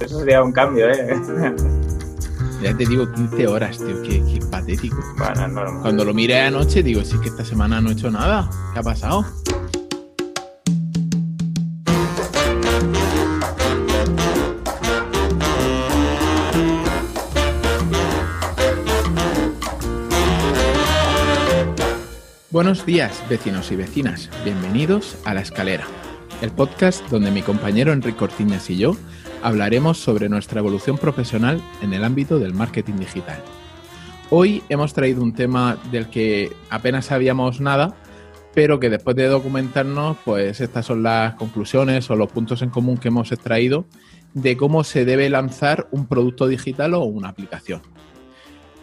Eso 0.00 0.18
sería 0.18 0.42
un 0.42 0.52
cambio, 0.52 0.90
¿eh? 0.90 1.16
Ya 2.62 2.74
te 2.74 2.86
digo, 2.86 3.10
15 3.12 3.46
horas, 3.48 3.76
tío, 3.76 4.02
qué, 4.02 4.22
qué 4.24 4.40
patético. 4.50 4.96
Bueno, 5.18 5.46
normal. 5.46 5.82
Cuando 5.82 6.04
lo 6.06 6.14
miré 6.14 6.40
anoche, 6.40 6.82
digo, 6.82 7.04
sí 7.04 7.18
que 7.20 7.28
esta 7.28 7.44
semana 7.44 7.82
no 7.82 7.90
he 7.90 7.92
hecho 7.92 8.10
nada. 8.10 8.48
¿Qué 8.72 8.78
ha 8.78 8.82
pasado? 8.82 9.26
Buenos 22.50 22.86
días, 22.86 23.22
vecinos 23.28 23.70
y 23.70 23.76
vecinas. 23.76 24.30
Bienvenidos 24.42 25.18
a 25.26 25.34
La 25.34 25.42
Escalera, 25.42 25.84
el 26.40 26.50
podcast 26.52 27.06
donde 27.10 27.30
mi 27.30 27.42
compañero 27.42 27.92
Enrique 27.92 28.16
Cortiñas 28.16 28.70
y 28.70 28.78
yo 28.78 28.96
hablaremos 29.46 29.98
sobre 29.98 30.28
nuestra 30.28 30.58
evolución 30.58 30.98
profesional 30.98 31.60
en 31.80 31.92
el 31.92 32.02
ámbito 32.02 32.40
del 32.40 32.52
marketing 32.52 32.94
digital. 32.94 33.40
Hoy 34.28 34.64
hemos 34.68 34.92
traído 34.92 35.22
un 35.22 35.34
tema 35.34 35.78
del 35.92 36.10
que 36.10 36.50
apenas 36.68 37.04
sabíamos 37.04 37.60
nada, 37.60 37.94
pero 38.54 38.80
que 38.80 38.90
después 38.90 39.14
de 39.14 39.28
documentarnos, 39.28 40.16
pues 40.24 40.60
estas 40.60 40.84
son 40.84 41.04
las 41.04 41.36
conclusiones 41.36 42.10
o 42.10 42.16
los 42.16 42.32
puntos 42.32 42.60
en 42.62 42.70
común 42.70 42.98
que 42.98 43.06
hemos 43.06 43.30
extraído 43.30 43.86
de 44.34 44.56
cómo 44.56 44.82
se 44.82 45.04
debe 45.04 45.30
lanzar 45.30 45.86
un 45.92 46.08
producto 46.08 46.48
digital 46.48 46.94
o 46.94 47.04
una 47.04 47.28
aplicación. 47.28 47.82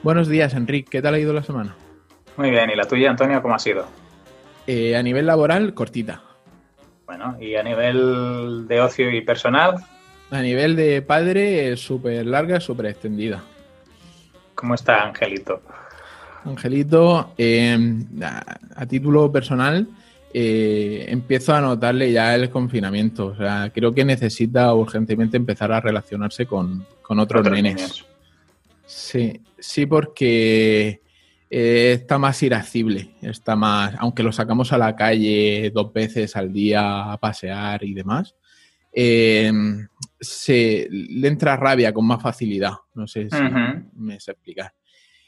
Buenos 0.01 0.29
días, 0.29 0.53
Enrique. 0.53 0.89
¿Qué 0.89 1.01
tal 1.01 1.15
ha 1.15 1.19
ido 1.19 1.33
la 1.33 1.43
semana? 1.43 1.75
Muy 2.37 2.51
bien, 2.51 2.69
¿y 2.69 2.75
la 2.77 2.85
tuya, 2.85 3.09
Antonio, 3.09 3.41
cómo 3.41 3.55
ha 3.55 3.59
sido? 3.59 3.85
Eh, 4.65 4.95
a 4.95 5.03
nivel 5.03 5.25
laboral, 5.25 5.73
cortita. 5.73 6.21
Bueno, 7.05 7.35
¿y 7.41 7.55
a 7.55 7.63
nivel 7.63 8.65
de 8.65 8.79
ocio 8.79 9.11
y 9.11 9.19
personal? 9.19 9.75
A 10.33 10.41
nivel 10.41 10.75
de 10.75 11.01
padre, 11.03 11.77
súper 11.77 12.25
larga, 12.25 12.59
súper 12.59 12.87
extendida. 12.87 13.43
¿Cómo 14.55 14.73
está 14.73 15.03
Angelito? 15.03 15.61
Angelito, 16.45 17.33
eh, 17.37 17.77
a, 18.21 18.57
a 18.75 18.85
título 18.87 19.31
personal, 19.31 19.87
eh, 20.33 21.05
empiezo 21.07 21.53
a 21.53 21.61
notarle 21.61 22.11
ya 22.11 22.33
el 22.33 22.49
confinamiento. 22.49 23.27
O 23.27 23.35
sea, 23.35 23.71
creo 23.73 23.93
que 23.93 24.03
necesita 24.03 24.73
urgentemente 24.73 25.37
empezar 25.37 25.71
a 25.71 25.79
relacionarse 25.79 26.47
con, 26.47 26.85
con 27.03 27.19
otros, 27.19 27.41
Otros 27.41 27.53
nenes. 27.55 27.75
niños. 27.75 28.05
Sí, 28.85 29.39
sí, 29.59 29.85
porque 29.85 31.01
eh, 31.49 31.91
está 32.01 32.17
más 32.17 32.41
irascible, 32.41 33.11
está 33.21 33.55
más, 33.55 33.93
aunque 33.99 34.23
lo 34.23 34.31
sacamos 34.31 34.73
a 34.73 34.79
la 34.79 34.95
calle 34.95 35.71
dos 35.73 35.93
veces 35.93 36.35
al 36.35 36.51
día 36.51 37.11
a 37.11 37.17
pasear 37.17 37.83
y 37.83 37.93
demás, 37.93 38.35
eh, 38.91 39.51
se 40.23 40.87
le 40.89 41.27
entra 41.27 41.57
rabia 41.57 41.93
con 41.93 42.05
más 42.05 42.21
facilidad. 42.21 42.73
No 42.95 43.07
sé 43.07 43.29
si 43.29 43.37
me 43.95 44.19
sé 44.19 44.31
explicar. 44.31 44.73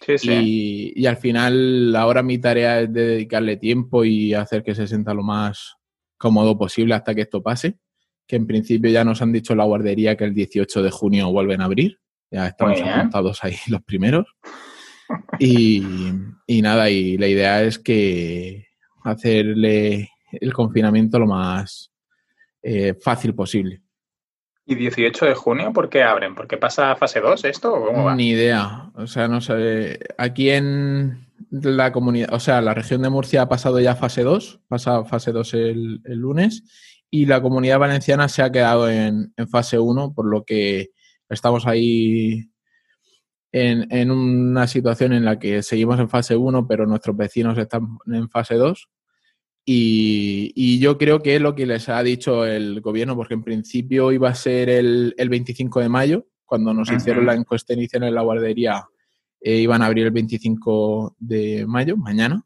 Sí, 0.01 0.17
sí. 0.17 0.31
Y, 0.31 0.93
y 1.01 1.05
al 1.05 1.17
final, 1.17 1.95
ahora 1.95 2.21
mi 2.21 2.37
tarea 2.37 2.81
es 2.81 2.93
dedicarle 2.93 3.57
tiempo 3.57 4.03
y 4.03 4.33
hacer 4.33 4.63
que 4.63 4.75
se 4.75 4.87
sienta 4.87 5.13
lo 5.13 5.23
más 5.23 5.77
cómodo 6.17 6.57
posible 6.57 6.95
hasta 6.95 7.15
que 7.15 7.21
esto 7.21 7.41
pase. 7.41 7.77
Que 8.27 8.35
en 8.35 8.47
principio 8.47 8.89
ya 8.89 9.03
nos 9.03 9.21
han 9.21 9.31
dicho 9.31 9.53
en 9.53 9.59
la 9.59 9.65
guardería 9.65 10.15
que 10.15 10.23
el 10.23 10.33
18 10.33 10.81
de 10.81 10.91
junio 10.91 11.31
vuelven 11.31 11.61
a 11.61 11.65
abrir. 11.65 11.99
Ya 12.31 12.47
estamos 12.47 12.81
apuntados 12.81 13.43
ahí 13.43 13.55
los 13.67 13.83
primeros. 13.83 14.25
Y, 15.39 15.83
y 16.47 16.61
nada, 16.61 16.89
y 16.89 17.17
la 17.17 17.27
idea 17.27 17.63
es 17.63 17.77
que 17.79 18.67
hacerle 19.03 20.09
el 20.31 20.53
confinamiento 20.53 21.19
lo 21.19 21.27
más 21.27 21.91
eh, 22.61 22.95
fácil 22.99 23.35
posible. 23.35 23.81
¿Y 24.67 24.75
18 24.75 25.25
de 25.25 25.35
junio 25.35 25.71
por 25.73 25.89
qué 25.89 26.01
abren? 26.01 26.33
¿Porque 26.33 26.57
pasa 26.57 26.91
a 26.91 26.95
fase 26.95 27.19
2 27.19 27.45
esto? 27.45 28.13
Ni 28.15 28.29
idea. 28.29 28.89
O 28.95 29.05
sea, 29.05 29.27
no 29.27 29.39
sé. 29.39 29.99
Aquí 30.17 30.49
en 30.49 31.27
la 31.51 31.91
comunidad, 31.91 32.33
o 32.33 32.39
sea, 32.39 32.61
la 32.61 32.73
región 32.73 33.03
de 33.03 33.09
Murcia 33.09 33.43
ha 33.43 33.49
pasado 33.49 33.79
ya 33.79 33.95
fase 33.95 34.23
2, 34.23 34.61
pasa 34.67 35.05
fase 35.05 35.31
2 35.31 35.53
el, 35.53 36.01
lunes, 36.05 36.63
y 37.11 37.27
la 37.27 37.41
comunidad 37.41 37.77
valenciana 37.77 38.27
se 38.27 38.41
ha 38.41 38.51
quedado 38.51 38.89
en, 38.89 39.33
en 39.37 39.47
fase 39.47 39.77
1, 39.77 40.13
por 40.15 40.25
lo 40.25 40.43
que 40.43 40.89
estamos 41.29 41.67
ahí 41.67 42.49
en, 43.51 43.87
en 43.91 44.09
una 44.09 44.67
situación 44.67 45.13
en 45.13 45.25
la 45.25 45.37
que 45.37 45.61
seguimos 45.61 45.99
en 45.99 46.09
fase 46.09 46.35
1, 46.35 46.67
pero 46.67 46.87
nuestros 46.87 47.15
vecinos 47.15 47.57
están 47.59 47.99
en 48.07 48.29
fase 48.29 48.55
2. 48.55 48.89
Y, 49.65 50.53
y 50.55 50.79
yo 50.79 50.97
creo 50.97 51.23
que 51.23 51.35
es 51.35 51.41
lo 51.41 51.55
que 51.55 51.65
les 51.65 51.89
ha 51.89 52.03
dicho 52.03 52.45
el 52.45 52.81
gobierno, 52.81 53.15
porque 53.15 53.33
en 53.33 53.43
principio 53.43 54.11
iba 54.11 54.29
a 54.29 54.35
ser 54.35 54.69
el, 54.69 55.15
el 55.17 55.29
25 55.29 55.79
de 55.79 55.89
mayo, 55.89 56.27
cuando 56.45 56.73
nos 56.73 56.91
hicieron 56.91 57.25
la 57.25 57.33
encuesta 57.33 57.73
inicial 57.73 58.03
en 58.03 58.15
la 58.15 58.21
guardería, 58.21 58.85
eh, 59.41 59.57
iban 59.57 59.81
a 59.81 59.87
abrir 59.87 60.05
el 60.05 60.11
25 60.11 61.15
de 61.19 61.65
mayo, 61.67 61.97
mañana. 61.97 62.43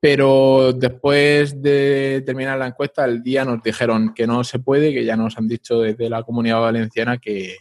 Pero 0.00 0.72
después 0.72 1.60
de 1.60 2.22
terminar 2.24 2.58
la 2.58 2.68
encuesta, 2.68 3.04
el 3.04 3.22
día 3.22 3.44
nos 3.44 3.62
dijeron 3.62 4.14
que 4.14 4.26
no 4.26 4.44
se 4.44 4.60
puede, 4.60 4.92
que 4.92 5.04
ya 5.04 5.16
nos 5.16 5.36
han 5.36 5.48
dicho 5.48 5.80
desde 5.80 6.08
la 6.08 6.22
comunidad 6.22 6.60
valenciana 6.60 7.18
que, 7.18 7.56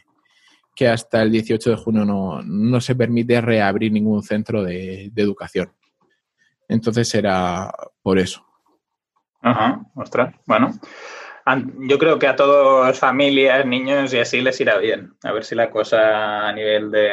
que 0.76 0.88
hasta 0.88 1.24
el 1.24 1.32
18 1.32 1.72
de 1.72 1.76
junio 1.76 2.06
no, 2.06 2.44
no 2.44 2.80
se 2.80 2.96
permite 2.96 3.42
reabrir 3.42 3.92
ningún 3.92 4.22
centro 4.22 4.64
de, 4.64 5.10
de 5.12 5.22
educación. 5.22 5.72
Entonces 6.68 7.14
era 7.16 7.74
por 8.04 8.20
eso. 8.20 8.47
Ajá, 9.42 9.82
ostras. 9.96 10.34
Bueno, 10.46 10.72
yo 11.88 11.98
creo 12.00 12.20
que 12.20 12.28
a 12.28 12.36
todas 12.36 13.00
familias, 13.00 13.66
niños 13.66 14.14
y 14.14 14.20
así 14.20 14.42
les 14.42 14.60
irá 14.60 14.78
bien. 14.78 15.14
A 15.24 15.32
ver 15.32 15.44
si 15.44 15.56
la 15.56 15.70
cosa 15.70 16.48
a 16.48 16.54
nivel 16.54 16.92
de, 16.92 17.10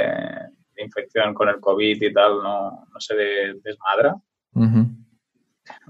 de 0.75 0.83
infección 0.83 1.35
con 1.35 1.49
el 1.49 1.61
COVID 1.61 2.03
y 2.03 2.13
tal 2.13 2.43
no, 2.43 2.87
no 2.93 3.01
se 3.01 3.15
de- 3.15 3.55
desmadra. 3.63 4.17
Ujú. 4.55 4.87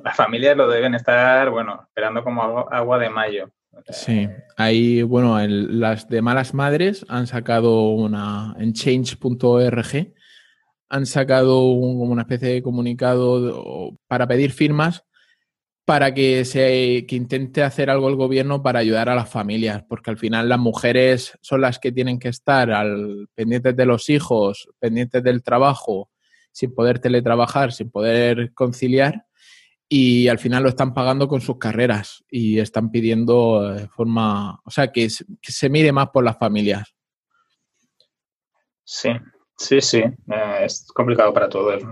Las 0.05 0.17
familias 0.17 0.57
lo 0.57 0.69
deben 0.69 0.95
estar, 0.95 1.51
bueno, 1.51 1.83
esperando 1.87 2.23
como 2.23 2.43
agua, 2.71 2.99
de 2.99 3.11
mayo. 3.11 3.51
Sí, 3.89 4.29
ahí, 4.57 5.03
bueno, 5.03 5.41
el- 5.41 5.81
las 5.81 6.09
de 6.09 6.23
Malas 6.23 6.55
Madres 6.55 7.05
han 7.09 7.27
sacado 7.27 7.89
una, 7.89 8.55
en 8.59 8.73
change.org, 8.73 10.13
han 10.91 11.07
sacado 11.07 11.65
un- 11.73 11.99
como 11.99 12.13
una 12.13 12.23
especie 12.23 12.49
de 12.51 12.63
comunicado 12.63 13.97
para 14.07 14.27
pedir 14.29 14.53
firmas 14.53 15.05
para 15.85 16.15
que 16.15 16.45
se 16.45 17.05
que 17.07 17.17
intente 17.17 17.63
hacer 17.63 17.91
algo 17.91 18.09
el 18.09 18.17
gobierno 18.17 18.63
para 18.63 18.79
ayudar 18.79 19.09
a 19.09 19.15
las 19.15 19.29
familias, 19.29 19.85
porque 19.89 20.11
al 20.11 20.17
final 20.19 20.49
las 20.49 20.59
mujeres 20.59 21.39
son 21.43 21.61
las 21.61 21.79
que 21.79 21.93
tienen 21.93 22.19
que 22.19 22.29
estar 22.29 22.71
al, 22.71 23.29
pendientes 23.35 23.77
de 23.77 23.85
los 23.87 24.09
hijos, 24.09 24.69
pendientes 24.79 25.23
del 25.23 25.43
trabajo, 25.43 26.11
sin 26.53 26.75
poder 26.75 27.01
teletrabajar, 27.01 27.73
sin 27.73 27.91
poder 27.91 28.55
conciliar, 28.55 29.27
y 29.89 30.29
al 30.29 30.39
final 30.39 30.63
lo 30.63 30.71
están 30.71 30.95
pagando 30.95 31.29
con 31.29 31.43
sus 31.43 31.59
carreras 31.59 32.25
y 32.31 32.59
están 32.59 32.91
pidiendo 32.91 33.73
de 33.73 33.87
forma, 33.89 34.61
o 34.65 34.71
sea, 34.71 34.91
que, 34.91 35.11
se- 35.11 35.69
mire 35.69 35.93
más 35.93 36.09
por 36.09 36.25
las 36.25 36.39
familias. 36.39 36.95
Sí, 38.83 39.11
sí, 39.59 39.81
sí. 39.81 39.99
Eh, 39.99 40.59
es 40.63 40.87
complicado 40.95 41.33
para 41.33 41.49
todos. 41.49 41.83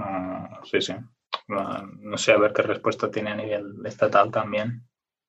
Sí, 0.65 0.81
sí. 0.81 0.95
No, 1.49 2.17
sé 2.17 2.33
a 2.33 2.39
ver 2.39 2.53
qué 2.53 2.63
respuesta 2.63 3.11
tiene 3.11 3.31
a 3.33 3.37
nivel 3.37 3.75
estatal 3.85 4.31
también. 4.31 4.83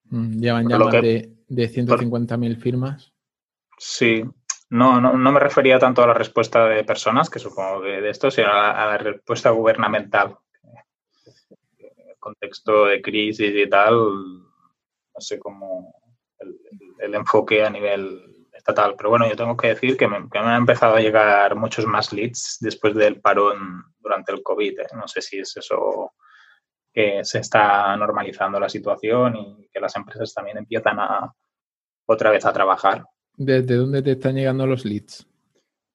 Mm, 0.05 0.39
Llevan 0.39 0.69
ya 0.69 0.77
lo 0.77 0.85
más 0.85 0.95
que- 0.95 1.01
de, 1.01 1.33
de 1.47 1.67
150.000 1.69 2.57
firmas. 2.57 3.13
Sí. 3.77 4.23
No, 4.69 4.99
no, 5.01 5.17
no 5.17 5.31
me 5.31 5.39
refería 5.39 5.77
tanto 5.77 6.01
a 6.03 6.07
la 6.07 6.13
respuesta 6.13 6.65
de 6.67 6.83
personas, 6.83 7.29
que 7.29 7.39
supongo 7.39 7.81
que 7.81 8.01
de 8.01 8.09
esto, 8.09 8.31
sino 8.31 8.47
a 8.47 8.53
la, 8.53 8.71
a 8.71 8.85
la 8.87 8.97
respuesta 8.97 9.49
gubernamental. 9.51 10.37
El 11.77 12.17
contexto 12.19 12.85
de 12.85 13.01
crisis 13.01 13.51
y 13.53 13.69
tal, 13.69 13.93
no 13.95 15.19
sé 15.19 15.37
cómo 15.39 15.93
el, 16.39 16.57
el 16.99 17.13
enfoque 17.15 17.63
a 17.63 17.69
nivel 17.69 18.32
estatal. 18.63 18.95
Pero 18.97 19.09
bueno, 19.09 19.27
yo 19.29 19.35
tengo 19.35 19.57
que 19.57 19.67
decir 19.69 19.97
que 19.97 20.07
me, 20.07 20.29
que 20.29 20.39
me 20.39 20.45
han 20.45 20.61
empezado 20.61 20.95
a 20.95 21.01
llegar 21.01 21.55
muchos 21.55 21.85
más 21.85 22.13
leads 22.13 22.57
después 22.61 22.95
del 22.95 23.19
parón 23.19 23.83
durante 23.99 24.31
el 24.31 24.41
COVID. 24.41 24.79
¿eh? 24.79 24.87
No 24.95 25.07
sé 25.07 25.21
si 25.21 25.39
es 25.39 25.55
eso 25.57 26.13
que 26.93 27.23
se 27.23 27.39
está 27.39 27.95
normalizando 27.97 28.59
la 28.59 28.69
situación 28.69 29.35
y 29.35 29.67
que 29.71 29.79
las 29.79 29.95
empresas 29.95 30.33
también 30.33 30.57
empiezan 30.57 30.99
a 30.99 31.33
otra 32.05 32.31
vez 32.31 32.45
a 32.45 32.53
trabajar. 32.53 33.03
¿Desde 33.35 33.75
dónde 33.75 34.01
te 34.01 34.11
están 34.11 34.35
llegando 34.35 34.65
los 34.65 34.85
leads? 34.85 35.27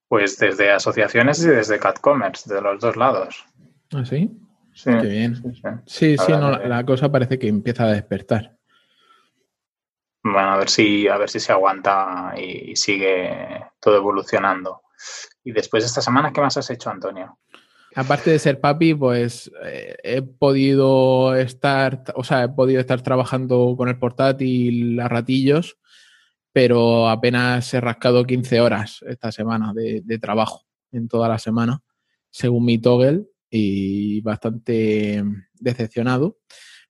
Pues 0.08 0.38
desde 0.38 0.70
asociaciones 0.70 1.42
y 1.44 1.48
desde 1.48 1.78
CatCommerce, 1.78 2.52
de 2.52 2.60
los 2.60 2.80
dos 2.80 2.96
lados. 2.96 3.44
¿Ah, 3.92 4.04
sí? 4.04 4.30
Sí, 4.72 4.90
Qué 5.00 5.06
bien. 5.06 5.36
sí, 5.36 5.54
sí. 5.54 5.62
Sí, 5.86 6.16
sí, 6.18 6.32
Ahora 6.32 6.58
no, 6.58 6.68
la 6.68 6.84
cosa 6.84 7.10
parece 7.10 7.38
que 7.38 7.48
empieza 7.48 7.84
a 7.84 7.92
despertar. 7.92 8.57
Bueno, 10.32 10.52
a 10.52 10.56
ver 10.56 10.68
si, 10.68 11.08
a 11.08 11.16
ver 11.16 11.30
si 11.30 11.40
se 11.40 11.52
aguanta 11.52 12.34
y, 12.36 12.76
sigue 12.76 13.64
todo 13.80 13.96
evolucionando. 13.96 14.82
Y 15.44 15.52
después 15.52 15.82
de 15.82 15.88
esta 15.88 16.02
semana, 16.02 16.32
¿qué 16.32 16.40
más 16.40 16.56
has 16.56 16.70
hecho, 16.70 16.90
Antonio? 16.90 17.38
Aparte 17.94 18.30
de 18.30 18.38
ser 18.38 18.60
papi, 18.60 18.94
pues 18.94 19.50
eh, 19.64 19.96
he 20.02 20.22
podido 20.22 21.34
estar, 21.34 22.04
o 22.14 22.22
sea, 22.22 22.44
he 22.44 22.48
podido 22.48 22.80
estar 22.80 23.02
trabajando 23.02 23.74
con 23.76 23.88
el 23.88 23.98
portátil 23.98 25.00
a 25.00 25.08
ratillos, 25.08 25.78
pero 26.52 27.08
apenas 27.08 27.72
he 27.72 27.80
rascado 27.80 28.24
15 28.24 28.60
horas 28.60 29.00
esta 29.08 29.32
semana 29.32 29.72
de, 29.74 30.02
de 30.04 30.18
trabajo 30.18 30.66
en 30.92 31.08
toda 31.08 31.28
la 31.28 31.38
semana, 31.38 31.82
según 32.30 32.64
mi 32.64 32.78
toggle, 32.78 33.24
y 33.50 34.20
bastante 34.20 35.24
decepcionado. 35.54 36.38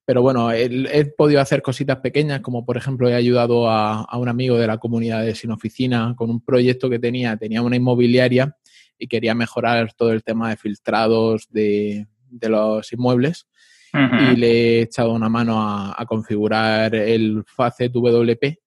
Pero 0.09 0.23
bueno, 0.23 0.51
he, 0.51 1.05
podido 1.05 1.39
hacer 1.39 1.61
cositas 1.61 1.99
pequeñas, 1.99 2.41
como 2.41 2.65
por 2.65 2.79
ejemplo 2.79 3.11
he 3.11 3.15
ayudado 3.15 3.69
a, 3.69 4.05
a, 4.05 4.17
un 4.17 4.31
amigo 4.31 4.57
de 4.57 4.67
la 4.67 4.79
comunidad 4.79 5.23
de 5.23 5.35
Sin 5.35 5.51
Oficina 5.51 6.15
con 6.17 6.31
un 6.31 6.41
proyecto 6.43 6.89
que 6.89 6.99
tenía, 6.99 7.37
tenía 7.37 7.61
una 7.61 7.77
inmobiliaria 7.77 8.57
y 8.99 9.07
quería 9.07 9.35
mejorar 9.35 9.93
todo 9.93 10.13
el 10.13 10.25
tema 10.25 10.49
de 10.49 10.57
filtrados 10.57 11.47
de, 11.51 12.07
de 12.31 12.49
los 12.49 12.91
inmuebles. 12.91 13.49
Y 13.93 14.37
le 14.37 14.79
he 14.79 14.81
echado 14.81 15.13
una 15.13 15.29
mano 15.29 15.61
a, 15.61 15.95
a 16.01 16.07
configurar 16.07 16.95
el 16.95 17.45
Facet 17.47 17.93
WP 17.93 18.61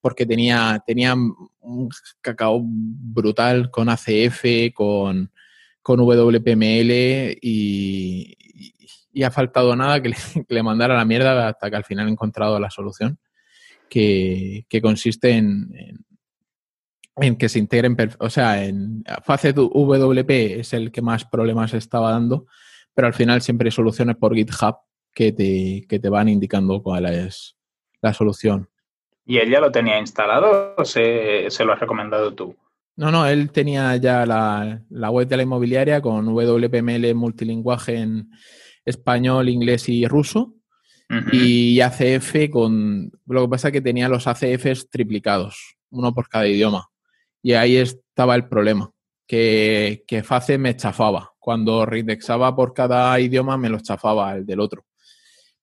porque 0.00 0.24
tenía, 0.24 0.82
tenía 0.86 1.14
un 1.14 1.90
cacao 2.22 2.62
brutal 2.64 3.70
con 3.70 3.90
ACF, 3.90 4.72
con, 4.72 5.30
con 5.82 6.00
WPML 6.00 7.36
y, 7.42 8.34
y, 9.16 9.22
ha 9.22 9.30
faltado 9.30 9.74
nada 9.74 10.00
que 10.00 10.10
le, 10.10 10.16
que 10.48 10.54
le, 10.54 10.62
mandara 10.62 10.96
la 10.96 11.04
mierda 11.04 11.48
hasta 11.48 11.70
que 11.70 11.76
al 11.76 11.84
final 11.84 12.08
he 12.08 12.10
encontrado 12.10 12.60
la 12.60 12.70
solución 12.70 13.18
que, 13.88 14.66
que 14.68 14.80
consiste 14.82 15.30
en, 15.30 15.70
en, 15.74 16.06
en, 17.16 17.36
que 17.36 17.48
se 17.48 17.58
integren, 17.58 17.96
o 18.18 18.30
sea, 18.30 18.64
en 18.64 19.02
WP 19.04 20.30
es 20.30 20.72
el 20.72 20.92
que 20.92 21.02
más 21.02 21.24
problemas 21.24 21.72
estaba 21.74 22.10
dando, 22.10 22.46
pero 22.94 23.06
al 23.06 23.14
final 23.14 23.42
siempre 23.42 23.68
hay 23.68 23.72
soluciones 23.72 24.16
por 24.16 24.34
GitHub 24.34 24.76
que 25.14 25.32
te, 25.32 25.86
que 25.88 25.98
te 25.98 26.08
van 26.08 26.28
indicando 26.28 26.82
cuál 26.82 27.06
es 27.06 27.56
la 28.02 28.12
solución. 28.12 28.68
¿Y 29.24 29.38
él 29.38 29.50
ya 29.50 29.60
lo 29.60 29.72
tenía 29.72 29.98
instalado 29.98 30.74
o 30.76 30.84
se, 30.84 31.46
se 31.48 31.64
lo 31.64 31.72
has 31.72 31.80
recomendado 31.80 32.34
tú? 32.34 32.54
No, 32.96 33.10
no, 33.10 33.26
él 33.26 33.50
tenía 33.50 33.96
ya 33.96 34.24
la, 34.24 34.82
la, 34.88 35.10
web 35.10 35.26
de 35.26 35.36
la 35.36 35.42
inmobiliaria 35.42 36.00
con 36.00 36.26
WPML 36.26 37.14
multilinguaje 37.14 37.96
en 37.96 38.30
español, 38.86 39.48
inglés 39.48 39.88
y 39.88 40.06
ruso. 40.06 40.54
Uh 41.10 41.14
-huh. 41.14 41.34
Y 41.34 41.80
ACF 41.80 42.50
con. 42.50 43.12
Lo 43.26 43.42
que 43.42 43.48
pasa 43.48 43.68
es 43.68 43.72
que 43.72 43.80
tenía 43.80 44.08
los 44.08 44.26
ACFs 44.26 44.88
triplicados, 44.88 45.76
uno 45.90 46.14
por 46.14 46.28
cada 46.28 46.46
idioma. 46.46 46.88
Y 47.42 47.52
ahí 47.52 47.76
estaba 47.76 48.34
el 48.34 48.48
problema, 48.48 48.90
que, 49.26 50.04
que 50.06 50.22
FACE 50.22 50.58
me 50.58 50.74
chafaba. 50.76 51.32
Cuando 51.38 51.86
reindexaba 51.86 52.56
por 52.56 52.72
cada 52.72 53.18
idioma 53.20 53.56
me 53.56 53.68
los 53.68 53.82
chafaba 53.82 54.34
el 54.34 54.44
del 54.46 54.60
otro. 54.60 54.84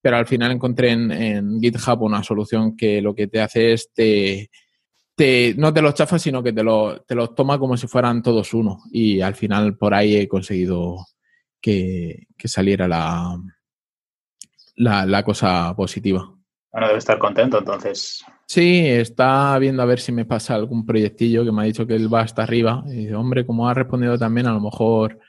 Pero 0.02 0.18
al 0.18 0.28
final 0.28 0.52
encontré 0.52 0.92
en, 0.92 1.12
en 1.12 1.60
GitHub 1.60 2.02
una 2.04 2.24
solución 2.24 2.78
que 2.78 3.02
lo 3.02 3.14
que 3.16 3.28
te 3.28 3.42
hace 3.42 3.74
es 3.74 3.92
te, 3.94 4.50
te, 5.16 5.56
no 5.58 5.74
te 5.74 5.82
los 5.82 5.94
chafa, 5.94 6.20
sino 6.20 6.42
que 6.42 6.54
te 6.54 6.64
los 6.64 7.06
te 7.06 7.16
lo 7.16 7.30
toma 7.30 7.60
como 7.60 7.76
si 7.78 7.88
fueran 7.88 8.22
todos 8.22 8.54
uno. 8.54 8.80
Y 8.92 9.22
al 9.22 9.36
final 9.36 9.78
por 9.78 9.94
ahí 9.94 10.16
he 10.16 10.28
conseguido 10.28 10.98
que, 11.64 12.28
que 12.38 12.48
saliera 12.50 12.90
la, 12.90 13.40
la, 14.76 15.06
la, 15.06 15.24
cosa 15.24 15.74
positiva. 15.76 16.30
Bueno, 16.72 16.88
debe 16.88 17.00
estar 17.00 17.18
contento 17.18 17.58
entonces. 17.58 18.24
Sí, 18.46 18.86
está 18.86 19.58
viendo 19.60 19.82
a 19.82 19.86
ver 19.86 20.02
si 20.02 20.12
me 20.12 20.26
pasa 20.26 20.56
algún 20.56 20.86
proyectillo 20.86 21.46
que 21.46 21.54
me 21.54 21.62
ha 21.62 21.66
dicho 21.66 21.88
que 21.88 21.96
él 21.96 22.14
va 22.14 22.22
hasta 22.22 22.44
arriba. 22.44 22.84
Y 22.88 23.06
dice, 23.06 23.16
hombre, 23.16 23.46
como 23.46 23.70
ha 23.70 23.74
respondido 23.74 24.18
también, 24.18 24.48
a 24.48 24.54
lo 24.54 24.60
mejor 24.60 25.20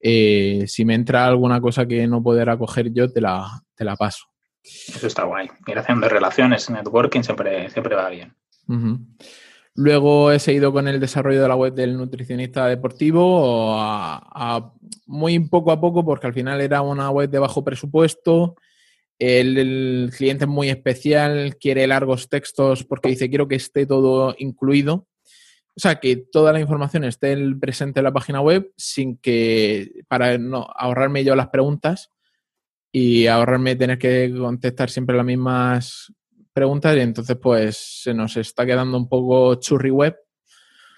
eh, 0.00 0.64
si 0.66 0.86
me 0.86 0.94
entra 0.94 1.26
alguna 1.26 1.60
cosa 1.60 1.86
que 1.86 2.06
no 2.06 2.22
poder 2.22 2.56
coger 2.56 2.90
yo, 2.90 3.12
te 3.12 3.20
la, 3.20 3.46
te 3.74 3.84
la 3.84 3.94
paso. 3.94 4.24
Eso 4.62 5.06
está 5.06 5.24
guay. 5.24 5.48
Ir 5.66 5.78
haciendo 5.78 6.08
relaciones, 6.08 6.70
networking 6.70 7.22
siempre, 7.22 7.68
siempre 7.68 7.94
va 7.94 8.08
bien. 8.08 8.34
Uh 8.68 8.74
-huh. 8.74 9.06
Luego 9.76 10.30
he 10.30 10.38
seguido 10.38 10.72
con 10.72 10.86
el 10.86 11.00
desarrollo 11.00 11.42
de 11.42 11.48
la 11.48 11.56
web 11.56 11.74
del 11.74 11.96
nutricionista 11.96 12.66
deportivo 12.66 13.76
muy 15.06 15.38
poco 15.48 15.72
a 15.72 15.80
poco 15.80 16.04
porque 16.04 16.28
al 16.28 16.34
final 16.34 16.60
era 16.60 16.80
una 16.82 17.10
web 17.10 17.28
de 17.28 17.40
bajo 17.40 17.64
presupuesto. 17.64 18.56
El, 19.18 19.58
el, 19.58 20.12
cliente 20.16 20.44
es 20.44 20.50
muy 20.50 20.68
especial, 20.68 21.56
quiere 21.58 21.86
largos 21.86 22.28
textos 22.28 22.84
porque 22.84 23.08
dice 23.08 23.28
quiero 23.28 23.48
que 23.48 23.56
esté 23.56 23.84
todo 23.84 24.34
incluido. 24.38 25.08
O 25.76 25.80
sea, 25.80 25.96
que 25.96 26.16
toda 26.16 26.52
la 26.52 26.60
información 26.60 27.02
esté 27.02 27.36
presente 27.60 27.98
en 27.98 28.04
la 28.04 28.12
página 28.12 28.40
web 28.40 28.72
sin 28.76 29.16
que, 29.16 30.04
para 30.06 30.38
no, 30.38 30.68
ahorrarme 30.76 31.24
yo 31.24 31.34
las 31.34 31.48
preguntas 31.48 32.10
y 32.92 33.26
ahorrarme 33.26 33.74
tener 33.74 33.98
que 33.98 34.32
contestar 34.38 34.88
siempre 34.88 35.16
las 35.16 35.26
mismas 35.26 36.12
preguntas 36.54 36.96
y 36.96 37.00
entonces 37.00 37.36
pues 37.36 37.76
se 38.02 38.14
nos 38.14 38.36
está 38.36 38.64
quedando 38.64 38.96
un 38.96 39.08
poco 39.08 39.56
churri 39.56 39.90
web. 39.90 40.16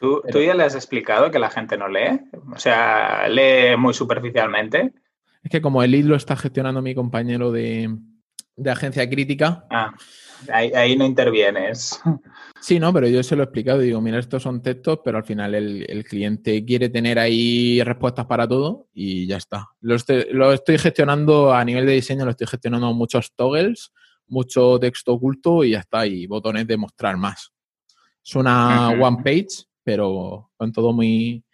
¿Tú, 0.01 0.21
pero... 0.23 0.39
¿Tú, 0.39 0.45
ya 0.45 0.55
le 0.55 0.63
has 0.63 0.75
explicado 0.75 1.31
que 1.31 1.39
la 1.39 1.51
gente 1.51 1.77
no 1.79 1.89
lee? 1.89 2.21
O 2.55 2.59
sea, 2.59 3.27
lee 3.29 3.77
muy 3.79 3.95
superficialmente. 3.95 4.93
Es 5.43 5.51
que 5.51 5.63
como 5.63 5.83
el 5.83 5.91
lead 5.91 6.05
lo 6.05 6.17
está 6.17 6.37
gestionando 6.37 6.83
mi 6.83 6.95
compañero 6.95 7.51
de, 7.51 7.89
de 8.57 8.71
agencia 8.71 9.09
crítica. 9.09 9.65
Ah, 9.71 9.95
ahí, 10.53 10.73
ahí, 10.73 10.97
no 10.97 11.05
intervienes. 11.05 12.01
Sí, 12.59 12.81
no, 12.81 12.93
pero 12.93 13.07
yo 13.07 13.23
se 13.23 13.37
lo 13.37 13.43
he 13.43 13.45
explicado. 13.45 13.79
Digo, 13.79 14.01
mira, 14.01 14.19
estos 14.19 14.43
son 14.43 14.61
textos, 14.61 14.99
pero 15.05 15.19
al 15.19 15.25
final 15.25 15.55
el, 15.55 15.87
el 15.89 16.03
cliente 16.03 16.65
quiere 16.65 16.89
tener 16.89 17.17
ahí 17.17 17.81
respuestas 17.85 18.27
para 18.27 18.49
todo 18.49 18.89
y 18.93 19.27
ya 19.27 19.37
está. 19.37 19.69
Lo 19.83 19.95
estoy, 19.95 20.27
lo 20.33 20.53
estoy 20.53 20.77
gestionando 20.79 21.55
a 21.55 21.65
nivel 21.65 21.87
de 21.87 21.93
diseño, 21.93 22.25
lo 22.25 22.33
estoy 22.33 22.49
gestionando 22.49 22.93
muchos 22.93 23.33
toggles 23.37 23.93
mucho 24.29 24.79
texto 24.79 25.15
oculto 25.15 25.65
y 25.65 25.71
ya 25.71 25.81
está, 25.81 26.07
y 26.07 26.27
botones 26.27 26.67
de 26.67 26.77
mostrar 26.77 27.17
más. 27.17 27.53
Es 28.25 28.35
una 28.35 28.91
uh 28.91 28.93
-huh. 28.93 29.07
one 29.07 29.17
page, 29.23 29.65
pero 29.85 30.51
con 30.57 30.73
todo 30.73 30.93
muy 30.93 31.45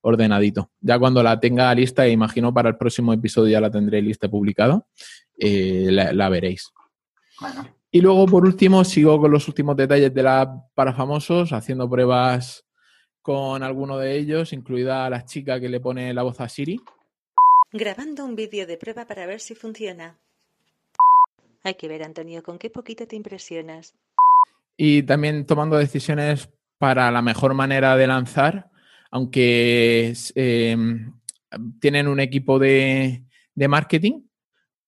ordenadito. 0.00 0.70
Ya 0.80 0.98
cuando 0.98 1.22
la 1.22 1.38
tenga 1.38 1.74
lista, 1.74 2.08
imagino 2.08 2.52
para 2.52 2.70
el 2.70 2.76
próximo 2.76 3.12
episodio 3.12 3.52
ya 3.52 3.60
la 3.60 3.70
tendré 3.70 4.02
lista 4.02 4.28
publicada, 4.28 4.84
eh, 5.38 5.88
la, 5.90 6.12
la, 6.12 6.28
veréis. 6.28 6.72
Bueno. 7.40 7.68
Y 7.90 8.00
luego, 8.00 8.26
por 8.26 8.44
último, 8.44 8.84
sigo 8.84 9.20
con 9.20 9.30
los 9.30 9.46
últimos 9.48 9.76
detalles 9.76 10.12
de 10.12 10.22
la 10.22 10.62
para 10.74 10.94
famosos, 10.94 11.52
haciendo 11.52 11.88
pruebas 11.88 12.64
con 13.20 13.62
alguno 13.62 13.98
de 13.98 14.16
ellos, 14.16 14.52
incluida 14.52 15.08
la 15.08 15.24
chica 15.24 15.60
que 15.60 15.68
le 15.68 15.80
pone 15.80 16.12
la 16.12 16.22
voz 16.22 16.40
a 16.40 16.48
Siri. 16.48 16.80
Grabando 17.70 18.24
un 18.24 18.34
vídeo 18.34 18.66
de 18.66 18.76
prueba 18.76 19.06
para 19.06 19.26
ver 19.26 19.40
si 19.40 19.54
funciona. 19.54 20.18
Hay 21.64 21.74
que 21.74 21.88
ver, 21.88 22.02
Antonio, 22.02 22.42
con 22.42 22.58
qué 22.58 22.70
poquito 22.70 23.06
te 23.06 23.16
impresionas. 23.16 23.94
Y 24.76 25.02
también 25.02 25.46
tomando 25.46 25.76
decisiones 25.76 26.48
para 26.78 27.10
la 27.10 27.22
mejor 27.22 27.54
manera 27.54 27.96
de 27.96 28.06
lanzar, 28.06 28.70
aunque 29.10 30.14
eh, 30.34 30.76
tienen 31.80 32.08
un 32.08 32.18
equipo 32.18 32.58
de, 32.58 33.24
de 33.54 33.68
marketing, 33.68 34.22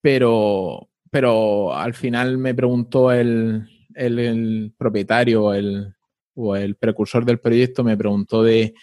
pero, 0.00 0.90
pero, 1.10 1.74
al 1.74 1.94
final 1.94 2.38
me 2.38 2.54
preguntó 2.54 3.12
el, 3.12 3.68
el, 3.94 4.18
el 4.18 4.74
propietario 4.76 5.54
el, 5.54 5.94
o 6.34 6.56
el 6.56 6.74
precursor 6.74 7.24
del 7.24 7.38
proyecto, 7.38 7.84
me 7.84 7.96
preguntó 7.96 8.42
de 8.42 8.74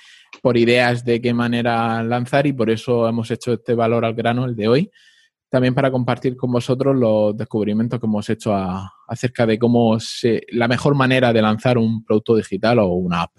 por 0.41 0.55
ideas 0.57 1.03
de 1.03 1.21
qué 1.21 1.33
manera 1.33 2.01
lanzar 2.03 2.47
y 2.47 2.53
por 2.53 2.69
eso 2.69 3.07
hemos 3.07 3.29
hecho 3.29 3.53
este 3.53 3.75
valor 3.75 4.05
al 4.05 4.13
grano, 4.13 4.45
el 4.45 4.55
de 4.55 4.67
hoy, 4.67 4.91
también 5.51 5.75
para 5.75 5.91
compartir 5.91 6.37
con 6.37 6.49
vosotros 6.49 6.95
los 6.95 7.35
descubrimientos 7.35 7.99
que 7.99 8.05
hemos 8.05 8.29
hecho 8.29 8.55
a, 8.55 8.89
acerca 9.05 9.45
de 9.45 9.59
cómo 9.59 9.99
se, 9.99 10.43
la 10.53 10.69
mejor 10.69 10.95
manera 10.95 11.33
de 11.33 11.41
lanzar 11.41 11.77
un 11.77 12.05
producto 12.05 12.37
digital 12.37 12.79
o 12.79 12.87
una 12.87 13.23
app. 13.23 13.33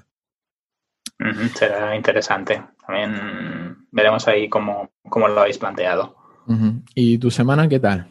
-huh, 1.18 1.48
será 1.54 1.96
interesante. 1.96 2.62
También 2.86 3.86
veremos 3.90 4.28
ahí 4.28 4.48
cómo, 4.50 4.90
cómo 5.08 5.26
lo 5.26 5.40
habéis 5.40 5.56
planteado. 5.56 6.14
Uh 6.46 6.52
-huh. 6.52 6.82
¿Y 6.94 7.16
tu 7.16 7.30
semana 7.30 7.66
qué 7.66 7.80
tal? 7.80 8.06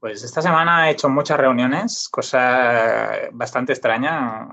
Pues 0.00 0.24
esta 0.24 0.40
semana 0.40 0.88
he 0.88 0.92
hecho 0.92 1.10
muchas 1.10 1.38
reuniones, 1.38 2.08
cosa 2.08 3.10
bastante 3.32 3.72
extraña 3.74 4.48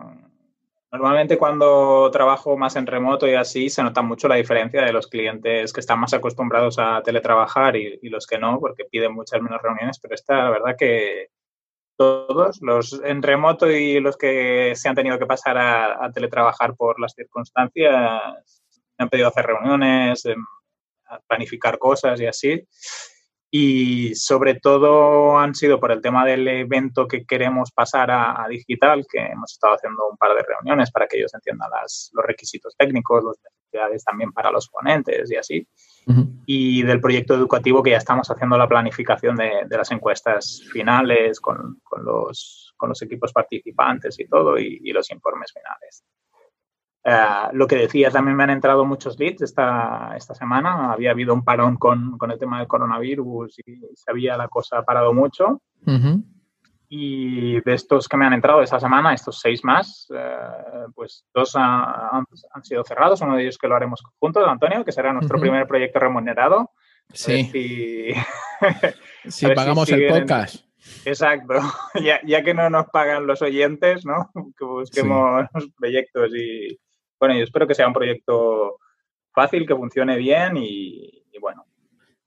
Normalmente 0.91 1.37
cuando 1.37 2.09
trabajo 2.11 2.55
más 2.57 2.75
en 2.75 2.87
remoto 2.87 3.27
y 3.27 3.33
así 3.33 3.69
se 3.69 3.83
nota 3.83 4.01
mucho 4.01 4.27
la 4.27 4.35
diferencia 4.35 4.81
de 4.81 4.93
los 4.93 5.07
clientes 5.07 5.73
que 5.73 5.79
están 5.81 5.99
más 5.99 6.13
acostumbrados 6.13 6.77
a 6.79 7.01
teletrabajar 7.03 7.75
y, 7.75 7.99
los 8.09 8.25
que 8.25 8.37
no, 8.37 8.59
porque 8.59 8.85
piden 8.85 9.13
muchas 9.13 9.41
menos 9.41 9.61
reuniones, 9.61 9.99
pero 9.99 10.15
esta, 10.15 10.43
la 10.43 10.49
verdad 10.51 10.75
que 10.77 11.29
todos, 11.97 12.61
los 12.61 13.01
en 13.03 13.21
remoto 13.21 13.69
y 13.69 13.99
los 13.99 14.17
que 14.17 14.73
se 14.75 14.87
han 14.87 14.95
tenido 14.95 15.19
que 15.19 15.25
pasar 15.25 15.57
a, 15.57 16.05
a 16.05 16.11
teletrabajar 16.11 16.75
por 16.75 16.99
las 16.99 17.13
circunstancias, 17.13 18.63
me 18.97 19.03
han 19.03 19.09
pedido 19.09 19.27
hacer 19.27 19.45
reuniones, 19.45 20.23
planificar 21.27 21.77
cosas 21.77 22.19
y 22.21 22.27
así 22.27 22.67
y 23.57 24.13
sobre 24.15 24.55
todo 24.55 25.39
han 25.39 25.55
sido 25.55 25.79
por 25.79 25.93
el 25.93 26.01
tema 26.01 26.25
del 26.25 26.45
evento 26.45 27.07
que 27.07 27.23
queremos 27.25 27.71
pasar 27.71 28.11
a, 28.11 28.43
a, 28.43 28.49
digital, 28.49 29.05
que 29.09 29.19
hemos 29.19 29.53
estado 29.53 29.75
haciendo 29.75 30.09
un 30.09 30.17
par 30.17 30.35
de 30.35 30.43
reuniones 30.43 30.91
para 30.91 31.07
que 31.07 31.17
ellos 31.17 31.33
entiendan 31.33 31.69
las, 31.69 32.11
los 32.13 32.25
requisitos 32.25 32.75
técnicos, 32.77 33.23
las 33.23 33.37
necesidades 33.41 34.03
también 34.03 34.33
para 34.33 34.51
los 34.51 34.67
ponentes 34.67 35.31
y 35.31 35.37
así. 35.37 35.65
Uh 36.05 36.11
-huh. 36.11 36.43
Y 36.45 36.83
del 36.83 36.99
proyecto 36.99 37.33
educativo 37.33 37.81
que 37.81 37.91
ya 37.91 37.97
estamos 37.97 38.29
haciendo 38.29 38.57
la 38.57 38.67
planificación 38.67 39.37
de, 39.37 39.63
de 39.65 39.77
las 39.77 39.89
encuestas 39.89 40.61
finales 40.73 41.39
con, 41.39 41.79
con, 41.81 42.03
los, 42.03 42.73
con 42.75 42.89
los 42.89 43.01
equipos 43.03 43.31
participantes 43.31 44.19
y 44.19 44.27
todo, 44.27 44.57
y, 44.59 44.91
los 44.91 45.09
informes 45.11 45.53
finales. 45.53 46.03
Eh, 47.07 47.49
lo 47.53 47.67
que 47.67 47.75
decía, 47.75 48.09
también 48.09 48.35
me 48.35 48.43
han 48.43 48.49
entrado 48.49 48.83
muchos 48.83 49.19
leads 49.19 49.43
esta, 49.43 50.13
esta 50.17 50.33
semana. 50.33 50.91
Había 50.91 51.11
habido 51.11 51.35
un 51.35 51.43
parón 51.43 51.77
con, 51.77 52.17
con 52.17 52.31
el 52.31 52.39
tema 52.39 52.57
del 52.57 52.67
coronavirus 52.67 53.59
y 53.59 53.79
se 53.93 54.09
había 54.09 54.35
la 54.35 54.47
cosa 54.47 54.81
parado 54.81 55.13
mucho. 55.13 55.61
Y 56.89 57.61
de 57.61 57.73
estos 57.73 58.07
que 58.07 58.17
me 58.17 58.25
han 58.25 58.33
entrado 58.33 58.61
esta 58.63 58.79
semana, 58.79 59.13
estos 59.13 59.39
seis 59.39 59.63
más, 59.63 60.07
eh, 60.15 60.87
pues 60.95 61.25
dos 61.31 61.55
han, 61.55 62.25
han, 62.51 62.63
sido 62.63 62.83
cerrados. 62.83 63.21
Uno 63.21 63.35
de 63.35 63.43
ellos 63.43 63.59
que 63.59 63.67
lo 63.67 63.75
haremos 63.75 64.01
juntos, 64.17 64.43
Antonio, 64.47 64.83
que 64.83 64.91
será 64.91 65.13
nuestro 65.13 65.39
primer 65.39 65.67
proyecto 65.67 65.99
remunerado. 65.99 66.71
Sí. 67.13 68.13
Si, 69.27 69.47
pagamos 69.47 69.89
el 69.89 70.07
podcast. 70.07 70.65
Exacto. 71.03 71.55
Ya, 72.01 72.21
ya, 72.25 72.43
que 72.43 72.53
no 72.53 72.69
nos 72.69 72.87
pagan 72.87 73.27
los 73.27 73.41
oyentes, 73.41 74.05
¿no? 74.05 74.31
Que 74.57 74.65
busquemos 74.65 75.45
proyectos 75.77 76.31
y, 76.33 76.79
bueno, 77.19 77.35
yo 77.35 77.43
espero 77.43 77.67
que 77.67 77.75
sea 77.75 77.87
un 77.87 77.93
proyecto 77.93 78.79
fácil, 79.31 79.67
que 79.67 79.75
funcione 79.75 80.17
bien 80.17 80.57
y, 80.57 81.23
bueno. 81.39 81.65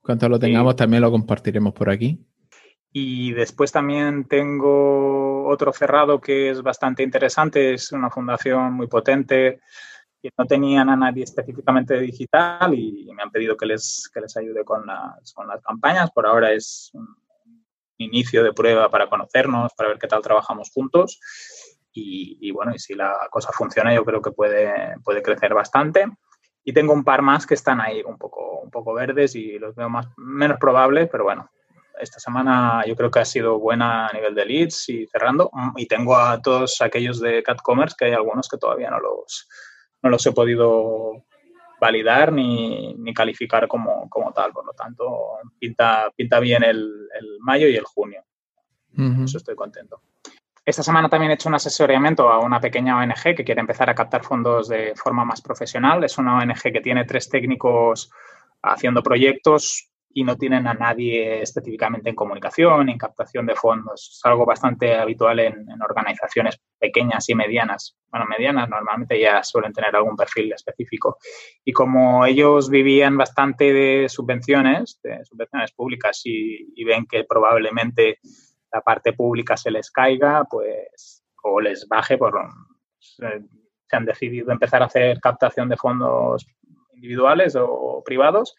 Cuando 0.01 0.29
lo 0.29 0.39
tengamos 0.39 0.75
también 0.75 1.01
lo 1.01 1.11
compartiremos 1.11 1.73
por 1.73 1.89
aquí. 1.89 2.25
Y 2.91 3.33
después 3.33 3.71
también 3.71 4.25
tengo 4.25 5.47
otro 5.47 5.71
cerrado 5.73 6.19
que 6.19 6.49
es 6.49 6.61
bastante 6.61 7.03
interesante, 7.03 7.73
es 7.73 7.91
una 7.91 8.09
fundación 8.09 8.73
muy 8.73 8.87
potente 8.87 9.59
que 10.21 10.31
no 10.37 10.45
tenían 10.45 10.89
a 10.89 10.95
nadie 10.95 11.23
específicamente 11.23 11.93
de 11.93 12.01
digital 12.01 12.73
y 12.73 13.09
me 13.13 13.23
han 13.23 13.31
pedido 13.31 13.55
que 13.55 13.65
les, 13.65 14.09
que 14.13 14.19
les 14.19 14.35
ayude 14.35 14.65
con 14.65 14.85
las, 14.85 15.33
con 15.33 15.47
las 15.47 15.61
campañas. 15.61 16.11
Por 16.11 16.27
ahora 16.27 16.51
es 16.51 16.89
un 16.93 17.07
inicio 17.97 18.43
de 18.43 18.53
prueba 18.53 18.89
para 18.89 19.09
conocernos, 19.09 19.73
para 19.73 19.89
ver 19.89 19.99
qué 19.99 20.07
tal 20.07 20.21
trabajamos 20.21 20.71
juntos. 20.73 21.19
Y, 21.91 22.51
bueno, 22.51 22.73
y 22.73 22.79
si 22.79 22.93
la 22.93 23.27
cosa 23.29 23.51
funciona, 23.51 23.93
yo 23.93 24.05
creo 24.05 24.21
que 24.21 24.31
puede, 24.31 24.95
puede 25.03 25.21
crecer 25.21 25.53
bastante. 25.53 26.05
Y 26.63 26.73
tengo 26.73 26.93
un 26.93 27.03
par 27.03 27.21
más 27.21 27.45
que 27.45 27.55
están 27.55 27.81
ahí 27.81 28.01
un 28.05 28.17
poco, 28.17 28.59
un 28.59 28.69
poco 28.69 28.93
verdes 28.93 29.35
y 29.35 29.57
los 29.57 29.75
veo 29.75 29.89
más, 29.89 30.07
menos 30.17 30.59
probables, 30.59 31.09
pero 31.11 31.23
bueno, 31.23 31.49
esta 31.99 32.19
semana 32.19 32.83
yo 32.85 32.95
creo 32.95 33.11
que 33.11 33.19
ha 33.19 33.25
sido 33.25 33.59
buena 33.59 34.07
a 34.07 34.13
nivel 34.13 34.33
de 34.35 34.45
leads 34.45 34.89
y 34.89 35.07
cerrando. 35.07 35.51
Y 35.75 35.87
tengo 35.87 36.15
a 36.15 36.41
todos 36.41 36.81
aquellos 36.81 37.19
de 37.19 37.43
CatCommerce, 37.43 37.95
que 37.97 38.05
hay 38.05 38.13
algunos 38.13 38.47
que 38.47 38.57
todavía 38.57 38.89
no 38.89 38.99
los, 38.99 39.47
no 40.01 40.09
los 40.09 40.25
he 40.25 40.31
podido 40.31 41.25
validar 41.79 42.31
ni, 42.33 42.93
ni 42.95 43.13
calificar 43.13 43.67
como, 43.67 44.09
como, 44.09 44.31
tal. 44.33 44.51
Por 44.51 44.65
lo 44.65 44.73
tanto, 44.73 45.37
pinta, 45.59 46.11
pinta 46.15 46.39
bien 46.39 46.63
el, 46.63 47.09
el 47.19 47.37
mayo 47.39 47.67
y 47.67 47.75
el 47.75 47.85
junio. 47.85 48.23
Eso 49.23 49.37
estoy 49.37 49.55
contento. 49.55 50.01
Esta 50.65 50.83
semana 50.83 51.09
también 51.09 51.31
he 51.31 51.35
hecho 51.35 51.49
un 51.49 51.55
asesoramiento 51.55 52.29
a 52.29 52.39
una 52.39 52.59
pequeña 52.59 52.97
ONG 52.97 53.35
que 53.35 53.43
quiere 53.43 53.61
empezar 53.61 53.89
a 53.89 53.95
captar 53.95 54.23
fondos 54.23 54.67
de 54.67 54.93
forma 54.95 55.25
más 55.25 55.41
profesional. 55.41 56.03
Es 56.03 56.17
una 56.17 56.37
ONG 56.37 56.61
que 56.61 56.81
tiene 56.81 57.05
tres 57.05 57.29
técnicos 57.29 58.11
haciendo 58.61 59.01
proyectos 59.01 59.89
y 60.11 60.23
no 60.23 60.35
tienen 60.37 60.67
a 60.67 60.73
nadie 60.73 61.41
específicamente 61.41 62.09
en 62.09 62.15
comunicación, 62.15 62.89
en 62.89 62.97
captación 62.97 63.45
de 63.45 63.55
fondos. 63.55 64.15
Es 64.17 64.25
algo 64.25 64.45
bastante 64.45 64.95
habitual 64.95 65.39
en, 65.39 65.65
organizaciones 65.81 66.59
pequeñas 66.79 67.29
y 67.29 67.35
medianas. 67.35 67.95
Bueno, 68.09 68.25
medianas 68.25 68.67
normalmente 68.69 69.19
ya 69.19 69.43
suelen 69.43 69.71
tener 69.71 69.95
algún 69.95 70.15
perfil 70.15 70.51
específico. 70.51 71.17
Y 71.63 71.71
como 71.71 72.25
ellos 72.25 72.69
vivían 72.69 73.17
bastante 73.17 73.71
de 73.71 74.09
subvenciones, 74.09 74.99
de 75.03 75.23
subvenciones 75.25 75.71
públicas 75.71 76.21
y, 76.23 76.83
ven 76.83 77.05
que 77.05 77.23
probablemente 77.23 78.17
la 78.71 78.81
parte 78.81 79.13
pública 79.13 79.57
se 79.57 79.71
les 79.71 79.91
caiga, 79.91 80.45
pues, 80.49 81.23
o 81.43 81.59
les 81.59 81.87
baje, 81.87 82.17
por, 82.17 82.33
se 82.99 83.95
han 83.95 84.05
decidido 84.05 84.51
empezar 84.51 84.81
a 84.81 84.85
hacer 84.85 85.19
captación 85.19 85.69
de 85.69 85.77
fondos 85.77 86.45
individuales 86.93 87.55
o 87.57 88.03
privados 88.05 88.55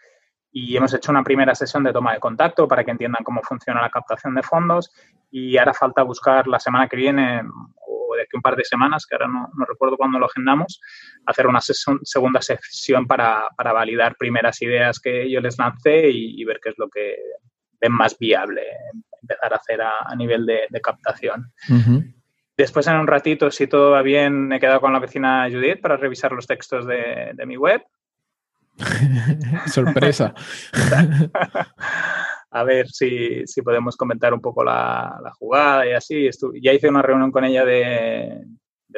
y 0.53 0.77
hemos 0.77 0.93
hecho 0.95 1.13
una 1.13 1.23
primera 1.23 1.55
sesión 1.55 1.85
de 1.85 1.93
toma 1.93 2.15
de 2.15 2.21
contacto 2.21 2.67
para 2.67 2.85
que 2.85 2.91
entiendan 2.91 3.23
cómo 3.23 3.41
funciona 3.43 3.81
la 3.81 3.91
captación 3.91 4.35
de 4.35 4.43
fondos 4.43 4.93
y 5.31 5.57
ahora 5.57 5.75
falta 5.75 6.03
buscar 6.03 6.49
la 6.49 6.59
semana 6.59 6.89
que 6.89 6.97
viene 6.97 7.43
o 7.87 8.17
de 8.17 8.23
aquí 8.23 8.37
un 8.37 8.43
par 8.43 8.57
de 8.57 8.65
semanas, 8.65 9.07
que 9.07 9.15
ahora 9.15 9.29
no, 9.29 9.49
no 9.57 9.65
recuerdo 9.65 9.97
cuándo 9.97 10.19
lo 10.19 10.27
agendamos, 10.27 10.81
hacer 11.27 11.47
una 11.47 11.61
segunda 11.61 12.43
sesión 12.43 13.07
para, 13.07 13.49
para, 13.57 13.73
validar 13.73 14.17
primeras 14.17 14.61
ideas 14.63 14.99
que 14.99 15.31
yo 15.31 15.41
les 15.41 15.57
lancé 15.59 16.11
y, 16.11 16.45
ver 16.45 16.59
qué 16.61 16.71
es 16.71 16.79
lo 16.79 16.89
que 16.89 17.17
ven 17.81 17.93
más 17.93 18.19
viable 18.19 18.63
empezar 19.31 19.53
a 19.53 19.57
hacer 19.57 19.81
a, 19.83 20.15
nivel 20.17 20.47
de, 20.47 20.81
captación. 20.81 21.53
Después, 22.57 22.87
en 22.87 22.97
un 22.97 23.07
ratito, 23.07 23.51
si 23.51 23.67
todo 23.67 23.93
va 23.93 24.03
bien, 24.03 24.53
he 24.53 24.61
quedado 24.61 24.81
con 24.81 24.93
la 24.93 24.99
vecina 24.99 25.49
Judith 25.51 25.81
para 25.81 25.97
revisar 25.97 26.33
los 26.33 26.47
textos 26.47 26.87
de, 26.87 27.31
de 27.35 27.47
mi 27.47 27.57
web 27.57 27.83
Sorpresa. 29.67 30.35
a 32.51 32.65
ver 32.65 32.89
si, 32.89 33.45
podemos 33.63 33.97
comentar 33.97 34.35
un 34.35 34.41
poco 34.41 34.65
la, 34.65 35.21
jugada 35.39 35.87
y 35.87 35.93
así. 35.93 36.29
ya 36.61 36.73
hice 36.73 36.89
una 36.89 37.03
reunión 37.03 37.31
con 37.31 37.45
ella 37.45 37.65
de, 37.65 38.45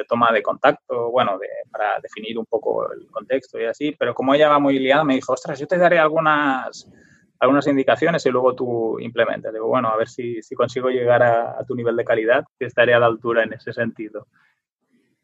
toma 0.07 0.31
de 0.31 0.41
contacto, 0.41 1.11
bueno, 1.11 1.39
para 1.71 1.99
definir 2.01 2.37
un 2.37 2.45
poco 2.45 2.91
el 2.91 3.07
contexto 3.07 3.59
y 3.59 3.65
así, 3.65 3.95
pero 3.97 4.13
como 4.13 4.33
ella 4.33 4.49
va 4.49 4.59
muy 4.59 4.79
liada, 4.79 5.03
me 5.03 5.15
dijo, 5.15 5.33
ostras, 5.33 5.59
yo 5.59 5.67
te 5.67 5.77
daré 5.77 5.99
algunas, 5.99 6.89
algunas 7.43 7.67
indicaciones 7.67 8.25
y 8.25 8.29
luego 8.29 8.55
tú 8.55 8.99
implementas. 8.99 9.53
Digo, 9.53 9.67
bueno, 9.67 9.89
a 9.89 9.97
ver 9.97 10.07
si, 10.07 10.39
consigo 10.55 10.89
llegar 10.89 11.21
a, 11.21 11.59
a, 11.59 11.65
tu 11.65 11.75
nivel 11.75 11.95
de 11.95 12.05
calidad, 12.05 12.45
que 12.57 12.65
estaré 12.65 12.93
a 12.93 12.99
la 12.99 13.07
altura 13.07 13.43
en 13.43 13.53
ese 13.53 13.73
sentido. 13.73 14.27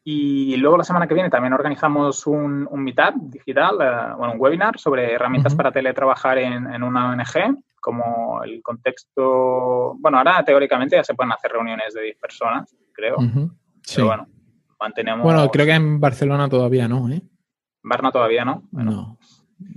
Y 0.04 0.56
luego 0.56 0.76
la 0.76 0.84
semana 0.84 1.06
que 1.06 1.14
viene 1.14 1.30
también 1.30 1.52
organizamos 1.52 2.26
un, 2.26 2.66
un 2.70 2.84
meetup 2.84 3.14
digital, 3.16 3.76
eh, 3.80 4.14
bueno, 4.16 4.34
un 4.34 4.40
webinar 4.40 4.78
sobre 4.78 5.12
herramientas 5.12 5.54
para 5.54 5.72
teletrabajar 5.72 6.38
en, 6.38 6.72
en, 6.72 6.82
una 6.82 7.10
ONG, 7.10 7.62
como 7.80 8.42
el 8.42 8.62
contexto, 8.62 9.94
bueno, 9.98 10.18
ahora 10.18 10.42
teóricamente 10.44 10.96
ya 10.96 11.04
se 11.04 11.14
pueden 11.14 11.32
hacer 11.32 11.52
reuniones 11.52 11.94
de 11.94 12.02
10 12.02 12.18
personas, 12.18 12.74
creo. 12.92 13.16
Sí. 13.82 13.96
Pero 13.96 14.06
bueno, 14.06 14.26
mantenemos... 14.78 15.22
Bueno, 15.22 15.48
creo 15.50 15.66
que 15.66 15.72
en 15.74 16.00
Barcelona 16.00 16.48
todavía 16.48 16.86
no, 16.86 17.08
¿eh? 17.08 17.22
Barna 17.82 18.10
todavía 18.10 18.44
no. 18.44 18.62
no. 18.72 19.18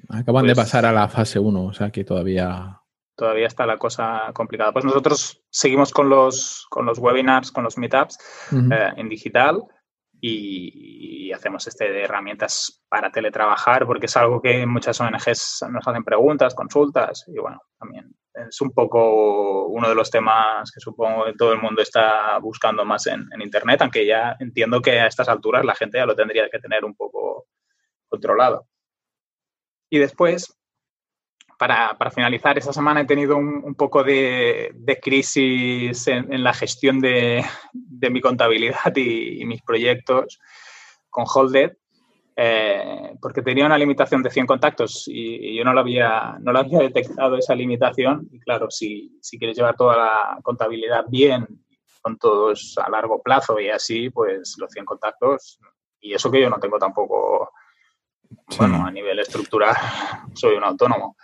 Acaban 0.10 0.46
de 0.46 0.56
pues 0.56 0.66
pasar 0.66 0.86
a 0.86 0.92
la 0.92 1.08
fase 1.08 1.40
1, 1.40 1.66
o 1.66 1.74
sea 1.74 1.92
que 1.92 2.04
todavía 2.04 2.80
todavía 3.16 3.48
está 3.48 3.66
la 3.66 3.78
cosa 3.78 4.32
complicada. 4.34 4.72
Pues 4.72 4.86
nosotros 4.86 5.44
seguimos 5.50 5.92
con 5.92 6.10
los, 6.10 6.66
con 6.70 6.86
los 6.86 7.00
webinars, 7.00 7.52
con 7.52 7.64
los 7.64 7.78
meetups 7.78 8.18
eh, 8.52 8.92
en 8.98 9.10
digital 9.10 9.64
y, 10.20 11.32
hacemos 11.34 11.66
este 11.66 11.92
de 11.92 12.04
herramientas 12.04 12.84
para 12.88 13.12
teletrabajar 13.12 13.88
porque 13.88 14.06
es 14.06 14.16
algo 14.16 14.40
que 14.40 14.68
muchas 14.68 15.02
ONGs 15.02 15.66
nos 15.72 15.88
hacen 15.88 16.04
preguntas, 16.04 16.54
consultas 16.54 17.26
y 17.28 17.40
bueno, 17.40 17.60
también 17.80 18.16
es 18.36 18.62
un 18.62 18.72
poco 18.72 19.66
uno 19.66 19.90
de 19.90 19.96
los 19.96 20.12
temas 20.12 20.72
que 20.72 20.80
supongo 20.80 21.26
que 21.26 21.34
todo 21.34 21.54
el 21.54 21.60
mundo 21.60 21.82
está 21.82 22.38
buscando 22.38 22.86
más 22.86 23.08
en, 23.08 23.28
Internet, 23.42 23.82
aunque 23.82 24.06
ya 24.06 24.36
entiendo 24.40 24.80
que 24.80 25.00
a 25.00 25.08
estas 25.08 25.28
alturas 25.28 25.66
la 25.66 25.74
gente 25.74 25.98
ya 25.98 26.06
lo 26.06 26.16
tendría 26.16 26.48
que 26.50 26.60
tener 26.60 26.86
un 26.86 26.96
poco 26.96 27.48
controlado. 28.08 28.68
Y 29.94 30.00
después, 30.00 30.58
para, 31.60 31.96
para, 32.00 32.10
finalizar, 32.10 32.58
esta 32.58 32.74
semana 32.74 33.02
he 33.02 33.06
tenido 33.06 33.38
un, 33.38 33.76
poco 33.76 34.04
de, 34.04 34.72
de 34.74 35.00
crisis 35.00 36.08
en, 36.08 36.44
la 36.44 36.52
gestión 36.52 37.00
de, 37.00 37.46
de 37.74 38.10
mi 38.10 38.20
contabilidad 38.20 38.96
y, 38.96 39.46
mis 39.46 39.62
proyectos 39.62 40.40
con 41.12 41.26
Holded, 41.32 41.74
eh, 42.36 43.16
porque 43.22 43.44
tenía 43.44 43.68
una 43.68 43.78
limitación 43.78 44.24
de 44.24 44.32
100 44.32 44.48
contactos 44.48 45.04
y, 45.06 45.56
yo 45.56 45.64
no 45.64 45.74
lo, 45.74 45.82
había, 45.82 46.40
no 46.40 46.52
lo 46.52 46.58
había 46.58 46.80
detectado 46.80 47.38
esa 47.38 47.54
limitación. 47.54 48.28
Y 48.32 48.40
claro, 48.40 48.72
si, 48.72 49.20
si 49.22 49.38
quieres 49.38 49.56
llevar 49.56 49.76
toda 49.76 49.96
la 49.96 50.40
contabilidad 50.42 51.06
bien, 51.08 51.46
con 52.02 52.18
todos 52.18 52.80
a 52.84 52.90
largo 52.90 53.22
plazo 53.22 53.60
y 53.60 53.70
así, 53.70 54.10
pues 54.10 54.56
los 54.58 54.72
100 54.72 54.86
contactos, 54.86 55.60
y 56.02 56.16
eso 56.16 56.32
que 56.32 56.42
yo 56.42 56.50
no 56.50 56.60
tengo 56.60 56.80
tampoco, 56.80 57.52
bueno, 58.58 58.86
a 58.86 58.92
nivel 58.92 59.20
estructural, 59.20 59.76
soy 60.34 60.56
un 60.56 60.64
autónomo. 60.64 61.16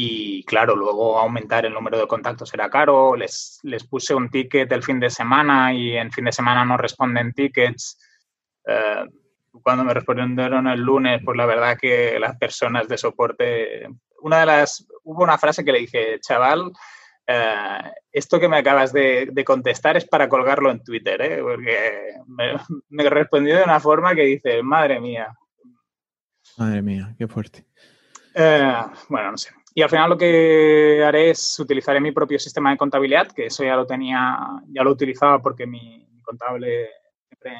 Y 0.00 0.44
claro, 0.44 0.76
luego 0.76 1.18
aumentar 1.18 1.66
el 1.66 1.74
número 1.74 1.98
de 1.98 2.06
contactos 2.06 2.54
era 2.54 2.70
caro. 2.70 3.16
Les, 3.16 3.58
les 3.64 3.82
puse 3.82 4.14
un 4.14 4.30
ticket 4.30 4.70
el 4.70 4.84
fin 4.84 5.00
de 5.00 5.10
semana 5.10 5.74
y 5.74 5.96
en 5.96 6.12
fin 6.12 6.26
de 6.26 6.30
semana 6.30 6.64
no 6.64 6.76
responden 6.76 7.32
tickets. 7.32 7.98
Eh, 8.64 9.04
cuando 9.60 9.82
me 9.82 9.92
respondieron 9.92 10.68
el 10.68 10.80
lunes, 10.80 11.20
pues 11.24 11.36
la 11.36 11.46
verdad 11.46 11.76
que 11.76 12.16
las 12.20 12.36
personas 12.36 12.86
de 12.86 12.96
soporte, 12.96 13.88
una 14.22 14.38
de 14.38 14.46
las, 14.46 14.86
hubo 15.02 15.24
una 15.24 15.36
frase 15.36 15.64
que 15.64 15.72
le 15.72 15.80
dije, 15.80 16.20
chaval, 16.20 16.70
eh, 17.26 17.92
esto 18.12 18.38
que 18.38 18.48
me 18.48 18.58
acabas 18.58 18.92
de, 18.92 19.32
contestar 19.44 19.96
es 19.96 20.04
para 20.04 20.28
colgarlo 20.28 20.70
en 20.70 20.84
Twitter, 20.84 21.20
¿eh? 21.22 21.42
porque 21.42 22.14
me, 22.28 22.52
me 22.88 23.10
respondió 23.10 23.56
de 23.56 23.64
una 23.64 23.80
forma 23.80 24.14
que 24.14 24.22
dice, 24.22 24.62
madre 24.62 25.00
mía. 25.00 25.36
Madre 26.58 26.82
mía, 26.82 27.14
qué 27.16 27.28
fuerte. 27.28 27.64
Eh, 28.34 28.74
bueno, 29.08 29.30
no 29.30 29.38
sé. 29.38 29.50
Y 29.74 29.82
al 29.82 29.90
final 29.90 30.10
lo 30.10 30.18
que 30.18 31.04
haré 31.04 31.30
es 31.30 31.58
utilizaré 31.60 32.00
mi 32.00 32.10
propio 32.10 32.38
sistema 32.38 32.70
de 32.70 32.76
contabilidad, 32.76 33.30
que 33.30 33.46
eso 33.46 33.62
ya 33.62 33.76
lo 33.76 33.86
tenía, 33.86 34.38
ya 34.66 34.82
lo 34.82 34.90
utilizaba 34.90 35.40
porque 35.40 35.66
mi, 35.66 36.04
contable 36.22 36.88
siempre, 37.28 37.58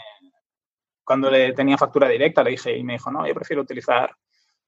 cuando 1.05 1.31
le 1.31 1.53
tenía 1.53 1.79
factura 1.79 2.09
directa 2.09 2.43
le 2.43 2.51
dije 2.51 2.77
y 2.77 2.83
me 2.83 2.95
dijo, 2.95 3.11
no, 3.11 3.27
yo 3.27 3.35
prefiero 3.35 3.63
utilizar 3.63 4.11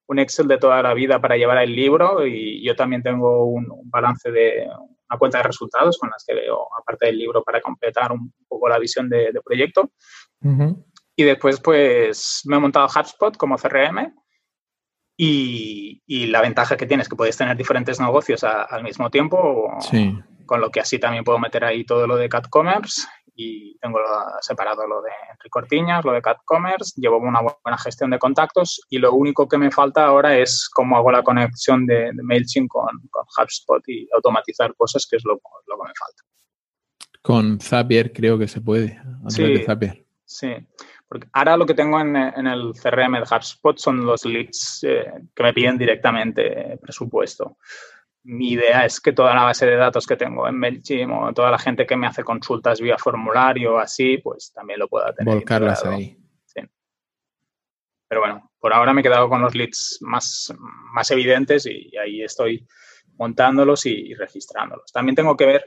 un 0.07 0.19
Excel 0.21 0.49
de 0.49 0.59
toda 0.59 0.83
la 0.83 0.95
vida 0.95 1.21
para 1.21 1.37
llevar 1.37 1.59
el 1.59 1.75
libro 1.75 2.25
y 2.27 2.65
yo 2.65 2.75
también 2.75 3.03
tengo 3.03 3.47
un, 3.47 3.67
balance 3.91 4.31
de 4.31 4.69
una 5.09 5.19
cuenta 5.19 5.39
de 5.39 5.45
resultados 5.45 5.99
con 5.99 6.09
las 6.09 6.25
que 6.25 6.35
veo, 6.35 6.69
aparte 6.81 7.07
del 7.07 7.19
libro, 7.19 7.43
para 7.43 7.61
completar 7.61 8.13
un 8.13 8.33
poco 8.49 8.69
la 8.69 8.79
visión 8.79 9.09
de, 9.09 9.33
proyecto. 9.45 9.91
Y 11.17 11.25
después, 11.25 11.61
pues, 11.61 12.43
me 12.45 12.57
he 12.57 12.61
montado 12.61 12.87
HubSpot 12.87 13.37
como 13.37 13.57
CRM 13.57 14.15
y, 15.23 16.27
la 16.29 16.41
ventaja 16.41 16.77
que 16.77 16.87
tienes 16.87 17.05
es 17.05 17.09
que 17.11 17.17
puedes 17.17 17.37
tener 17.37 17.57
diferentes 17.57 18.01
negocios 18.01 18.43
al 18.43 18.83
mismo 18.83 19.11
tiempo, 19.11 19.71
con 20.47 20.61
lo 20.61 20.71
que 20.71 20.81
así 20.81 20.99
también 20.99 21.25
puedo 21.25 21.39
meter 21.39 21.65
ahí 21.65 21.85
todo 21.85 22.07
lo 22.07 22.17
de 22.17 22.29
CatCommerce 22.29 23.03
y 23.35 23.77
tengo 23.79 23.99
separado 24.41 24.87
lo 24.87 25.03
de 25.03 25.11
Enrique 25.31 26.01
lo 26.05 26.13
de 26.13 26.23
CatCommerce, 26.23 27.01
llevo 27.01 27.19
una 27.19 27.41
buena 27.41 27.79
gestión 27.79 28.11
de 28.11 28.19
contactos 28.19 28.81
y 28.89 28.99
lo 28.99 29.13
único 29.13 29.47
que 29.47 29.59
me 29.59 29.71
falta 29.71 30.07
ahora 30.07 30.39
es 30.39 30.69
cómo 30.73 30.97
hago 30.97 31.13
la 31.13 31.23
conexión 31.23 31.85
de, 31.85 32.13
MailChimp 32.15 32.69
con, 32.69 32.89
HubSpot 33.39 33.83
y 33.89 34.09
automatizar 34.15 34.75
cosas, 34.75 35.07
que 35.07 35.17
es 35.17 35.25
lo, 35.25 35.35
lo, 35.35 35.77
que 35.77 35.89
me 35.89 35.95
falta. 35.99 36.23
Con 37.21 37.61
Zapier 37.61 38.13
creo 38.13 38.39
que 38.39 38.49
se 38.49 38.63
puede. 38.63 38.99
sí, 39.29 39.67
sí. 40.25 40.55
Porque 41.11 41.27
ahora 41.33 41.57
lo 41.57 41.67
que 41.67 41.75
tengo 41.75 42.01
en, 42.01 42.17
el 42.17 42.73
CRM 42.81 43.15
de 43.15 43.27
HubSpot 43.29 43.77
son 43.77 44.07
los 44.07 44.25
leads 44.25 44.85
eh, 44.85 45.13
que 45.35 45.43
me 45.43 45.53
piden 45.53 45.77
directamente 45.77 46.79
presupuesto 46.81 47.57
mi 48.23 48.51
idea 48.51 48.85
es 48.85 49.01
que 49.01 49.13
toda 49.13 49.35
la 49.35 49.45
base 49.45 49.67
de 49.67 49.77
datos 49.77 50.07
que 50.07 50.17
tengo 50.17 50.47
en 50.47 50.59
MailChimp 50.59 51.13
o 51.13 51.33
toda 51.33 51.51
la 51.51 51.59
gente 51.59 51.87
que 51.87 51.97
me 51.97 52.07
hace 52.07 52.23
consultas 52.23 52.81
vía 52.81 52.99
formulario 52.99 53.75
o 53.75 53.79
así, 53.79 54.19
pues 54.19 54.53
también 54.53 54.79
lo 54.79 54.89
pueda 54.89 55.13
tener. 55.15 55.35
Volcarlas 55.35 55.85
ahí. 55.85 56.17
Sí. 56.45 56.61
Pero 58.09 58.21
bueno, 58.21 58.51
por 58.59 58.75
ahora 58.75 58.93
me 58.93 59.01
he 59.01 59.05
quedado 59.05 59.29
con 59.29 59.41
los 59.41 59.55
leads 59.55 59.99
más, 60.03 60.53
más 60.93 61.11
evidentes 61.11 61.67
y 61.67 61.97
ahí 61.97 62.23
estoy 62.23 62.67
montándolos 63.17 63.87
y, 63.87 64.15
registrándolos. 64.15 64.93
También 64.93 65.17
tengo 65.17 65.37
que 65.37 65.47
ver 65.47 65.65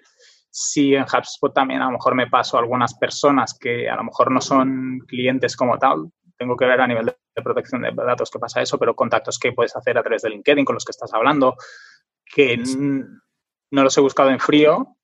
si 0.56 0.94
en 0.94 1.04
HubSpot 1.04 1.54
también 1.54 1.82
a 1.82 1.86
lo 1.86 1.94
mejor 1.94 2.14
me 2.14 2.28
paso 2.28 2.58
a 2.58 2.60
algunas 2.60 2.94
personas 2.94 3.58
que 3.60 3.90
a 3.90 3.96
lo 3.96 4.04
mejor 4.04 4.32
no 4.32 4.40
son 4.40 5.00
clientes 5.08 5.56
como 5.56 5.80
tal. 5.80 6.12
Tengo 6.38 6.56
que 6.56 6.66
ver 6.66 6.80
a 6.80 6.88
nivel 6.88 7.08
de, 7.08 7.18
de 7.36 7.42
protección 7.42 7.82
de 7.82 7.92
datos 7.92 8.30
qué 8.30 8.40
pasa 8.40 8.62
eso, 8.62 8.78
pero 8.78 8.96
contactos 8.96 9.40
que 9.40 9.52
puedes 9.52 9.76
hacer 9.76 9.98
a 9.98 10.04
través 10.04 10.22
de 10.22 10.30
LinkedIn 10.30 10.66
con 10.66 10.76
los 10.76 10.86
que 10.86 10.92
estás 10.92 11.14
hablando 11.14 11.56
que 12.34 12.58
no 12.58 13.84
los 13.84 13.98
he 13.98 14.02
buscado 14.02 14.30
en 14.30 14.40
frío, 14.40 14.96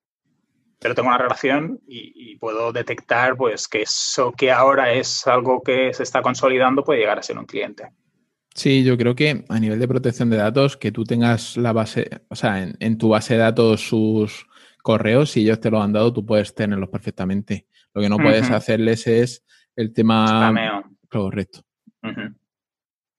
pero 0.80 0.96
tengo 0.96 1.10
una 1.10 1.18
relación 1.18 1.80
y, 1.88 2.38
puedo 2.38 2.72
detectar 2.72 3.36
pues 3.36 3.68
que 3.68 3.82
eso 3.82 4.32
que 4.32 4.50
ahora 4.50 4.94
es 4.94 5.28
algo 5.28 5.62
que 5.62 5.94
se 5.94 6.04
está 6.04 6.22
consolidando 6.22 6.86
puede 6.86 7.02
llegar 7.02 7.20
a 7.20 7.22
ser 7.22 7.38
un 7.38 7.46
cliente. 7.46 7.92
Sí, 8.56 8.86
yo 8.86 8.98
creo 8.98 9.14
que 9.14 9.44
a 9.50 9.60
nivel 9.60 9.78
de 9.80 9.88
protección 9.90 10.30
de 10.30 10.38
datos, 10.38 10.78
que 10.78 10.94
tú 10.94 11.04
tengas 11.04 11.58
la 11.58 11.74
base, 11.74 12.10
o 12.30 12.36
sea, 12.36 12.64
en, 12.64 12.98
tu 12.98 13.10
base 13.10 13.34
de 13.34 13.42
datos 13.42 13.82
sus 13.82 14.48
correos, 14.90 15.30
si 15.30 15.42
ellos 15.42 15.60
te 15.60 15.70
lo 15.70 15.80
han 15.80 15.94
dado, 15.94 16.12
tú 16.12 16.26
puedes 16.26 16.56
tenerlos 16.56 16.90
perfectamente. 16.90 17.68
Lo 17.94 18.02
que 18.02 18.10
no 18.10 18.18
puedes 18.18 18.50
hacerles 18.50 19.06
es 19.06 19.46
el 19.76 19.94
tema 19.94 20.52
correcto. 21.08 21.62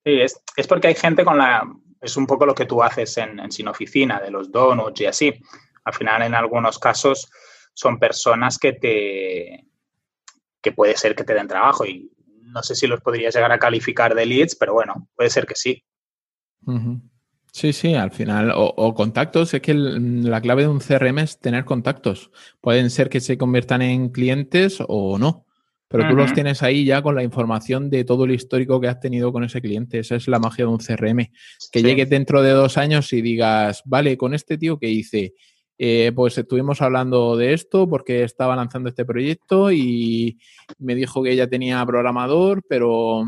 Sí, 0.04 0.20
es, 0.20 0.42
es 0.56 0.66
porque 0.66 0.88
hay 0.88 0.96
gente 0.96 1.24
con 1.24 1.38
la, 1.38 1.62
es 2.00 2.16
un 2.16 2.26
poco 2.26 2.44
lo 2.44 2.56
que 2.56 2.66
tú 2.66 2.82
haces 2.82 3.16
en, 3.18 3.52
Sin 3.52 3.68
Oficina, 3.68 4.18
de 4.18 4.32
los 4.32 4.50
donuts 4.50 5.00
y 5.00 5.06
así. 5.06 5.32
Al 5.84 5.94
final, 5.94 6.22
en 6.22 6.34
algunos 6.34 6.76
casos, 6.80 7.30
son 7.72 8.00
personas 8.00 8.58
que 8.58 8.72
te 8.72 9.68
que 10.60 10.72
puede 10.72 10.96
ser 10.96 11.14
que 11.14 11.22
te 11.22 11.34
den 11.34 11.46
trabajo 11.46 11.86
y 11.86 12.10
no 12.42 12.64
sé 12.64 12.74
si 12.74 12.88
los 12.88 13.00
podrías 13.00 13.32
llegar 13.32 13.52
a 13.52 13.60
calificar 13.60 14.16
de 14.16 14.26
leads, 14.26 14.56
pero 14.56 14.74
bueno, 14.74 15.08
puede 15.14 15.30
ser 15.30 15.46
que 15.46 15.54
sí. 15.54 15.84
Sí, 17.52 17.72
sí, 17.72 17.94
al 17.94 18.10
final, 18.10 18.52
o, 18.54 18.94
contactos, 18.94 19.54
es 19.54 19.60
que 19.60 19.74
la 19.74 20.40
clave 20.40 20.62
de 20.62 20.68
un 20.68 20.80
CRM 20.80 21.18
es 21.18 21.38
tener 21.38 21.64
contactos. 21.64 22.30
Pueden 22.60 22.90
ser 22.90 23.08
que 23.08 23.20
se 23.20 23.36
conviertan 23.36 23.82
en 23.82 24.10
clientes 24.10 24.78
o 24.86 25.18
no. 25.18 25.46
Pero 25.88 26.08
tú 26.08 26.14
los 26.14 26.32
tienes 26.32 26.62
ahí 26.62 26.84
ya 26.84 27.02
con 27.02 27.16
la 27.16 27.24
información 27.24 27.90
de 27.90 28.04
todo 28.04 28.24
el 28.24 28.30
histórico 28.30 28.80
que 28.80 28.86
has 28.86 29.00
tenido 29.00 29.32
con 29.32 29.42
ese 29.42 29.60
cliente. 29.60 29.98
Esa 29.98 30.14
es 30.14 30.28
la 30.28 30.38
magia 30.38 30.64
de 30.64 30.70
un 30.70 30.78
CRM. 30.78 31.32
Que 31.72 31.82
llegue 31.82 32.06
dentro 32.06 32.42
de 32.42 32.50
dos 32.50 32.78
años 32.78 33.12
y 33.12 33.20
digas, 33.20 33.82
vale, 33.84 34.16
con 34.16 34.32
este 34.32 34.56
tío 34.56 34.78
que 34.78 34.88
hice, 34.88 35.34
eh, 35.78 36.12
pues 36.14 36.38
estuvimos 36.38 36.80
hablando 36.80 37.36
de 37.36 37.54
esto 37.54 37.88
porque 37.88 38.22
estaba 38.22 38.54
lanzando 38.54 38.88
este 38.88 39.04
proyecto 39.04 39.72
y 39.72 40.38
me 40.78 40.94
dijo 40.94 41.24
que 41.24 41.32
ella 41.32 41.48
tenía 41.48 41.84
programador, 41.84 42.62
pero, 42.68 43.24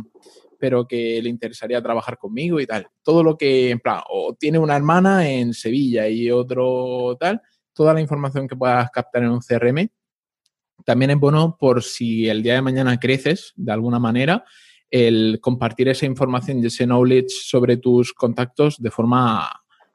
pero 0.62 0.86
que 0.86 1.20
le 1.20 1.28
interesaría 1.28 1.82
trabajar 1.82 2.16
conmigo 2.16 2.60
y 2.60 2.66
tal. 2.66 2.86
Todo 3.02 3.24
lo 3.24 3.36
que, 3.36 3.70
en 3.70 3.80
plan, 3.80 4.00
o 4.08 4.36
tiene 4.38 4.60
una 4.60 4.76
hermana 4.76 5.28
en 5.28 5.54
Sevilla 5.54 6.06
y 6.06 6.30
otro 6.30 7.16
tal, 7.18 7.42
toda 7.72 7.92
la 7.92 8.00
información 8.00 8.46
que 8.46 8.54
puedas 8.54 8.88
captar 8.92 9.24
en 9.24 9.30
un 9.30 9.40
CRM 9.40 9.88
también 10.84 11.10
es 11.10 11.18
bueno 11.18 11.56
por 11.58 11.82
si 11.82 12.28
el 12.28 12.44
día 12.44 12.54
de 12.54 12.62
mañana 12.62 13.00
creces 13.00 13.52
de 13.56 13.72
alguna 13.72 13.98
manera, 13.98 14.44
el 14.88 15.40
compartir 15.40 15.88
esa 15.88 16.06
información 16.06 16.60
y 16.60 16.66
ese 16.66 16.86
knowledge 16.86 17.30
sobre 17.30 17.78
tus 17.78 18.12
contactos 18.12 18.80
de 18.80 18.92
forma 18.92 19.50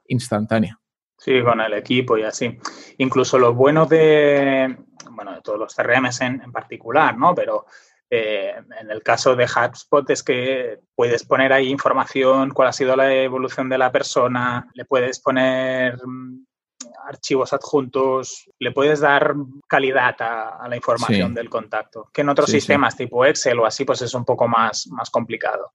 instantánea. 0.08 0.78
Sí, 1.16 1.42
con 1.42 1.62
el 1.62 1.72
equipo 1.72 2.18
y 2.18 2.24
así. 2.24 2.58
Incluso 2.98 3.38
lo 3.38 3.54
bueno 3.54 3.86
de, 3.86 4.76
bueno, 5.12 5.34
de 5.34 5.40
todos 5.40 5.58
los 5.58 5.74
CRMs 5.74 6.20
en, 6.20 6.52
particular, 6.52 7.16
¿no? 7.16 7.34
Pero 7.34 7.64
eh, 8.10 8.54
en 8.80 8.90
el 8.90 9.02
caso 9.02 9.36
de 9.36 9.44
HubSpot 9.44 10.08
es 10.10 10.22
que 10.22 10.80
puedes 10.94 11.24
poner 11.24 11.52
ahí 11.52 11.68
información, 11.68 12.50
cuál 12.50 12.68
ha 12.68 12.72
sido 12.72 12.96
la 12.96 13.12
evolución 13.14 13.68
de 13.68 13.78
la 13.78 13.92
persona, 13.92 14.66
le 14.74 14.84
puedes 14.84 15.20
poner 15.20 15.98
archivos 17.06 17.52
adjuntos, 17.52 18.50
le 18.58 18.72
puedes 18.72 19.00
dar 19.00 19.34
calidad 19.66 20.16
a, 20.20 20.68
la 20.68 20.76
información 20.76 21.34
del 21.34 21.50
contacto, 21.50 22.08
que 22.12 22.22
en 22.22 22.28
otros 22.30 22.50
sistemas 22.50 22.96
tipo 22.96 23.24
Excel 23.24 23.58
o 23.58 23.66
así, 23.66 23.84
pues 23.84 24.02
es 24.02 24.14
un 24.14 24.24
poco 24.24 24.48
más, 24.48 24.86
más 24.90 25.10
complicado. 25.10 25.72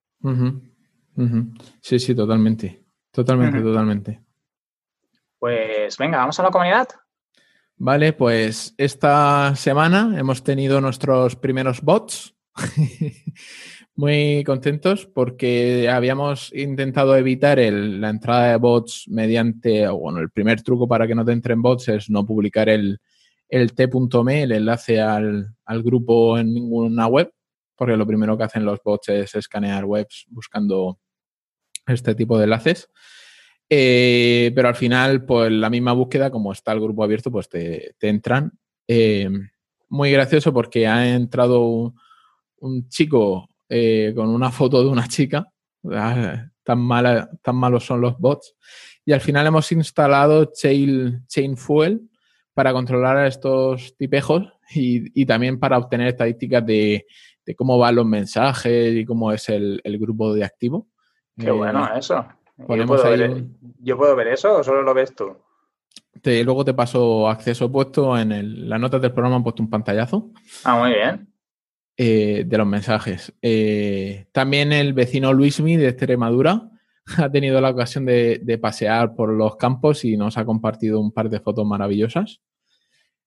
Sí, 1.81 1.99
sí, 1.99 2.15
totalmente. 2.15 2.83
Totalmente, 3.11 3.61
totalmente. 3.61 4.23
Pues 5.37 5.97
venga, 5.97 6.17
vamos 6.17 6.39
a 6.39 6.43
la 6.43 6.49
comunidad. 6.49 6.87
Vale, 7.77 8.13
pues 8.13 8.75
esta 8.77 9.55
semana 9.55 10.17
hemos 10.17 10.43
tenido 10.43 10.79
nuestros 10.81 11.35
primeros 11.35 11.81
bots. 11.81 12.35
muy 13.95 14.43
contentos 14.43 15.05
porque 15.05 15.87
habíamos 15.89 16.51
intentado 16.53 17.15
evitar 17.15 17.59
la 17.59 18.09
entrada 18.09 18.51
de 18.51 18.57
bots 18.57 19.05
mediante, 19.07 19.87
bueno, 19.87 20.19
el 20.19 20.31
primer 20.31 20.61
truco 20.61 20.87
para 20.87 21.07
que 21.07 21.15
no 21.15 21.23
te 21.23 21.31
entren 21.31 21.61
bots 21.61 21.89
es 21.89 22.09
no 22.09 22.25
publicar 22.25 22.69
el, 22.69 22.99
el 23.49 23.73
t.me, 23.73 24.43
el 24.43 24.51
enlace 24.51 24.99
al, 24.99 25.53
grupo 25.83 26.37
en 26.39 26.53
ninguna 26.53 27.07
web, 27.07 27.31
porque 27.75 27.97
lo 27.97 28.07
primero 28.07 28.37
que 28.37 28.45
hacen 28.45 28.65
los 28.65 28.79
bots 28.83 29.09
es 29.09 29.35
escanear 29.35 29.85
webs 29.85 30.25
buscando 30.29 30.99
este 31.85 32.15
tipo 32.15 32.37
de 32.37 32.45
enlaces. 32.45 32.89
Eh, 33.75 34.51
pero 34.53 34.67
al 34.67 34.75
final, 34.75 35.25
pues 35.25 35.51
la 35.51 35.67
misma 35.67 35.93
búsqueda, 35.93 36.29
como 36.29 36.51
está 36.51 36.73
el 36.73 36.79
grupo 36.79 37.03
abierto, 37.03 37.31
pues 37.31 37.49
te, 37.49 37.95
entran. 38.01 38.51
Eh, 38.87 39.27
muy 39.89 40.11
gracioso 40.11 40.53
porque 40.53 40.85
ha 40.85 41.15
entrado 41.15 41.95
un 42.59 42.87
chico 42.89 43.49
eh, 43.67 44.13
con 44.15 44.29
una 44.29 44.51
foto 44.51 44.83
de 44.83 44.89
una 44.89 45.07
chica. 45.07 45.47
Ah, 45.91 46.45
tan, 46.61 46.79
mala, 46.81 47.27
tan 47.41 47.55
malos 47.55 47.83
son 47.83 47.99
los 47.99 48.15
bots. 48.19 48.55
Y 49.05 49.11
al 49.11 49.21
final 49.21 49.47
hemos 49.47 49.71
instalado 49.71 50.51
Chain, 50.53 51.25
Chain 51.27 51.57
Fuel 51.57 52.11
para 52.53 52.73
controlar 52.73 53.17
a 53.17 53.27
estos 53.27 53.97
tipejos 53.97 54.43
y, 54.75 55.25
también 55.25 55.59
para 55.59 55.79
obtener 55.79 56.09
estadísticas 56.09 56.63
de, 56.63 57.07
cómo 57.57 57.79
van 57.79 57.95
los 57.95 58.05
mensajes 58.05 58.95
y 58.95 59.03
cómo 59.03 59.31
es 59.31 59.49
el, 59.49 59.81
grupo 59.99 60.31
de 60.31 60.43
activo. 60.43 60.87
Qué 61.35 61.49
bueno 61.49 61.89
eso. 61.95 62.23
Yo 62.67 62.85
puedo, 62.85 63.03
ver, 63.03 63.43
¿Yo 63.79 63.97
puedo, 63.97 64.15
ver, 64.15 64.27
eso 64.27 64.57
o 64.57 64.63
solo 64.63 64.81
lo 64.81 64.93
ves 64.93 65.15
tú? 65.15 65.35
luego 66.23 66.63
te 66.63 66.73
paso 66.73 67.27
acceso 67.27 67.71
puesto 67.71 68.17
en 68.17 68.31
el, 68.31 68.69
las 68.69 68.79
notas 68.79 69.01
del 69.01 69.11
programa, 69.11 69.35
han 69.35 69.43
puesto 69.43 69.61
un 69.61 69.69
pantallazo. 69.69 70.31
Ah, 70.63 70.77
muy 70.77 70.91
bien. 70.91 71.33
Eh, 71.95 72.43
de 72.47 72.57
los 72.57 72.65
mensajes. 72.65 73.31
Eh, 73.39 74.25
también 74.31 74.73
el 74.73 74.93
vecino 74.93 75.31
Luismi 75.31 75.77
de 75.77 75.89
Extremadura 75.89 76.71
ha 77.17 77.29
tenido 77.29 77.61
la 77.61 77.69
ocasión 77.69 78.05
de, 78.05 78.59
pasear 78.59 79.13
por 79.13 79.29
los 79.29 79.57
campos 79.57 80.03
y 80.03 80.17
nos 80.17 80.37
ha 80.39 80.45
compartido 80.45 80.99
un 80.99 81.11
par 81.11 81.29
de 81.29 81.39
fotos 81.39 81.67
maravillosas. 81.67 82.41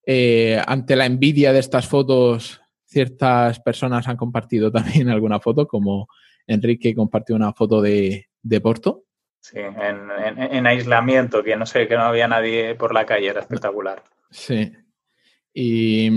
Eh, 0.04 0.60
ante 0.66 0.96
la 0.96 1.06
envidia 1.06 1.52
de 1.52 1.60
estas 1.60 1.86
fotos, 1.86 2.60
ciertas 2.84 3.60
personas 3.60 4.08
han 4.08 4.16
compartido 4.16 4.72
también 4.72 5.10
alguna 5.10 5.38
foto, 5.38 5.68
como 5.68 6.08
Enrique 6.48 6.92
compartió 6.92 7.36
una 7.36 7.52
foto 7.52 7.80
de, 7.80 8.26
Porto. 8.60 9.04
Sí, 9.48 9.60
en, 9.60 10.66
aislamiento, 10.66 11.44
que 11.44 11.54
no 11.54 11.66
sé, 11.66 11.86
que 11.86 11.94
no 11.94 12.02
había 12.02 12.26
nadie 12.26 12.74
por 12.74 12.92
la 12.92 13.06
calle, 13.06 13.28
era 13.28 13.42
espectacular. 13.42 14.02
Sí. 14.28 14.72
Y, 15.54 16.10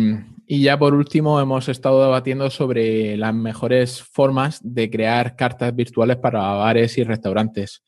ya 0.48 0.80
por 0.80 0.96
último 0.96 1.40
hemos 1.40 1.70
estado 1.70 2.02
debatiendo 2.02 2.50
sobre 2.50 3.16
las 3.18 3.36
mejores 3.36 4.02
formas 4.02 4.60
de 4.64 4.90
crear 4.90 5.36
cartas 5.36 5.76
virtuales 5.76 6.18
para 6.18 6.40
bares 6.54 6.98
y 6.98 7.04
restaurantes. 7.04 7.84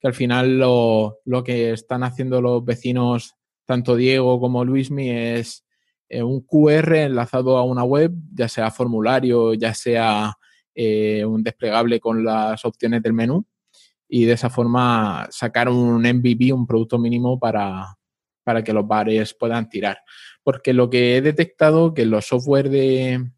Que 0.00 0.08
al 0.08 0.14
final 0.14 0.58
lo, 0.58 1.18
lo 1.26 1.44
que 1.44 1.72
están 1.72 2.02
haciendo 2.02 2.40
los 2.40 2.64
vecinos, 2.64 3.34
tanto 3.66 3.94
Diego 3.94 4.40
como 4.40 4.64
Luismi, 4.64 5.10
es 5.10 5.66
eh, 6.08 6.22
un 6.22 6.40
QR 6.40 6.94
enlazado 6.94 7.58
a 7.58 7.62
una 7.62 7.84
web, 7.84 8.12
ya 8.32 8.48
sea 8.48 8.70
formulario, 8.70 9.52
ya 9.52 9.74
sea 9.74 10.32
eh, 10.74 11.26
un 11.26 11.42
desplegable 11.42 12.00
con 12.00 12.24
las 12.24 12.64
opciones 12.64 13.02
del 13.02 13.12
menú 13.12 13.44
y 14.08 14.24
de 14.24 14.32
esa 14.32 14.50
forma 14.50 15.26
sacar 15.30 15.68
un 15.68 16.02
MVP, 16.02 16.52
un 16.52 16.66
producto 16.66 16.98
mínimo 16.98 17.38
para, 17.38 17.96
para 18.42 18.64
que 18.64 18.72
los 18.72 18.86
bares 18.86 19.34
puedan 19.34 19.68
tirar. 19.68 19.98
Porque 20.42 20.72
lo 20.72 20.88
que 20.88 21.16
he 21.16 21.22
detectado 21.22 21.92
que 21.92 22.06
los 22.06 22.26
software 22.26 22.70
de, 22.70 23.30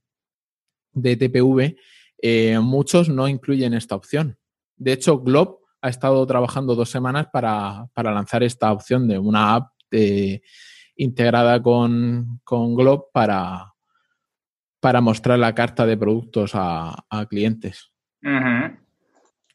de 0.93 1.17
TPV, 1.17 1.77
eh, 2.23 2.59
muchos 2.61 3.09
no 3.09 3.27
incluyen 3.27 3.75
esta 3.75 3.97
opción. 3.97 4.39
De 4.77 4.93
hecho, 4.93 5.19
Glob 5.19 5.61
ha 5.83 5.89
estado 5.89 6.25
trabajando 6.27 6.75
dos 6.75 6.91
semanas 6.91 7.29
para, 7.33 7.87
para 7.95 8.13
lanzar 8.13 8.43
esta 8.43 8.73
opción 8.73 9.09
de 9.09 9.19
una 9.19 9.55
app 9.55 9.73
de, 9.91 10.43
integrada 10.97 11.63
con, 11.63 12.41
con 12.45 12.75
Glob 12.75 13.11
para, 13.13 13.75
para 14.81 15.01
mostrar 15.01 15.39
la 15.39 15.55
carta 15.55 15.87
de 15.87 15.97
productos 15.97 16.53
a, 16.55 17.05
clientes. 17.29 17.91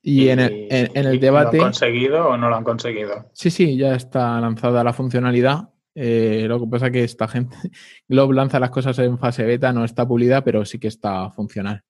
Y, 0.08 0.30
en 0.30 0.40
el, 0.40 0.68
en, 0.70 1.06
el 1.06 1.20
debate... 1.20 1.58
¿Lo 1.58 1.64
han 1.64 1.70
conseguido 1.72 2.30
o 2.30 2.38
no 2.38 2.48
lo 2.48 2.56
han 2.56 2.64
conseguido? 2.64 3.30
Sí, 3.34 3.50
sí, 3.50 3.76
ya 3.76 3.96
está 3.96 4.40
lanzada 4.40 4.84
la 4.84 4.94
funcionalidad. 4.94 5.70
Eh, 5.96 6.46
lo 6.48 6.60
que 6.60 6.68
pasa 6.68 6.88
es 6.88 6.92
que 6.92 7.04
esta 7.04 7.28
gente, 7.28 7.58
Glob 8.08 8.34
lanza 8.34 8.60
las 8.60 8.70
cosas 8.70 9.00
en 9.00 9.18
fase 9.18 9.44
beta, 9.44 9.74
no 9.74 9.84
está 9.84 10.08
pulida, 10.08 10.44
pero 10.44 10.64
sí 10.64 10.78
que 10.78 10.90
está 10.90 11.32
funcional. 11.32 11.82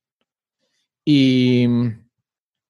Y, 1.03 1.67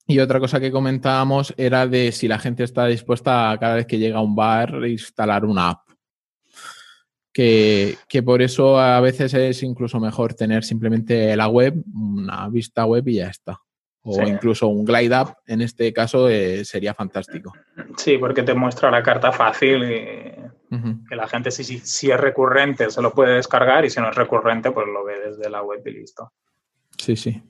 y 0.08 0.20
otra 0.20 0.40
cosa 0.40 0.60
que 0.60 0.72
comentábamos 0.72 1.54
era 1.58 1.86
de 1.86 2.12
si 2.12 2.28
la 2.28 2.40
gente 2.40 2.64
está 2.64 2.88
dispuesta 2.88 3.52
a 3.52 3.60
cada 3.60 3.76
vez 3.76 3.86
que 3.86 4.00
llega 4.00 4.18
a 4.18 4.22
un 4.22 4.36
bar 4.36 4.84
instalar 4.88 5.46
una 5.46 5.70
app 5.70 5.86
que, 7.36 8.24
por 8.24 8.42
eso 8.42 8.80
a 8.80 9.02
veces 9.02 9.34
es 9.34 9.62
incluso 9.62 10.00
mejor 10.00 10.34
tener 10.34 10.64
simplemente 10.64 11.36
la 11.36 11.50
web, 11.50 11.84
una 11.94 12.48
vista 12.48 12.86
web 12.86 13.06
y 13.10 13.16
ya 13.16 13.28
está. 13.28 13.60
O 14.08 14.22
incluso 14.22 14.68
un 14.68 14.86
glide 14.86 15.20
up, 15.20 15.36
en 15.48 15.62
este 15.62 15.92
caso 15.92 16.30
eh, 16.30 16.64
sería 16.64 16.94
fantástico. 16.94 17.54
Sí, 17.98 18.18
porque 18.20 18.44
te 18.44 18.54
muestra 18.54 18.92
la 18.92 19.02
carta 19.02 19.32
fácil 19.32 19.84
y 19.84 20.36
que 21.10 21.16
la 21.16 21.28
gente 21.28 21.52
si, 21.52 21.64
si, 21.64 22.12
es 22.12 22.20
recurrente 22.20 22.90
se 22.90 23.02
lo 23.02 23.14
puede 23.14 23.36
descargar 23.36 23.86
y 23.86 23.90
si 23.90 24.02
no 24.02 24.10
es 24.10 24.16
recurrente 24.16 24.72
pues 24.72 24.86
lo 24.88 25.06
ve 25.06 25.20
desde 25.20 25.50
la 25.50 25.64
web 25.64 25.82
y 25.86 25.92
listo. 25.92 26.34
Sí, 26.98 27.16
sí. 27.16 27.42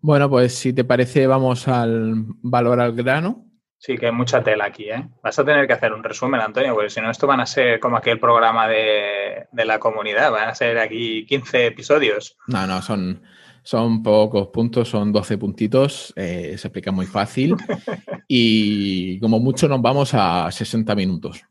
Bueno, 0.00 0.28
pues 0.28 0.54
si 0.54 0.72
te 0.72 0.84
parece 0.84 1.26
vamos 1.26 1.68
al 1.68 2.24
valor 2.42 2.80
al 2.80 2.92
grano. 2.92 3.46
Sí, 3.78 3.98
que 3.98 4.06
hay 4.06 4.12
mucha 4.12 4.44
tela 4.44 4.66
aquí, 4.66 4.88
¿eh? 4.88 5.08
Vas 5.24 5.40
a 5.40 5.44
tener 5.44 5.66
que 5.66 5.72
hacer 5.72 5.92
un 5.92 6.04
resumen, 6.04 6.40
Antonio, 6.40 6.72
porque 6.74 6.88
si 6.88 7.00
no, 7.00 7.10
esto 7.10 7.26
van 7.26 7.40
a 7.40 7.46
ser 7.46 7.80
como 7.80 7.96
aquel 7.96 8.20
programa 8.20 8.68
de, 8.68 9.48
la 9.52 9.80
comunidad, 9.80 10.30
van 10.30 10.50
a 10.50 10.54
ser 10.54 10.78
aquí 10.78 11.26
15 11.26 11.66
episodios. 11.66 12.36
No, 12.46 12.64
no, 12.68 12.80
son, 12.80 13.22
son 13.62 14.02
pocos 14.02 14.48
puntos, 14.48 14.88
son 14.88 15.12
12 15.12 15.38
puntitos, 15.38 16.12
eh, 16.16 16.56
se 16.58 16.68
explica 16.68 16.90
muy 16.92 17.06
fácil 17.06 17.56
y 18.28 19.18
como 19.20 19.38
mucho 19.38 19.68
nos 19.68 19.80
vamos 19.80 20.12
a 20.14 20.50
60 20.50 20.94
minutos. 20.94 21.44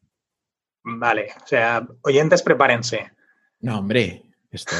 Vale, 0.83 1.27
o 1.43 1.47
sea, 1.47 1.87
oyentes, 2.01 2.41
prepárense. 2.41 3.11
No, 3.59 3.79
hombre, 3.79 4.23
esto 4.49 4.75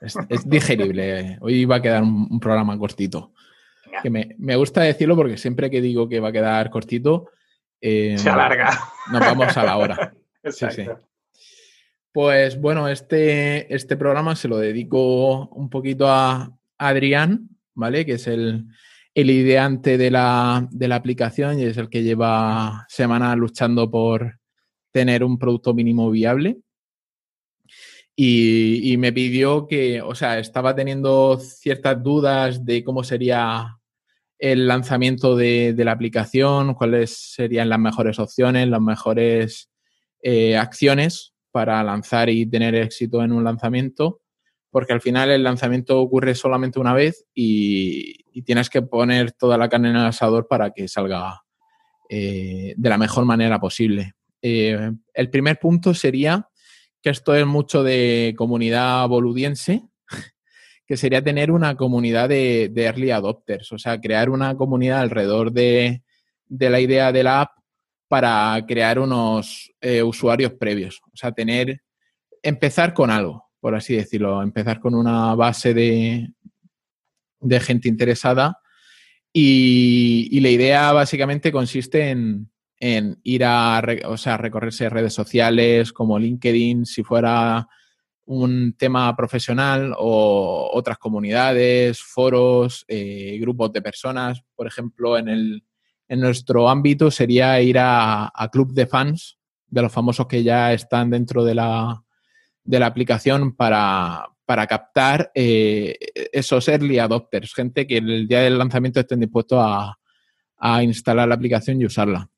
es, 0.00 0.48
digerible. 0.48 1.38
Hoy 1.40 1.64
va 1.64 1.76
a 1.76 1.82
quedar 1.82 2.02
un 2.02 2.40
programa 2.40 2.76
cortito 2.78 3.32
que 4.02 4.10
me, 4.10 4.56
gusta 4.56 4.82
decirlo 4.82 5.16
porque 5.16 5.36
siempre 5.36 5.70
que 5.70 5.80
digo 5.80 6.08
que 6.08 6.20
va 6.20 6.28
a 6.28 6.32
quedar 6.32 6.70
cortito, 6.70 7.30
eh, 7.80 8.16
se 8.18 8.30
alarga. 8.30 8.78
Nos 9.10 9.20
vamos 9.20 9.56
a 9.56 9.64
la 9.64 9.76
hora. 9.76 10.14
Sí, 10.46 10.66
sí. 10.72 10.84
Pues 12.12 12.60
bueno, 12.60 12.86
este, 12.86 13.74
este 13.74 13.96
programa 13.96 14.36
se 14.36 14.46
lo 14.46 14.58
dedico 14.58 15.46
un 15.46 15.70
poquito 15.70 16.06
a 16.06 16.52
Adrián, 16.88 17.48
¿vale? 17.74 18.04
Que 18.06 18.12
es 18.12 18.26
el, 18.26 18.66
ideante 19.14 19.98
de 19.98 20.10
la, 20.10 20.68
de 20.70 20.88
la, 20.88 20.96
aplicación 20.96 21.58
y 21.60 21.64
es 21.64 21.76
el 21.76 21.88
que 21.88 22.02
lleva 22.02 22.84
semanas 22.88 23.36
luchando 23.36 23.90
por 23.90 24.40
tener 24.90 25.24
un 25.24 25.38
producto 25.38 25.74
mínimo 25.74 26.10
viable. 26.10 26.58
Y, 28.16 28.94
me 28.98 29.12
pidió 29.12 29.66
que, 29.66 30.00
o 30.00 30.14
sea, 30.14 30.38
estaba 30.38 30.74
teniendo 30.74 31.38
ciertas 31.40 32.00
dudas 32.00 32.64
de 32.64 32.84
cómo 32.84 33.02
sería 33.02 33.76
el 34.38 34.68
lanzamiento 34.68 35.34
de, 35.36 35.74
la 35.76 35.92
aplicación, 35.92 36.74
cuáles 36.74 37.34
serían 37.34 37.68
las 37.68 37.80
mejores 37.80 38.18
opciones, 38.20 38.68
las 38.68 38.80
mejores 38.80 39.70
eh, 40.22 40.56
acciones 40.56 41.34
para 41.50 41.82
lanzar 41.82 42.30
y 42.30 42.46
tener 42.46 42.74
éxito 42.76 43.22
en 43.22 43.32
un 43.32 43.42
lanzamiento, 43.42 44.20
porque 44.74 44.92
al 44.92 45.00
final 45.00 45.30
el 45.30 45.44
lanzamiento 45.44 46.00
ocurre 46.00 46.34
solamente 46.34 46.80
una 46.80 46.92
vez 46.92 47.26
y, 47.32 48.24
tienes 48.42 48.68
que 48.68 48.82
poner 48.82 49.30
toda 49.30 49.56
la 49.56 49.68
carne 49.68 49.90
en 49.90 49.94
el 49.94 50.04
asador 50.04 50.48
para 50.48 50.72
que 50.72 50.88
salga 50.88 51.44
eh, 52.08 52.74
de 52.76 52.88
la 52.88 52.98
mejor 52.98 53.24
manera 53.24 53.60
posible. 53.60 54.14
Eh, 54.42 54.90
el 55.14 55.30
primer 55.30 55.60
punto 55.60 55.94
sería 55.94 56.48
que 57.00 57.10
esto 57.10 57.36
es 57.36 57.46
mucho 57.46 57.84
de 57.84 58.34
comunidad 58.36 59.06
boludiense, 59.06 59.84
que 60.88 60.96
sería 60.96 61.22
tener 61.22 61.52
una 61.52 61.76
comunidad 61.76 62.28
de, 62.28 62.72
early 62.74 63.12
adopters, 63.12 63.70
o 63.70 63.78
sea, 63.78 64.00
crear 64.00 64.28
una 64.28 64.56
comunidad 64.56 65.02
alrededor 65.02 65.52
de, 65.52 66.02
la 66.48 66.80
idea 66.80 67.12
de 67.12 67.22
la 67.22 67.42
app 67.42 67.50
para 68.08 68.60
crear 68.66 68.98
unos 68.98 69.72
eh, 69.80 70.02
usuarios 70.02 70.54
previos, 70.54 71.00
o 71.12 71.16
sea, 71.16 71.30
tener, 71.30 71.80
empezar 72.42 72.92
con 72.92 73.12
algo, 73.12 73.44
por 73.64 73.74
así 73.74 73.96
decirlo, 73.96 74.42
empezar 74.42 74.78
con 74.78 74.94
una 74.94 75.34
base 75.34 75.72
de, 75.72 76.30
de 77.40 77.60
gente 77.60 77.88
interesada 77.88 78.58
y, 79.32 80.38
la 80.38 80.50
idea 80.50 80.92
básicamente 80.92 81.50
consiste 81.50 82.10
en, 82.10 82.50
ir 83.22 83.42
a, 83.42 83.82
o 84.04 84.18
sea, 84.18 84.36
recorrerse 84.36 84.90
redes 84.90 85.14
sociales 85.14 85.94
como 85.94 86.18
LinkedIn, 86.18 86.84
si 86.84 87.02
fuera 87.02 87.66
un 88.26 88.74
tema 88.76 89.16
profesional 89.16 89.94
o 89.96 90.70
otras 90.70 90.98
comunidades, 90.98 92.02
foros, 92.02 92.84
eh, 92.86 93.38
grupos 93.40 93.72
de 93.72 93.80
personas. 93.80 94.42
Por 94.54 94.66
ejemplo, 94.66 95.16
en, 95.16 95.28
el, 95.30 95.64
en 96.06 96.20
nuestro 96.20 96.68
ámbito 96.68 97.10
sería 97.10 97.58
ir 97.62 97.78
a, 97.78 98.30
club 98.52 98.74
de 98.74 98.86
fans 98.86 99.38
de 99.68 99.80
los 99.80 99.90
famosos 99.90 100.26
que 100.26 100.42
ya 100.42 100.74
están 100.74 101.08
dentro 101.08 101.42
de 101.42 101.54
la, 101.54 102.03
de 102.64 102.78
la 102.78 102.86
aplicación 102.86 103.54
para, 103.54 104.26
captar 104.46 105.30
eh, 105.34 105.96
esos 106.32 106.68
early 106.68 106.98
adopters, 106.98 107.54
gente 107.54 107.86
que 107.86 107.98
el 107.98 108.26
día 108.26 108.40
del 108.40 108.58
lanzamiento 108.58 109.00
estén 109.00 109.20
dispuestos 109.20 109.58
a, 109.62 109.96
a 110.58 110.82
instalar 110.82 111.28
la 111.28 111.34
aplicación 111.34 111.80
y 111.80 111.86
usarla. 111.86 112.28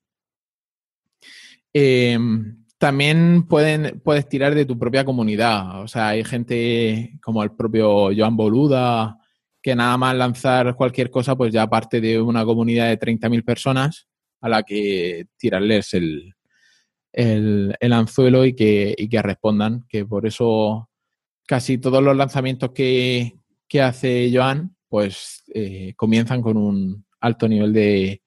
Em, 1.73 2.65
también 2.77 3.43
pueden, 3.47 4.01
puedes 4.01 4.27
tirar 4.27 4.53
de 4.53 4.65
tu 4.65 4.77
propia 4.77 5.05
comunidad. 5.05 5.81
O 5.81 5.87
sea, 5.87 6.09
hay 6.09 6.23
gente 6.23 7.17
como 7.21 7.43
el 7.43 7.51
propio 7.51 8.09
Joan 8.15 8.35
Boluda, 8.35 9.17
que 9.61 9.75
nada 9.75 9.97
más 9.97 10.15
lanzar 10.15 10.75
cualquier 10.75 11.09
cosa, 11.09 11.35
pues 11.35 11.53
ya 11.53 11.67
parte 11.67 12.01
de 12.01 12.21
una 12.21 12.45
comunidad 12.45 12.87
de 12.87 12.99
30.000 12.99 13.43
personas 13.43 14.07
a 14.41 14.49
la 14.49 14.63
que 14.63 15.27
tirarles 15.37 15.93
el, 15.93 16.33
el, 17.17 17.93
anzuelo 17.93 18.45
y 18.45 18.53
que, 18.53 18.95
que, 19.09 19.21
respondan. 19.21 19.85
Que 19.89 20.05
por 20.05 20.25
eso 20.25 20.89
casi 21.47 21.77
todos 21.77 22.03
los 22.03 22.15
lanzamientos 22.15 22.71
que, 22.71 23.33
hace 23.81 24.29
Joan, 24.33 24.75
pues 24.87 25.43
eh, 25.53 25.93
comienzan 25.95 26.41
con 26.41 26.57
un 26.57 27.05
alto 27.19 27.47
nivel 27.47 27.73
de, 27.73 28.21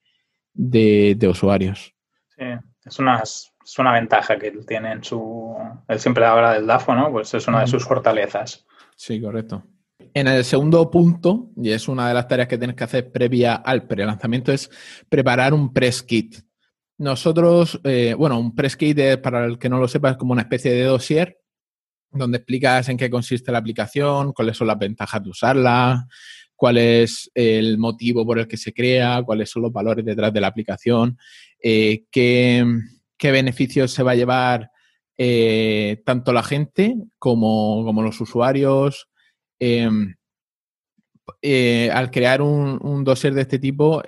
de, 0.53 1.15
de 1.17 1.27
usuarios. 1.27 1.93
Sí, 2.29 2.45
es 2.85 2.99
unas 2.99 3.51
es 3.63 3.79
una 3.79 3.93
ventaja 3.93 4.37
que 4.37 4.47
él 4.47 4.65
tiene 4.65 4.91
en 4.91 5.03
su. 5.03 5.55
Él 5.87 5.99
siempre 5.99 6.25
habla 6.25 6.53
del 6.53 6.67
DAFO, 6.67 6.95
¿no? 6.95 7.11
Pues 7.11 7.33
es 7.33 7.47
una 7.47 7.61
de 7.61 7.67
sus 7.67 7.85
fortalezas. 7.85 8.65
Sí, 8.95 9.21
correcto. 9.21 9.63
En 10.13 10.27
el 10.27 10.43
segundo 10.43 10.89
punto, 10.89 11.51
y 11.55 11.71
es 11.71 11.87
una 11.87 12.07
de 12.07 12.13
las 12.13 12.27
tareas 12.27 12.47
que 12.47 12.57
tienes 12.57 12.75
que 12.75 12.83
hacer 12.83 13.11
previa 13.11 13.55
al 13.55 13.87
pre-lanzamiento, 13.87 14.51
es 14.51 14.69
preparar 15.07 15.53
un 15.53 15.71
press 15.71 16.03
kit. 16.03 16.37
Nosotros, 17.01 17.81
eh, 17.83 18.13
bueno, 18.15 18.39
un 18.39 18.53
press 18.53 18.77
kit, 18.77 18.99
para 19.23 19.45
el 19.45 19.57
que 19.57 19.69
no 19.69 19.79
lo 19.79 19.87
sepa, 19.87 20.11
es 20.11 20.17
como 20.17 20.33
una 20.33 20.43
especie 20.43 20.71
de 20.71 20.83
dossier 20.83 21.39
donde 22.11 22.37
explicas 22.37 22.89
en 22.89 22.97
qué 22.97 23.09
consiste 23.09 23.51
la 23.51 23.57
aplicación, 23.57 24.33
cuáles 24.33 24.55
son 24.55 24.67
las 24.67 24.77
ventajas 24.77 25.23
de 25.23 25.31
usarla, 25.31 26.07
cuál 26.55 26.77
es 26.77 27.31
el 27.33 27.79
motivo 27.79 28.23
por 28.23 28.37
el 28.37 28.47
que 28.47 28.55
se 28.55 28.71
crea, 28.71 29.23
cuáles 29.23 29.49
son 29.49 29.63
los 29.63 29.71
valores 29.71 30.05
detrás 30.05 30.31
de 30.31 30.41
la 30.41 30.47
aplicación, 30.47 31.17
eh, 31.59 32.03
qué, 32.11 32.63
beneficios 33.19 33.91
se 33.91 34.03
va 34.03 34.11
a 34.11 34.15
llevar 34.15 34.69
eh, 35.17 36.03
tanto 36.05 36.31
la 36.33 36.43
gente 36.43 36.93
como, 37.17 37.91
los 38.03 38.21
usuarios. 38.21 39.07
Em, 39.59 40.13
eh, 41.41 41.89
al 41.91 42.11
crear 42.11 42.43
un, 42.43 42.77
un, 42.79 43.03
dossier 43.03 43.33
de 43.33 43.41
este 43.41 43.57
tipo, 43.57 44.03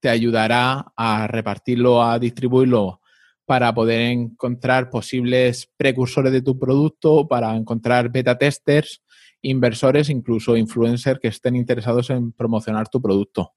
te 0.00 0.08
ayudará 0.08 0.92
a 0.96 1.26
repartirlo, 1.26 2.02
a 2.02 2.18
distribuirlo 2.18 3.00
para 3.44 3.74
poder 3.74 4.00
encontrar 4.02 4.90
posibles 4.90 5.68
precursores 5.76 6.32
de 6.32 6.42
tu 6.42 6.58
producto, 6.58 7.26
para 7.26 7.54
encontrar 7.56 8.10
beta 8.10 8.38
testers 8.38 9.02
inversores, 9.42 10.10
incluso 10.10 10.56
influencers 10.56 11.18
que 11.18 11.28
estén 11.28 11.56
interesados 11.56 12.10
en 12.10 12.32
promocionar 12.32 12.88
tu 12.88 13.00
producto. 13.00 13.54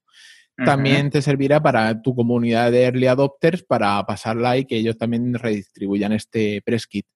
También 0.56 1.10
te 1.10 1.20
servirá 1.20 1.60
para 1.60 2.00
tu 2.00 2.14
comunidad 2.14 2.70
de 2.70 2.84
early 2.84 3.08
adopters 3.08 3.64
para 3.64 4.04
pasarla 4.06 4.56
y 4.56 4.64
que 4.64 4.76
ellos 4.76 4.96
también 4.96 5.34
redistribuyan 5.34 6.12
este 6.12 6.62
press 6.64 6.86
kit. 6.86 7.06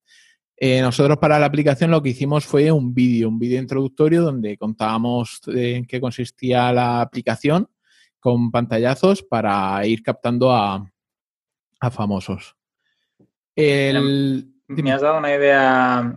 Eh, 0.56 0.80
nosotros 0.80 1.18
para 1.18 1.38
la 1.38 1.46
aplicación 1.46 1.92
lo 1.92 2.02
que 2.02 2.10
hicimos 2.10 2.44
fue 2.44 2.72
un 2.72 2.92
vídeo, 2.92 3.28
un 3.28 3.38
vídeo 3.38 3.60
introductorio 3.60 4.22
donde 4.22 4.56
contábamos 4.56 5.40
en 5.46 5.84
qué 5.84 6.00
consistía 6.00 6.72
la 6.72 7.00
aplicación 7.00 7.68
con 8.20 8.50
pantallazos 8.50 9.22
para 9.22 9.84
ir 9.86 10.02
captando 10.02 10.52
a, 10.52 10.84
famosos. 11.92 12.56
Me 14.68 14.92
has 14.92 15.00
dado 15.00 15.18
una 15.18 15.34
idea 15.34 16.14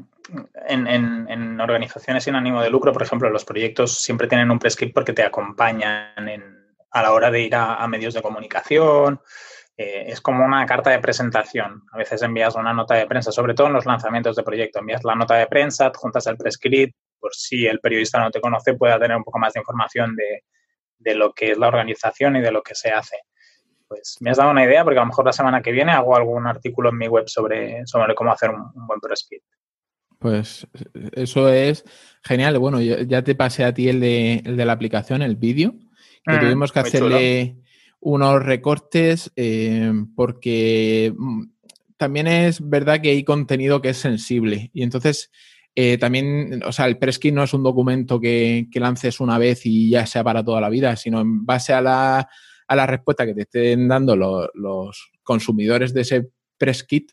en, 0.67 1.59
organizaciones 1.59 2.23
sin 2.23 2.35
ánimo 2.35 2.61
de 2.61 2.69
lucro, 2.69 2.91
por 2.93 3.03
ejemplo, 3.03 3.29
los 3.29 3.45
proyectos 3.45 3.99
siempre 3.99 4.27
tienen 4.27 4.51
un 4.51 4.59
prescript 4.59 4.93
porque 4.93 5.13
te 5.13 5.23
acompañan 5.23 6.13
a 6.91 7.01
la 7.01 7.13
hora 7.13 7.31
de 7.31 7.41
ir 7.41 7.55
a, 7.55 7.87
medios 7.87 8.13
de 8.13 8.21
comunicación. 8.21 9.21
Eh, 9.77 10.05
es 10.07 10.21
como 10.21 10.43
una 10.45 10.65
carta 10.65 10.89
de 10.89 10.99
presentación. 10.99 11.83
A 11.91 11.97
veces 11.97 12.21
envías 12.21 12.55
una 12.55 12.73
nota 12.73 12.95
de 12.95 13.07
prensa, 13.07 13.31
sobre 13.31 13.53
todo 13.53 13.67
en 13.67 13.73
los 13.73 13.85
lanzamientos 13.85 14.35
de 14.35 14.43
proyecto. 14.43 14.79
Envías 14.79 15.03
la 15.03 15.15
nota 15.15 15.35
de 15.35 15.47
prensa, 15.47 15.87
adjuntas 15.87 16.27
el 16.27 16.37
prescript, 16.37 16.95
por 17.19 17.33
si 17.33 17.65
el 17.65 17.79
periodista 17.79 18.19
no 18.19 18.31
te 18.31 18.41
conoce, 18.41 18.73
pueda 18.73 18.99
tener 18.99 19.15
un 19.15 19.23
poco 19.23 19.39
más 19.39 19.53
de 19.53 19.59
información 19.59 20.15
de, 20.15 20.43
lo 21.15 21.33
que 21.33 21.51
es 21.51 21.57
la 21.57 21.67
organización 21.67 22.35
y 22.35 22.41
de 22.41 22.51
lo 22.51 22.61
que 22.61 22.75
se 22.75 22.89
hace 22.89 23.17
pues 23.91 24.15
me 24.21 24.31
has 24.31 24.37
dado 24.37 24.51
una 24.51 24.63
idea 24.63 24.85
porque 24.85 24.99
a 24.99 25.01
lo 25.01 25.07
mejor 25.07 25.25
la 25.25 25.33
semana 25.33 25.61
que 25.61 25.73
viene 25.73 25.91
hago 25.91 26.15
algún 26.15 26.47
artículo 26.47 26.91
en 26.91 26.97
mi 26.97 27.09
web 27.09 27.27
sobre, 27.27 27.85
sobre 27.85 28.15
cómo 28.15 28.31
hacer 28.31 28.49
un, 28.49 28.61
un 28.73 28.87
buen 28.87 29.01
prescript. 29.01 29.43
Pues 30.17 30.65
eso 31.11 31.49
es 31.49 31.83
genial. 32.23 32.57
Bueno, 32.57 32.79
ya 32.79 33.21
te 33.21 33.35
pasé 33.35 33.65
a 33.65 33.73
ti 33.73 33.89
el 33.89 33.99
de, 33.99 34.43
el 34.45 34.55
de 34.55 34.65
la 34.65 34.71
aplicación, 34.71 35.21
el 35.21 35.35
vídeo, 35.35 35.73
que 36.23 36.37
mm, 36.37 36.39
tuvimos 36.39 36.71
que 36.71 36.79
hacerle 36.79 37.57
unos 37.99 38.41
recortes 38.41 39.29
eh, 39.35 39.91
porque 40.15 41.13
mm, 41.17 41.43
también 41.97 42.27
es 42.27 42.61
verdad 42.69 43.01
que 43.01 43.09
hay 43.09 43.25
contenido 43.25 43.81
que 43.81 43.89
es 43.89 43.97
sensible 43.97 44.69
y 44.73 44.83
entonces 44.83 45.31
eh, 45.75 45.97
también, 45.97 46.61
o 46.65 46.71
sea, 46.71 46.85
el 46.85 46.97
Presky 46.97 47.31
no 47.31 47.43
es 47.43 47.53
un 47.53 47.63
documento 47.63 48.19
que, 48.19 48.67
lances 48.73 49.19
una 49.19 49.37
vez 49.37 49.65
y 49.65 49.89
ya 49.89 50.05
sea 50.05 50.23
para 50.23 50.43
toda 50.43 50.59
la 50.59 50.69
vida, 50.69 50.95
sino 50.95 51.21
en 51.21 51.45
base 51.45 51.73
a 51.73 51.81
la, 51.81 52.29
a 52.67 52.75
la 52.75 52.85
respuesta 52.85 53.25
que 53.25 53.33
te 53.33 53.41
estén 53.41 53.87
dando 53.87 54.15
los 54.15 55.11
consumidores 55.23 55.93
de 55.93 56.01
ese 56.01 56.29
press 56.57 56.83
kit, 56.83 57.11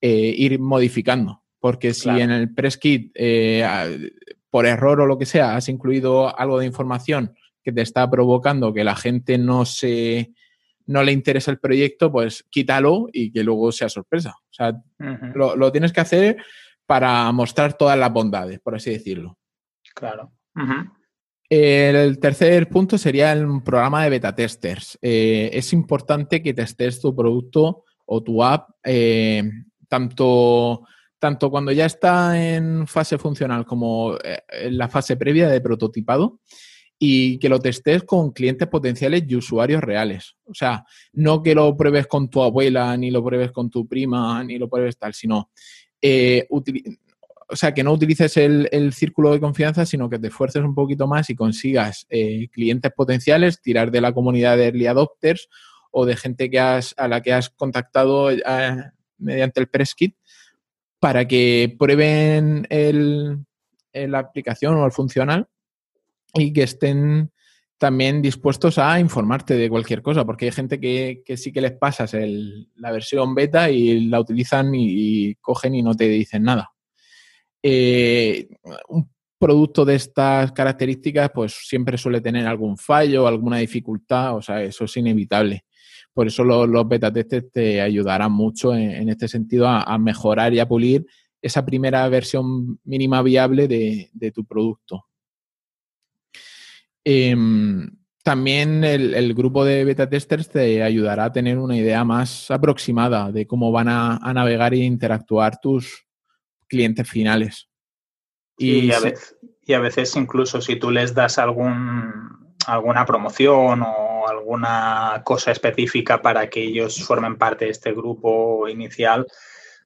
eh, 0.00 0.34
ir 0.36 0.58
modificando. 0.58 1.42
Porque 1.58 1.94
si 1.94 2.10
en 2.10 2.30
el 2.30 2.52
press 2.52 2.76
kit, 2.76 3.10
eh, 3.14 3.66
por 4.50 4.66
error 4.66 5.00
o 5.00 5.06
lo 5.06 5.16
que 5.16 5.24
sea, 5.24 5.56
has 5.56 5.70
incluido 5.70 6.38
algo 6.38 6.58
de 6.58 6.66
información 6.66 7.34
que 7.62 7.72
te 7.72 7.80
está 7.80 8.10
provocando 8.10 8.74
que 8.74 8.84
la 8.84 8.94
gente 8.94 9.38
no 9.38 9.64
se 9.64 10.34
no 10.86 11.02
le 11.02 11.12
interesa 11.12 11.50
el 11.50 11.58
proyecto, 11.58 12.12
pues 12.12 12.44
quítalo 12.50 13.08
y 13.12 13.32
que 13.32 13.42
luego 13.42 13.72
sea 13.72 13.88
sorpresa. 13.88 14.34
O 14.38 14.52
sea, 14.52 14.74
lo, 15.34 15.72
tienes 15.72 15.92
que 15.92 16.00
hacer 16.00 16.36
para 16.86 17.30
mostrar 17.32 17.76
todas 17.76 17.98
las 17.98 18.12
bondades, 18.12 18.60
por 18.60 18.74
así 18.74 18.90
decirlo. 18.90 19.38
Claro. 19.94 20.32
El 21.48 22.18
tercer 22.18 22.68
punto 22.68 22.98
sería 22.98 23.32
el 23.32 23.62
programa 23.62 24.02
de 24.02 24.10
beta 24.10 24.34
testers. 24.34 24.98
Eh, 25.00 25.50
es 25.52 25.72
importante 25.72 26.42
que 26.42 26.54
testes 26.54 27.00
tu 27.00 27.14
producto 27.14 27.84
o 28.06 28.22
tu 28.22 28.42
app 28.42 28.70
eh, 28.82 29.42
tanto 29.88 30.82
tanto 31.24 31.50
cuando 31.50 31.72
ya 31.72 31.86
está 31.86 32.38
en 32.38 32.86
fase 32.86 33.16
funcional 33.16 33.64
como 33.64 34.14
eh, 34.22 34.42
en 34.48 34.76
la 34.76 34.88
fase 34.88 35.16
previa 35.16 35.48
de 35.48 35.62
prototipado 35.62 36.40
y 36.98 37.38
que 37.38 37.48
lo 37.48 37.60
testes 37.60 38.02
con 38.04 38.32
clientes 38.32 38.68
potenciales 38.68 39.24
y 39.26 39.34
usuarios 39.34 39.82
reales. 39.82 40.36
O 40.44 40.54
sea, 40.54 40.84
no 41.14 41.42
que 41.42 41.54
lo 41.54 41.74
pruebes 41.76 42.06
con 42.06 42.28
tu 42.28 42.42
abuela, 42.42 42.94
ni 42.98 43.10
lo 43.10 43.24
pruebes 43.24 43.52
con 43.52 43.70
tu 43.70 43.88
prima, 43.88 44.44
ni 44.44 44.58
lo 44.58 44.68
pruebes 44.68 44.98
tal, 44.98 45.14
sino 45.14 45.50
eh, 46.06 46.46
o 46.50 47.56
sea, 47.56 47.72
que 47.72 47.82
no 47.82 47.94
utilices 47.94 48.36
el, 48.36 48.92
círculo 48.92 49.32
de 49.32 49.40
confianza, 49.40 49.86
sino 49.86 50.10
que 50.10 50.18
te 50.18 50.26
esfuerces 50.26 50.62
un 50.62 50.74
poquito 50.74 51.06
más 51.06 51.30
y 51.30 51.34
consigas 51.34 52.06
eh, 52.10 52.48
clientes 52.52 52.92
potenciales, 52.92 53.62
tirar 53.62 53.90
de 53.90 54.02
la 54.02 54.12
comunidad 54.12 54.58
de 54.58 54.66
early 54.66 54.86
adopters 54.86 55.48
o 55.90 56.04
de 56.04 56.14
gente 56.16 56.50
que 56.50 56.60
has, 56.60 56.94
a 56.98 57.08
la 57.08 57.22
que 57.22 57.32
has 57.32 57.48
contactado 57.48 58.28
mediante 59.16 59.60
el 59.60 59.68
press 59.68 59.94
kit 59.94 60.14
para 60.98 61.26
que 61.26 61.74
prueben 61.78 62.66
el, 62.68 63.46
la 63.94 64.18
aplicación 64.18 64.74
o 64.74 64.84
el 64.84 64.92
funcional 64.92 65.48
y 66.34 66.52
que 66.52 66.64
estén 66.64 67.32
también 67.84 68.22
dispuestos 68.22 68.78
a 68.78 68.98
informarte 68.98 69.56
de 69.56 69.68
cualquier 69.68 70.00
cosa, 70.00 70.24
porque 70.24 70.46
hay 70.46 70.52
gente 70.52 70.80
que, 70.80 71.22
sí 71.36 71.52
que 71.52 71.60
les 71.60 71.72
pasas 71.72 72.16
la 72.76 72.90
versión 72.90 73.34
beta 73.34 73.68
y 73.68 74.08
la 74.08 74.20
utilizan 74.20 74.74
y, 74.74 75.34
cogen 75.34 75.74
y 75.74 75.82
no 75.82 75.94
te 75.94 76.08
dicen 76.08 76.44
nada. 76.44 76.72
Eh, 77.62 78.48
un 78.88 79.12
producto 79.38 79.84
de 79.84 79.96
estas 79.96 80.52
características 80.52 81.30
pues 81.34 81.52
siempre 81.68 81.98
suele 81.98 82.22
tener 82.22 82.46
algún 82.46 82.78
fallo, 82.78 83.26
alguna 83.26 83.58
dificultad, 83.58 84.34
o 84.34 84.40
sea, 84.40 84.62
eso 84.62 84.86
es 84.86 84.96
inevitable. 84.96 85.66
Por 86.14 86.26
eso 86.26 86.42
los, 86.42 86.88
beta 86.88 87.12
testers 87.12 87.52
te 87.52 87.82
ayudarán 87.82 88.32
mucho 88.32 88.74
en, 88.74 89.10
este 89.10 89.28
sentido 89.28 89.68
a, 89.68 89.98
mejorar 89.98 90.54
y 90.54 90.60
a 90.60 90.66
pulir 90.66 91.04
esa 91.42 91.66
primera 91.66 92.08
versión 92.08 92.80
mínima 92.84 93.20
viable 93.20 93.68
de, 93.68 94.32
tu 94.34 94.46
producto. 94.46 95.04
Em, 97.04 97.90
también 98.22 98.84
el, 98.84 99.34
grupo 99.34 99.64
de 99.66 99.84
beta 99.84 100.08
testers 100.08 100.48
te 100.48 100.82
ayudará 100.82 101.26
a 101.26 101.32
tener 101.32 101.58
una 101.58 101.76
idea 101.76 102.04
más 102.04 102.50
aproximada 102.50 103.30
de 103.30 103.46
cómo 103.46 103.70
van 103.70 103.88
a, 103.88 104.18
navegar 104.32 104.72
e 104.72 104.78
interactuar 104.78 105.60
tus 105.60 106.06
clientes 106.66 107.08
finales. 107.08 107.68
Y, 108.56 108.90
a 108.92 109.00
veces, 109.00 109.36
y, 109.62 109.74
a 109.74 109.80
veces, 109.80 110.16
incluso 110.16 110.62
si 110.62 110.76
tú 110.76 110.90
les 110.90 111.14
das 111.14 111.38
algún, 111.38 112.54
alguna 112.66 113.04
promoción 113.04 113.82
o 113.82 114.26
alguna 114.26 115.20
cosa 115.22 115.50
específica 115.50 116.22
para 116.22 116.48
que 116.48 116.62
ellos 116.62 117.04
formen 117.04 117.36
parte 117.36 117.66
de 117.66 117.72
este 117.72 117.92
grupo 117.92 118.68
inicial, 118.68 119.26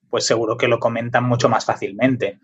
pues 0.08 0.26
seguro 0.26 0.56
que 0.56 0.68
lo 0.68 0.78
comentan 0.78 1.24
mucho 1.24 1.48
más 1.48 1.64
fácilmente. 1.64 2.38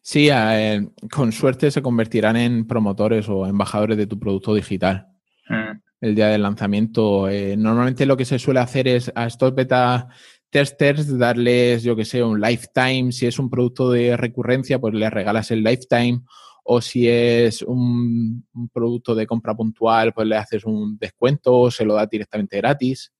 Sí, 0.00 0.28
eh, 0.30 0.88
con 1.10 1.32
suerte 1.32 1.70
se 1.70 1.82
convertirán 1.82 2.36
en 2.36 2.66
promotores 2.66 3.28
o 3.28 3.46
embajadores 3.46 3.96
de 3.96 4.06
tu 4.06 4.18
producto 4.18 4.54
digital. 4.54 5.08
Mm. 5.48 5.80
El 6.00 6.14
día 6.14 6.28
del 6.28 6.42
lanzamiento. 6.42 7.28
Eh, 7.28 7.56
normalmente 7.56 8.06
lo 8.06 8.16
que 8.16 8.24
se 8.24 8.38
suele 8.38 8.60
hacer 8.60 8.88
es 8.88 9.10
a 9.14 9.26
estos 9.26 9.54
beta 9.54 10.08
testers 10.50 11.18
darles, 11.18 11.82
yo 11.82 11.96
que 11.96 12.04
sé, 12.04 12.22
un 12.22 12.40
lifetime. 12.40 13.10
Si 13.10 13.26
es 13.26 13.38
un 13.38 13.50
producto 13.50 13.90
de 13.90 14.16
recurrencia, 14.16 14.78
pues 14.78 14.94
les 14.94 15.12
regalas 15.12 15.50
el 15.50 15.62
lifetime 15.62 16.22
o 16.64 16.80
si 16.80 17.08
es 17.08 17.62
un, 17.62 18.46
producto 18.72 19.14
de 19.14 19.26
compra 19.26 19.54
puntual, 19.54 20.12
pues 20.12 20.26
le 20.26 20.36
haces 20.36 20.64
un 20.64 20.96
descuento 20.98 21.54
o 21.54 21.70
se 21.70 21.84
lo 21.84 21.94
da 21.94 22.06
directamente 22.06 22.56
gratis. 22.56 23.12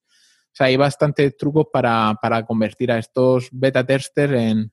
O 0.47 0.55
sea, 0.55 0.67
hay 0.67 0.77
bastantes 0.77 1.37
trucos 1.37 1.67
para, 1.71 2.17
convertir 2.47 2.91
a 2.91 2.97
estos 2.97 3.49
beta 3.51 3.85
testers 3.85 4.33
en, 4.33 4.71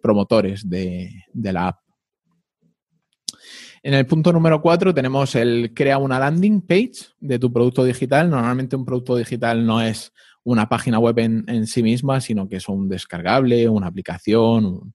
promotores 0.00 0.68
de, 0.68 1.24
la 1.34 1.68
app. 1.68 1.78
En 3.82 3.94
el 3.94 4.06
punto 4.06 4.32
número 4.32 4.60
4 4.62 4.94
tenemos 4.94 5.34
el 5.34 5.72
crea 5.74 5.98
una 5.98 6.18
landing 6.18 6.60
page 6.60 7.10
de 7.18 7.38
tu 7.38 7.52
producto 7.52 7.84
digital. 7.84 8.30
Normalmente 8.30 8.76
un 8.76 8.84
producto 8.84 9.16
digital 9.16 9.66
no 9.66 9.80
es 9.80 10.12
una 10.44 10.68
página 10.68 10.98
web 10.98 11.18
en, 11.18 11.66
sí 11.66 11.82
misma, 11.82 12.20
sino 12.20 12.48
que 12.48 12.56
es 12.56 12.68
un 12.68 12.88
descargable, 12.88 13.68
una 13.68 13.88
aplicación, 13.88 14.92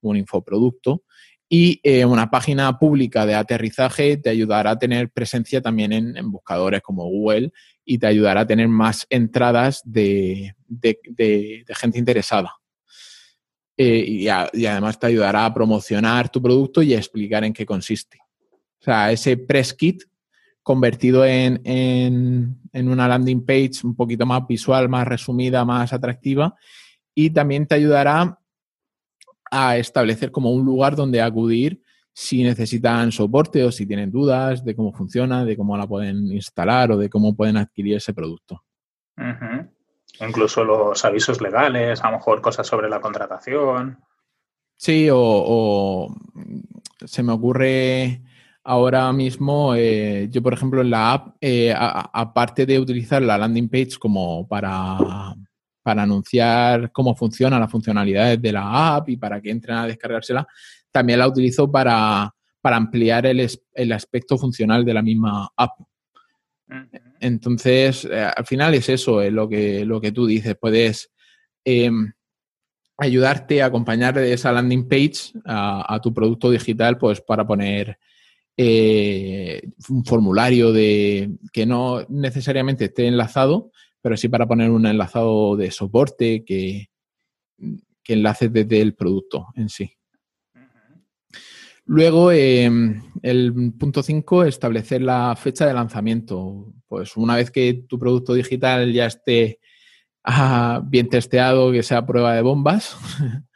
un, 0.00 0.16
infoproducto 0.16 1.02
y 1.48 1.80
eh, 1.82 2.04
una 2.04 2.30
página 2.30 2.78
pública 2.78 3.24
de 3.26 3.34
aterrizaje 3.34 4.16
te 4.16 4.30
ayudará 4.30 4.72
a 4.72 4.78
tener 4.78 5.10
presencia 5.10 5.60
también 5.60 5.92
en, 5.92 6.30
buscadores 6.30 6.82
como 6.82 7.04
Google 7.04 7.52
y 7.84 7.98
te 7.98 8.06
ayudará 8.06 8.42
a 8.42 8.46
tener 8.46 8.68
más 8.68 9.06
entradas 9.10 9.82
de, 9.84 10.54
gente 11.68 11.98
interesada. 11.98 12.54
Eh, 13.76 14.04
y, 14.08 14.28
además 14.28 14.98
te 14.98 15.08
ayudará 15.08 15.44
a 15.44 15.52
promocionar 15.52 16.30
tu 16.30 16.40
producto 16.40 16.82
y 16.82 16.94
a 16.94 16.98
explicar 16.98 17.44
en 17.44 17.52
qué 17.52 17.66
consiste. 17.66 18.18
sea, 18.78 19.12
ese 19.12 19.36
press 19.36 19.74
kit 19.74 20.02
convertido 20.62 21.24
en, 21.24 21.60
en, 21.64 22.88
una 22.88 23.06
landing 23.06 23.44
page 23.44 23.84
un 23.84 23.94
poquito 23.94 24.26
más 24.26 24.46
visual, 24.46 24.88
más 24.88 25.06
resumida, 25.06 25.64
más 25.64 25.92
atractiva. 25.92 26.54
Y 27.14 27.30
también 27.30 27.66
te 27.66 27.74
ayudará 27.74 28.38
a 29.50 29.76
establecer 29.76 30.30
como 30.32 30.50
un 30.52 30.64
lugar 30.64 30.96
donde 30.96 31.20
acudir 31.20 31.82
si 32.12 32.42
necesitan 32.42 33.12
soporte 33.12 33.62
o 33.62 33.70
si 33.70 33.86
tienen 33.86 34.10
dudas 34.10 34.64
de 34.64 34.74
cómo 34.74 34.92
funciona, 34.92 35.44
de 35.44 35.56
cómo 35.56 35.76
la 35.76 35.86
pueden 35.86 36.32
instalar 36.32 36.90
o 36.90 36.96
de 36.96 37.10
cómo 37.10 37.36
pueden 37.36 37.58
adquirir 37.58 37.96
ese 37.96 38.14
producto. 38.14 38.64
Incluso 40.20 40.64
los 40.64 41.04
avisos 41.04 41.40
legales, 41.40 42.02
a 42.02 42.10
lo 42.10 42.18
mejor 42.18 42.40
cosas 42.40 42.66
sobre 42.66 42.88
la 42.88 43.00
contratación. 43.00 43.98
Sí, 44.76 45.08
o, 45.10 46.14
se 47.04 47.22
me 47.22 47.32
ocurre 47.32 48.22
ahora 48.64 49.12
mismo, 49.12 49.74
eh, 49.74 50.28
yo 50.30 50.42
por 50.42 50.52
ejemplo 50.52 50.80
en 50.80 50.90
la 50.90 51.12
app, 51.12 51.36
eh, 51.40 51.72
aparte 51.76 52.66
de 52.66 52.78
utilizar 52.78 53.22
la 53.22 53.38
landing 53.38 53.68
page 53.68 53.98
como 53.98 54.46
para, 54.48 55.34
para 55.82 56.02
anunciar 56.02 56.90
cómo 56.92 57.14
funciona 57.14 57.60
las 57.60 57.70
funcionalidades 57.70 58.42
de 58.42 58.52
la 58.52 58.96
app 58.96 59.08
y 59.08 59.16
para 59.16 59.40
que 59.40 59.50
entren 59.50 59.76
a 59.76 59.86
descargársela, 59.86 60.46
también 60.90 61.20
la 61.20 61.28
utilizo 61.28 61.70
para, 61.70 62.34
para 62.60 62.76
ampliar 62.76 63.26
el, 63.26 63.48
el, 63.72 63.92
aspecto 63.92 64.36
funcional 64.36 64.84
de 64.84 64.94
la 64.94 65.02
misma 65.02 65.48
app. 65.56 65.78
Entonces, 67.20 68.04
eh, 68.04 68.30
al 68.36 68.46
final 68.46 68.74
es 68.74 68.88
eso, 68.88 69.22
lo, 69.30 69.48
que, 69.48 69.84
lo 69.84 70.00
que 70.00 70.12
tú 70.12 70.26
dices. 70.26 70.56
Puedes 70.60 71.12
em, 71.64 72.12
ayudarte 72.98 73.62
a 73.62 73.66
acompañar 73.66 74.18
esa 74.18 74.52
landing 74.52 74.88
page 74.88 75.32
a, 75.44 76.00
tu 76.02 76.12
producto 76.12 76.50
digital, 76.50 76.98
pues 76.98 77.20
para 77.20 77.46
poner 77.46 77.98
eh, 78.56 79.62
un 79.88 80.04
formulario 80.04 80.72
de 80.72 81.30
que 81.52 81.66
no 81.66 82.06
necesariamente 82.08 82.86
esté 82.86 83.06
enlazado, 83.06 83.70
pero 84.00 84.16
sí 84.16 84.28
para 84.28 84.46
poner 84.46 84.70
un 84.70 84.86
enlazado 84.86 85.56
de 85.56 85.70
soporte 85.70 86.44
que, 86.44 86.88
que 88.02 88.12
enlace 88.12 88.48
desde 88.48 88.80
el 88.80 88.94
producto 88.94 89.48
en 89.56 89.68
sí. 89.68 89.92
Luego, 91.88 92.32
em, 92.32 93.00
el 93.22 93.72
punto 93.78 94.02
5, 94.02 94.44
establecer 94.44 95.02
la 95.02 95.36
fecha 95.36 95.66
de 95.66 95.74
lanzamiento. 95.74 96.74
Pues 96.88 97.16
una 97.16 97.36
vez 97.36 97.52
que 97.52 97.84
tu 97.88 97.96
producto 97.96 98.34
digital 98.34 98.92
ya 98.92 99.06
esté 99.06 99.60
ah, 100.24 100.82
bien 100.84 101.08
testeado, 101.08 101.70
que 101.70 101.84
sea 101.84 102.04
prueba 102.04 102.34
de 102.34 102.42
bombas, 102.42 102.96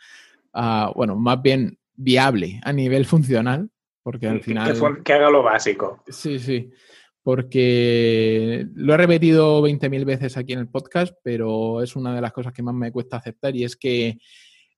ah, 0.54 0.92
bueno, 0.94 1.16
más 1.16 1.42
bien 1.42 1.78
viable 1.94 2.60
a 2.62 2.72
nivel 2.72 3.04
funcional, 3.04 3.68
porque 4.02 4.28
al 4.28 4.42
final... 4.42 5.02
Que, 5.02 5.12
haga 5.12 5.28
lo 5.28 5.42
básico. 5.42 6.04
Sí, 6.06 6.38
sí, 6.38 6.70
porque 7.24 8.64
lo 8.74 8.94
he 8.94 8.96
repetido 8.96 9.60
20.000 9.60 10.04
veces 10.04 10.36
aquí 10.36 10.52
en 10.52 10.60
el 10.60 10.68
podcast, 10.68 11.16
pero 11.24 11.82
es 11.82 11.96
una 11.96 12.14
de 12.14 12.20
las 12.20 12.32
cosas 12.32 12.52
que 12.52 12.62
más 12.62 12.76
me 12.76 12.92
cuesta 12.92 13.16
aceptar 13.16 13.56
y 13.56 13.64
es 13.64 13.76
que 13.76 14.18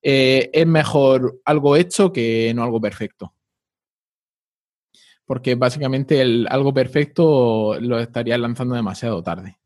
eh, 0.00 0.50
es 0.50 0.66
mejor 0.66 1.40
algo 1.44 1.76
hecho 1.76 2.10
que 2.12 2.50
no 2.54 2.64
algo 2.64 2.80
perfecto 2.80 3.34
porque 5.32 5.54
básicamente 5.54 6.20
el 6.20 6.46
algo 6.50 6.74
perfecto 6.74 7.80
lo 7.80 7.98
estaría 7.98 8.36
lanzando 8.36 8.74
demasiado 8.74 9.22
tarde. 9.22 9.56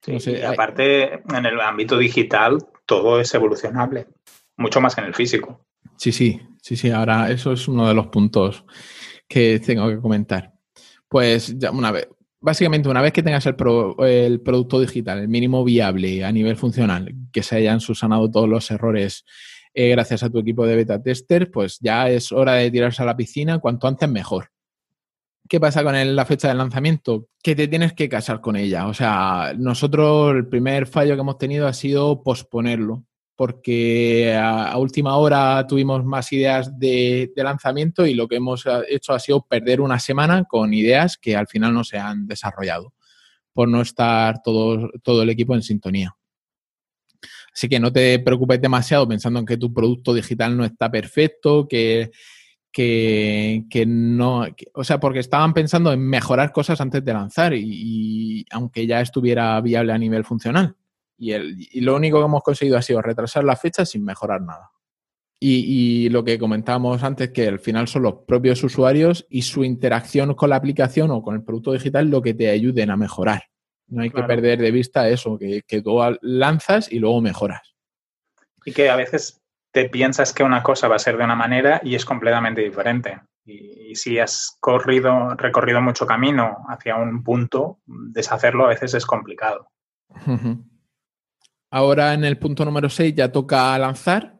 Sí, 0.00 0.40
aparte, 0.44 1.14
en 1.14 1.44
el 1.44 1.60
ámbito 1.60 1.98
digital, 1.98 2.58
todo 2.86 3.18
es 3.18 3.34
evolucionable, 3.34 4.06
mucho 4.56 4.80
más 4.80 4.94
que 4.94 5.00
en 5.00 5.08
el 5.08 5.14
físico. 5.16 5.66
Sí, 5.96 6.12
sí, 6.12 6.40
sí, 6.62 6.76
sí. 6.76 6.88
Ahora, 6.92 7.32
eso 7.32 7.50
es 7.50 7.66
uno 7.66 7.88
de 7.88 7.94
los 7.94 8.06
puntos 8.06 8.64
que 9.26 9.58
tengo 9.58 9.88
que 9.88 9.98
comentar. 9.98 10.52
Pues 11.08 11.58
ya 11.58 11.72
una 11.72 11.90
vez, 11.90 12.08
básicamente, 12.38 12.88
una 12.88 13.02
vez 13.02 13.12
que 13.12 13.24
tengas 13.24 13.46
el, 13.46 13.56
el 14.06 14.40
producto 14.40 14.78
digital, 14.78 15.18
el 15.18 15.26
mínimo 15.26 15.64
viable 15.64 16.24
a 16.24 16.30
nivel 16.30 16.56
funcional, 16.56 17.12
que 17.32 17.42
se 17.42 17.56
hayan 17.56 17.80
subsanado 17.80 18.30
todos 18.30 18.48
los 18.48 18.70
errores 18.70 19.24
eh, 19.74 19.88
gracias 19.88 20.22
a 20.22 20.30
tu 20.30 20.38
equipo 20.38 20.64
de 20.64 20.76
beta 20.76 21.02
tester, 21.02 21.50
pues 21.50 21.80
ya 21.80 22.08
es 22.08 22.30
hora 22.30 22.54
de 22.54 22.70
tirarse 22.70 23.02
a 23.02 23.06
la 23.06 23.16
piscina, 23.16 23.58
cuanto 23.58 23.88
antes 23.88 24.08
mejor. 24.08 24.52
¿Qué 25.50 25.58
pasa 25.58 25.82
con 25.82 26.14
la 26.14 26.24
fecha 26.24 26.46
de 26.46 26.54
lanzamiento? 26.54 27.26
Que 27.42 27.56
te 27.56 27.66
tienes 27.66 27.92
que 27.92 28.08
casar 28.08 28.40
con 28.40 28.54
ella. 28.54 28.86
O 28.86 28.94
sea, 28.94 29.52
nosotros 29.58 30.32
el 30.36 30.46
primer 30.46 30.86
fallo 30.86 31.16
que 31.16 31.22
hemos 31.22 31.38
tenido 31.38 31.66
ha 31.66 31.72
sido 31.72 32.22
posponerlo, 32.22 33.04
porque 33.34 34.32
a, 34.40 34.78
última 34.78 35.16
hora 35.16 35.66
tuvimos 35.66 36.04
más 36.04 36.32
ideas 36.32 36.78
de, 36.78 37.32
lanzamiento 37.34 38.06
y 38.06 38.14
lo 38.14 38.28
que 38.28 38.36
hemos 38.36 38.64
hecho 38.88 39.12
ha 39.12 39.18
sido 39.18 39.44
perder 39.44 39.80
una 39.80 39.98
semana 39.98 40.44
con 40.44 40.72
ideas 40.72 41.18
que 41.18 41.34
al 41.34 41.48
final 41.48 41.74
no 41.74 41.82
se 41.82 41.98
han 41.98 42.28
desarrollado, 42.28 42.94
por 43.52 43.66
no 43.68 43.80
estar 43.80 44.42
todo, 44.44 44.88
todo 45.02 45.24
el 45.24 45.30
equipo 45.30 45.56
en 45.56 45.64
sintonía. 45.64 46.14
Así 47.52 47.68
que 47.68 47.80
no 47.80 47.92
te 47.92 48.20
preocupes 48.20 48.62
demasiado 48.62 49.08
pensando 49.08 49.40
en 49.40 49.46
que 49.46 49.56
tu 49.56 49.74
producto 49.74 50.14
digital 50.14 50.56
no 50.56 50.64
está 50.64 50.88
perfecto, 50.88 51.66
que 51.66 52.12
que, 52.72 53.84
no, 53.86 54.46
o 54.74 54.84
sea, 54.84 55.00
porque 55.00 55.18
estaban 55.18 55.54
pensando 55.54 55.92
en 55.92 56.00
mejorar 56.00 56.52
cosas 56.52 56.80
antes 56.80 57.04
de 57.04 57.12
lanzar 57.12 57.52
y, 57.54 58.46
aunque 58.50 58.86
ya 58.86 59.00
estuviera 59.00 59.60
viable 59.60 59.92
a 59.92 59.98
nivel 59.98 60.24
funcional. 60.24 60.76
Y, 61.18 61.32
el, 61.32 61.56
y, 61.58 61.80
lo 61.80 61.96
único 61.96 62.18
que 62.18 62.24
hemos 62.24 62.42
conseguido 62.42 62.78
ha 62.78 62.82
sido 62.82 63.02
retrasar 63.02 63.44
la 63.44 63.56
fecha 63.56 63.84
sin 63.84 64.04
mejorar 64.04 64.40
nada. 64.40 64.70
Y, 65.38 66.04
y, 66.04 66.08
lo 66.10 66.24
que 66.24 66.38
comentábamos 66.38 67.02
antes, 67.02 67.30
que 67.30 67.48
al 67.48 67.58
final 67.58 67.88
son 67.88 68.02
los 68.02 68.14
propios 68.26 68.62
usuarios 68.62 69.26
y 69.30 69.42
su 69.42 69.64
interacción 69.64 70.34
con 70.34 70.50
la 70.50 70.56
aplicación 70.56 71.10
o 71.10 71.22
con 71.22 71.34
el 71.34 71.42
producto 71.42 71.72
digital 71.72 72.08
lo 72.08 72.22
que 72.22 72.34
te 72.34 72.50
ayuden 72.50 72.90
a 72.90 72.96
mejorar. 72.96 73.44
No 73.88 74.02
hay 74.02 74.10
que 74.10 74.22
perder 74.22 74.60
de 74.60 74.70
vista 74.70 75.08
eso, 75.08 75.36
que, 75.36 75.62
que 75.66 75.82
tú 75.82 75.98
lanzas 76.22 76.92
y 76.92 77.00
luego 77.00 77.20
mejoras. 77.20 77.74
Y 78.64 78.72
que 78.72 78.88
a 78.88 78.94
veces 78.94 79.40
te 79.72 79.88
piensas 79.88 80.32
que 80.32 80.42
una 80.42 80.62
cosa 80.62 80.88
va 80.88 80.96
a 80.96 81.00
ser 81.00 81.16
de 81.16 81.24
una 81.24 81.36
manera 81.36 81.80
y 81.84 81.94
es 81.94 82.04
completamente 82.04 82.60
diferente. 82.60 83.20
Y, 83.44 83.94
si 83.94 84.18
has 84.18 84.56
corrido, 84.60 85.34
recorrido 85.34 85.80
mucho 85.80 86.06
camino 86.06 86.58
hacia 86.68 86.96
un 86.96 87.24
punto, 87.24 87.78
deshacerlo 87.86 88.64
a 88.64 88.68
veces 88.68 88.94
es 88.94 89.06
complicado. 89.06 89.68
Ahora 91.70 92.14
en 92.14 92.24
el 92.24 92.38
punto 92.38 92.64
número 92.64 92.88
6 92.88 93.14
ya 93.14 93.32
toca 93.32 93.78
lanzar 93.78 94.38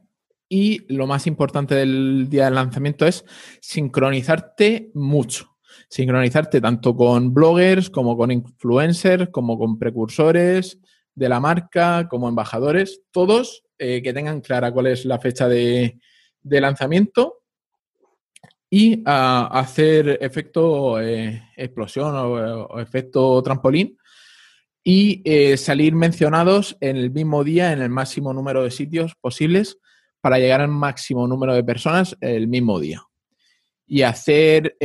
y 0.49 0.93
lo 0.93 1.07
más 1.07 1.27
importante 1.27 1.77
del 1.77 2.29
día 2.29 2.47
del 2.47 2.57
lanzamiento 2.57 3.07
es 3.07 3.25
sincronizarte 3.61 4.91
mucho. 4.95 5.57
Sincronizarte 5.89 6.61
tanto 6.61 6.97
con 6.97 7.33
bloggers 7.33 7.89
como 7.91 8.17
con 8.17 8.33
influencers, 8.33 9.29
como 9.31 9.59
con 9.59 9.79
precursores 9.79 10.81
de 11.15 11.29
la 11.29 11.39
marca, 11.39 12.09
como 12.09 12.29
embajadores, 12.29 13.03
todos 13.13 13.63
eh, 13.83 14.03
que 14.03 14.13
tengan 14.13 14.43
clara 14.43 14.71
cuál 14.73 14.89
es 14.89 15.07
la 15.07 15.19
fecha 15.19 15.49
de, 15.49 15.99
lanzamiento 16.43 17.39
y 18.69 19.03
a 19.07 19.47
hacer 19.59 20.19
efecto 20.21 21.01
eh, 21.01 21.49
explosión 21.57 22.15
o, 22.15 22.79
efecto 22.79 23.43
trampolín 23.43 23.97
y 24.85 25.23
eh, 25.25 25.57
salir 25.57 25.95
mencionados 25.95 26.77
en 26.83 26.99
el 26.99 27.11
mismo 27.11 27.43
día 27.43 27.73
en 27.73 27.81
el 27.81 27.89
máximo 27.89 28.35
número 28.35 28.65
de 28.65 28.71
sitios 28.71 29.15
posibles 29.19 29.79
para 30.21 30.39
llegar 30.39 30.61
al 30.61 30.69
máximo 30.69 31.27
número 31.27 31.55
de 31.55 31.65
personas 31.65 32.15
el 32.21 32.49
mismo 32.49 32.79
día 32.79 33.03
y 33.87 34.03
hacer 34.03 34.77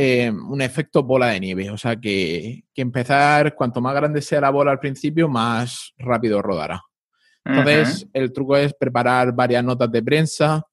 un 0.48 0.62
efecto 0.62 1.02
bola 1.02 1.28
de 1.28 1.40
nieve. 1.40 1.70
O 1.70 1.76
sea 1.76 1.94
que, 1.96 2.64
que, 2.74 2.82
empezar, 2.82 3.54
cuanto 3.54 3.82
más 3.82 3.94
grande 3.94 4.22
sea 4.22 4.40
la 4.40 4.50
bola 4.50 4.72
al 4.72 4.80
principio, 4.80 5.28
más 5.28 5.92
rápido 5.98 6.40
rodará. 6.40 6.82
Entonces, 7.46 8.06
el 8.12 8.32
truco 8.32 8.56
es 8.56 8.74
preparar 8.74 9.32
varias 9.32 9.62
notas 9.62 9.90
de 9.90 10.02
prensa. 10.02 10.66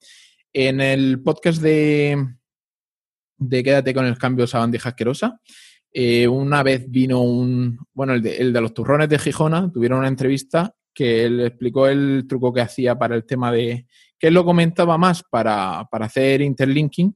En 0.52 0.82
el 0.82 1.22
podcast 1.22 1.62
de, 1.62 2.18
de 3.38 3.64
Quédate 3.64 3.94
con 3.94 4.06
el 4.06 4.18
cambio 4.18 4.46
esa 4.46 4.60
bandija 4.60 4.90
asquerosa, 4.90 5.40
eh, 5.92 6.28
una 6.28 6.64
vez 6.64 6.90
vino 6.90 7.22
un, 7.22 7.78
bueno, 7.94 8.14
el 8.14 8.22
de, 8.24 8.38
el 8.38 8.52
de, 8.52 8.62
los 8.62 8.74
turrones 8.74 9.10
de 9.10 9.20
Gijona, 9.20 9.72
tuvieron 9.72 10.00
una 10.00 10.08
entrevista 10.08 10.76
que 10.92 11.26
él 11.26 11.42
explicó 11.42 11.88
el 11.88 12.26
truco 12.28 12.52
que 12.52 12.62
hacía 12.62 12.98
para 12.98 13.16
el 13.16 13.26
tema 13.26 13.52
de, 13.52 13.86
que 14.18 14.28
él 14.28 14.34
lo 14.34 14.44
comentaba 14.44 14.98
más 14.98 15.24
para, 15.24 15.88
para 15.92 16.08
hacer 16.08 16.42
interlinking, 16.42 17.16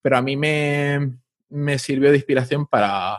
pero 0.00 0.18
a 0.18 0.22
mí 0.22 0.36
me, 0.36 1.18
me 1.48 1.78
sirvió 1.78 2.10
de 2.10 2.16
inspiración 2.16 2.66
para, 2.66 3.18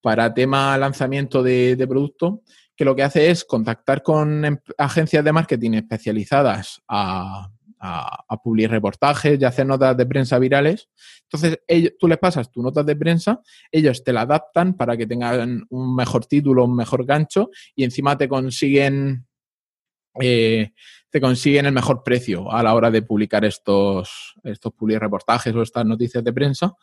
para 0.00 0.32
tema 0.32 0.78
lanzamiento 0.78 1.42
de, 1.42 1.74
de 1.74 1.86
producto 1.88 2.42
que 2.78 2.84
lo 2.84 2.94
que 2.94 3.02
hace 3.02 3.28
es 3.28 3.44
contactar 3.44 4.04
con 4.04 4.44
em, 4.44 4.56
agencias 4.78 5.24
de 5.24 5.32
marketing 5.32 5.72
especializadas 5.72 6.80
a, 6.88 7.50
publicar 8.42 8.72
reportajes 8.72 9.40
y 9.40 9.44
hacer 9.44 9.64
notas 9.64 9.96
de 9.96 10.04
prensa 10.04 10.36
virales. 10.40 10.88
Entonces, 11.22 11.60
tú 11.96 12.08
les 12.08 12.18
pasas 12.18 12.50
tus 12.50 12.60
notas 12.60 12.84
de 12.84 12.96
prensa, 12.96 13.40
ellos 13.70 14.02
te 14.02 14.12
la 14.12 14.22
adaptan 14.22 14.76
para 14.76 14.96
que 14.96 15.06
tengan 15.06 15.64
un 15.70 15.94
mejor 15.94 16.26
título, 16.26 16.64
un 16.64 16.74
mejor 16.74 17.04
gancho 17.04 17.50
y 17.76 17.84
encima 17.84 18.18
te 18.18 18.28
consiguen, 18.28 19.28
eh, 20.20 20.72
te 21.08 21.20
consiguen 21.20 21.66
el 21.66 21.72
mejor 21.72 22.02
precio 22.02 22.50
a 22.50 22.64
la 22.64 22.74
hora 22.74 22.90
de 22.90 23.02
publicar 23.02 23.44
estos, 23.44 24.34
estos 24.42 24.72
reportajes 24.80 25.54
o 25.54 25.62
estas 25.62 25.86
noticias 25.86 26.24
de 26.24 26.32
prensa. 26.32 26.74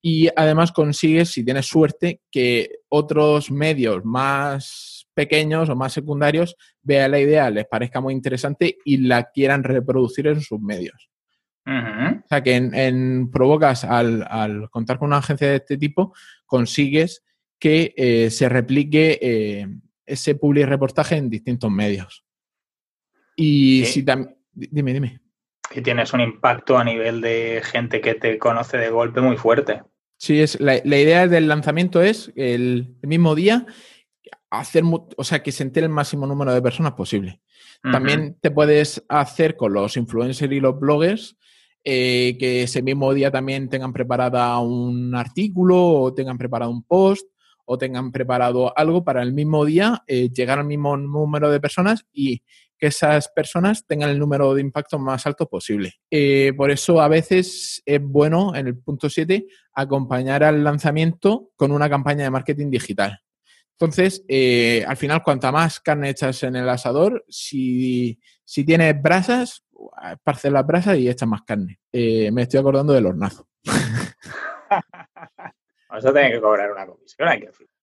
y 0.00 0.28
además 0.36 0.70
consigues, 0.70 1.30
si 1.30 1.44
tienes 1.44 1.66
suerte, 1.66 2.20
que 2.30 2.70
otros 2.88 3.50
medios 3.50 4.04
más 4.04 4.95
pequeños 5.16 5.68
o 5.70 5.74
más 5.74 5.94
secundarios 5.94 6.56
vean 6.82 7.10
la 7.10 7.18
idea, 7.18 7.50
les 7.50 7.66
parezca 7.66 8.00
muy 8.00 8.12
interesante 8.12 8.76
y 8.84 8.98
la 8.98 9.30
quieran 9.30 9.64
reproducir 9.64 10.26
en 10.26 10.40
sus 10.40 10.60
medios. 10.60 11.10
O 11.66 12.28
sea 12.28 12.44
que 12.44 12.54
en, 12.54 13.28
provocas 13.32 13.82
al, 13.82 14.68
contar 14.70 14.98
con 14.98 15.08
una 15.08 15.16
agencia 15.16 15.48
de 15.48 15.56
este 15.56 15.76
tipo, 15.76 16.14
consigues 16.44 17.24
que 17.58 17.92
eh, 17.96 18.30
se 18.30 18.48
replique 18.48 19.18
eh, 19.20 19.66
ese 20.04 20.36
public 20.36 20.66
reportaje 20.66 21.16
en 21.16 21.28
distintos 21.28 21.70
medios. 21.70 22.24
Y 23.34 23.84
si 23.86 24.04
también. 24.04 24.36
Dime, 24.52 24.92
dime. 24.92 25.20
Y 25.74 25.82
tienes 25.82 26.12
un 26.12 26.20
impacto 26.20 26.78
a 26.78 26.84
nivel 26.84 27.20
de 27.20 27.60
gente 27.64 28.00
que 28.00 28.14
te 28.14 28.38
conoce 28.38 28.78
de 28.78 28.90
golpe 28.90 29.20
muy 29.20 29.36
fuerte. 29.36 29.82
Sí, 30.18 30.40
es, 30.40 30.58
la, 30.60 30.76
idea 30.76 31.28
del 31.28 31.48
lanzamiento 31.48 32.00
es 32.00 32.32
el, 32.36 32.96
mismo 33.02 33.34
día 33.34 33.66
hacer, 34.50 34.84
o 35.16 35.24
sea, 35.24 35.42
que 35.42 35.52
se 35.52 35.62
entere 35.62 35.86
el 35.86 35.92
máximo 35.92 36.26
número 36.26 36.52
de 36.52 36.62
personas 36.62 36.92
posible. 36.92 37.40
También 37.82 38.36
te 38.40 38.50
puedes 38.50 39.04
hacer 39.08 39.56
con 39.56 39.72
los 39.72 39.96
influencers 39.96 40.52
y 40.52 40.60
los 40.60 40.78
bloggers 40.80 41.36
eh, 41.84 42.36
que 42.40 42.64
ese 42.64 42.82
mismo 42.82 43.14
día 43.14 43.30
también 43.30 43.68
tengan 43.68 43.92
preparada 43.92 44.58
un 44.58 45.14
artículo 45.14 45.86
o 45.86 46.14
tengan 46.14 46.36
preparado 46.36 46.72
un 46.72 46.82
post 46.82 47.28
o 47.64 47.78
tengan 47.78 48.10
preparado 48.10 48.76
algo 48.76 49.04
para 49.04 49.22
el 49.22 49.32
mismo 49.32 49.64
día 49.64 50.02
eh, 50.08 50.30
llegar 50.30 50.58
al 50.58 50.66
mismo 50.66 50.96
número 50.96 51.48
de 51.48 51.60
personas 51.60 52.04
y 52.12 52.42
que 52.78 52.88
esas 52.88 53.28
personas 53.28 53.86
tengan 53.86 54.10
el 54.10 54.18
número 54.18 54.52
de 54.54 54.62
impacto 54.62 54.98
más 54.98 55.26
alto 55.26 55.48
posible. 55.48 55.94
Eh, 56.10 56.52
por 56.56 56.70
eso 56.70 57.00
a 57.00 57.06
veces 57.06 57.82
es 57.86 58.02
bueno, 58.02 58.54
en 58.56 58.66
el 58.66 58.76
punto 58.78 59.08
7, 59.08 59.46
acompañar 59.72 60.42
al 60.44 60.64
lanzamiento 60.64 61.50
con 61.56 61.70
una 61.70 61.88
campaña 61.88 62.24
de 62.24 62.30
marketing 62.30 62.70
digital. 62.70 63.20
Entonces, 63.78 64.24
al 64.86 64.96
final, 64.96 65.22
cuanta 65.22 65.52
más 65.52 65.80
carne 65.80 66.10
echas 66.10 66.42
en 66.42 66.56
el 66.56 66.68
asador, 66.68 67.24
si, 67.28 68.18
si 68.44 68.64
tienes 68.64 69.00
brasas, 69.00 69.66
esparce 70.12 70.50
la 70.50 70.62
brasa 70.62 70.96
y 70.96 71.08
echa 71.08 71.26
más 71.26 71.42
carne. 71.42 71.80
Eh, 71.92 72.30
me 72.32 72.42
estoy 72.42 72.60
acordando 72.60 72.92
del 72.92 73.06
hornazo. 73.06 73.48
Vamos 75.88 76.04
a 76.04 76.12
tener 76.12 76.32
que 76.32 76.40
cobrar 76.40 76.70
una 76.72 76.86
comisión. 76.86 77.28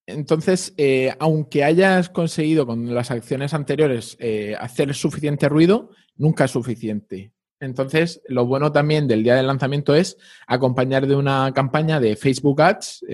Entonces, 0.06 0.74
eh, 0.76 1.14
aunque 1.18 1.64
hayas 1.64 2.10
conseguido 2.10 2.66
con 2.66 2.94
las 2.94 3.10
acciones 3.10 3.54
anteriores 3.54 4.16
eh, 4.20 4.54
hacer 4.58 4.94
suficiente 4.94 5.48
ruido, 5.48 5.90
nunca 6.16 6.44
es 6.44 6.50
suficiente. 6.50 7.32
Entonces, 7.60 8.20
lo 8.28 8.46
bueno 8.46 8.72
también 8.72 9.06
del 9.06 9.22
día 9.22 9.36
del 9.36 9.46
lanzamiento 9.46 9.94
es 9.94 10.16
acompañar 10.46 11.06
de 11.06 11.16
una 11.16 11.52
campaña 11.54 12.00
de 12.00 12.16
Facebook 12.16 12.60
Ads, 12.60 13.04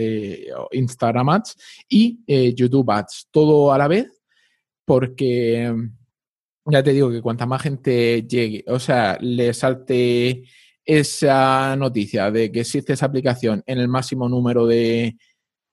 Instagram 0.72 1.28
Ads 1.28 1.56
y 1.88 2.20
YouTube 2.54 2.90
Ads, 2.90 3.28
todo 3.30 3.72
a 3.72 3.78
la 3.78 3.86
vez, 3.86 4.22
porque 4.84 5.72
ya 6.64 6.82
te 6.82 6.92
digo 6.92 7.10
que 7.10 7.22
cuanta 7.22 7.46
más 7.46 7.62
gente 7.62 8.22
llegue, 8.22 8.64
o 8.66 8.78
sea, 8.78 9.18
le 9.20 9.52
salte 9.54 10.44
esa 10.84 11.76
noticia 11.76 12.30
de 12.30 12.50
que 12.50 12.60
existe 12.60 12.92
esa 12.92 13.06
aplicación 13.06 13.62
en 13.66 13.78
el 13.78 13.88
máximo 13.88 14.28
número 14.28 14.66
de, 14.66 15.16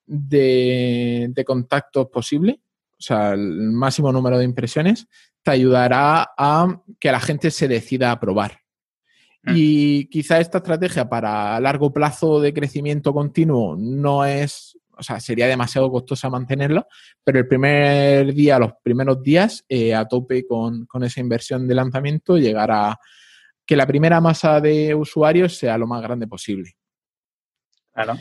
de, 0.06 1.44
contactos 1.46 2.08
posible, 2.08 2.62
o 3.00 3.02
sea, 3.02 3.34
el 3.34 3.72
máximo 3.72 4.12
número 4.12 4.38
de 4.38 4.46
impresiones, 4.46 5.08
te 5.48 5.52
ayudará 5.52 6.34
a 6.38 6.82
que 7.00 7.10
la 7.10 7.22
gente 7.22 7.52
se 7.52 7.70
decida 7.70 8.12
a 8.12 8.20
probar. 8.20 8.60
Mm. 9.44 9.54
Y 9.56 10.10
quizá 10.10 10.42
esta 10.42 10.58
estrategia 10.58 11.08
para 11.08 11.58
largo 11.62 11.94
plazo 11.94 12.42
de 12.42 12.54
crecimiento 12.54 13.14
continuo 13.14 13.78
no 13.78 14.26
es 14.26 14.78
o 15.00 15.04
sea, 15.04 15.22
sería 15.22 15.48
demasiado 15.48 15.90
costosa 15.90 16.30
mantenerlo, 16.30 16.88
pero 17.24 17.40
el 17.40 17.48
primer 17.48 18.34
día, 18.34 18.60
los 18.60 18.74
primeros 18.84 19.22
días, 19.24 19.64
eh, 19.70 19.96
a 19.96 20.06
tope 20.06 20.46
con, 20.46 20.86
esa 21.04 21.22
inversión 21.22 21.66
de 21.66 21.76
lanzamiento, 21.76 22.36
llegar 22.38 22.72
a 22.72 23.00
que 23.66 23.78
la 23.78 23.88
primera 23.88 24.20
masa 24.20 24.60
de 24.60 24.96
usuarios 24.96 25.56
sea 25.56 25.78
lo 25.78 25.88
más 25.88 26.02
grande 26.02 26.28
posible. 26.28 26.76
Claro. 27.94 28.18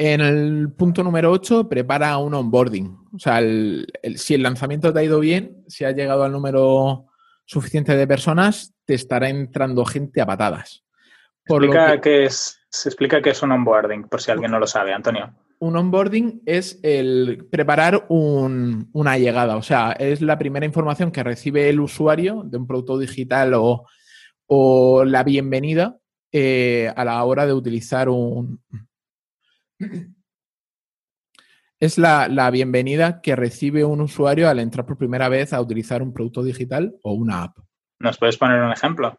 En 0.00 0.20
el 0.20 0.72
punto 0.72 1.02
número 1.02 1.32
8, 1.32 1.68
prepara 1.68 2.16
un 2.18 2.32
onboarding. 2.32 2.96
O 3.12 3.18
sea, 3.18 3.40
si 4.14 4.34
el 4.34 4.42
lanzamiento 4.42 4.92
te 4.92 5.00
ha 5.00 5.04
ido 5.04 5.18
bien, 5.18 5.64
si 5.66 5.84
ha 5.84 5.90
llegado 5.90 6.22
al 6.22 6.30
número 6.30 7.06
suficiente 7.44 7.96
de 7.96 8.06
personas, 8.06 8.74
te 8.84 8.94
estará 8.94 9.28
entrando 9.28 9.84
gente 9.84 10.20
a 10.20 10.26
patadas. 10.26 10.84
Por 11.44 11.64
Explica 11.64 12.00
que... 12.00 12.24
es 12.24 12.58
se 12.70 12.88
explica 12.90 13.22
qué 13.22 13.30
es 13.30 13.42
un 13.42 13.52
onboarding, 13.52 14.04
por 14.04 14.20
si 14.20 14.30
alguien 14.30 14.50
no 14.50 14.58
lo 14.58 14.66
sabe, 14.66 14.92
Antonio. 14.92 15.34
Un 15.58 15.76
onboarding 15.76 16.42
es 16.46 16.78
el 16.82 17.46
preparar 17.50 18.06
una 18.08 19.18
llegada, 19.18 19.56
o 19.56 19.62
sea, 19.62 19.92
es 19.92 20.20
la 20.20 20.38
primera 20.38 20.66
información 20.66 21.10
que 21.10 21.24
recibe 21.24 21.68
el 21.68 21.80
usuario 21.80 22.42
de 22.44 22.58
un 22.58 22.66
producto 22.66 22.98
digital 22.98 23.54
o, 23.56 25.04
la 25.04 25.24
bienvenida 25.24 25.96
eh, 26.30 26.92
a 26.94 27.04
la 27.04 27.24
hora 27.24 27.46
de 27.46 27.52
utilizar 27.54 28.08
un... 28.08 28.60
Es 31.80 31.96
la, 31.96 32.26
la, 32.28 32.50
bienvenida 32.50 33.20
que 33.20 33.36
recibe 33.36 33.84
un 33.84 34.00
usuario 34.00 34.48
al 34.48 34.58
entrar 34.58 34.84
por 34.84 34.98
primera 34.98 35.28
vez 35.28 35.52
a 35.52 35.60
utilizar 35.60 36.02
un 36.02 36.12
producto 36.12 36.42
digital 36.42 36.96
o 37.02 37.12
una 37.12 37.44
app. 37.44 37.58
¿Nos 38.00 38.18
puedes 38.18 38.36
poner 38.36 38.60
un 38.60 38.72
ejemplo? 38.72 39.16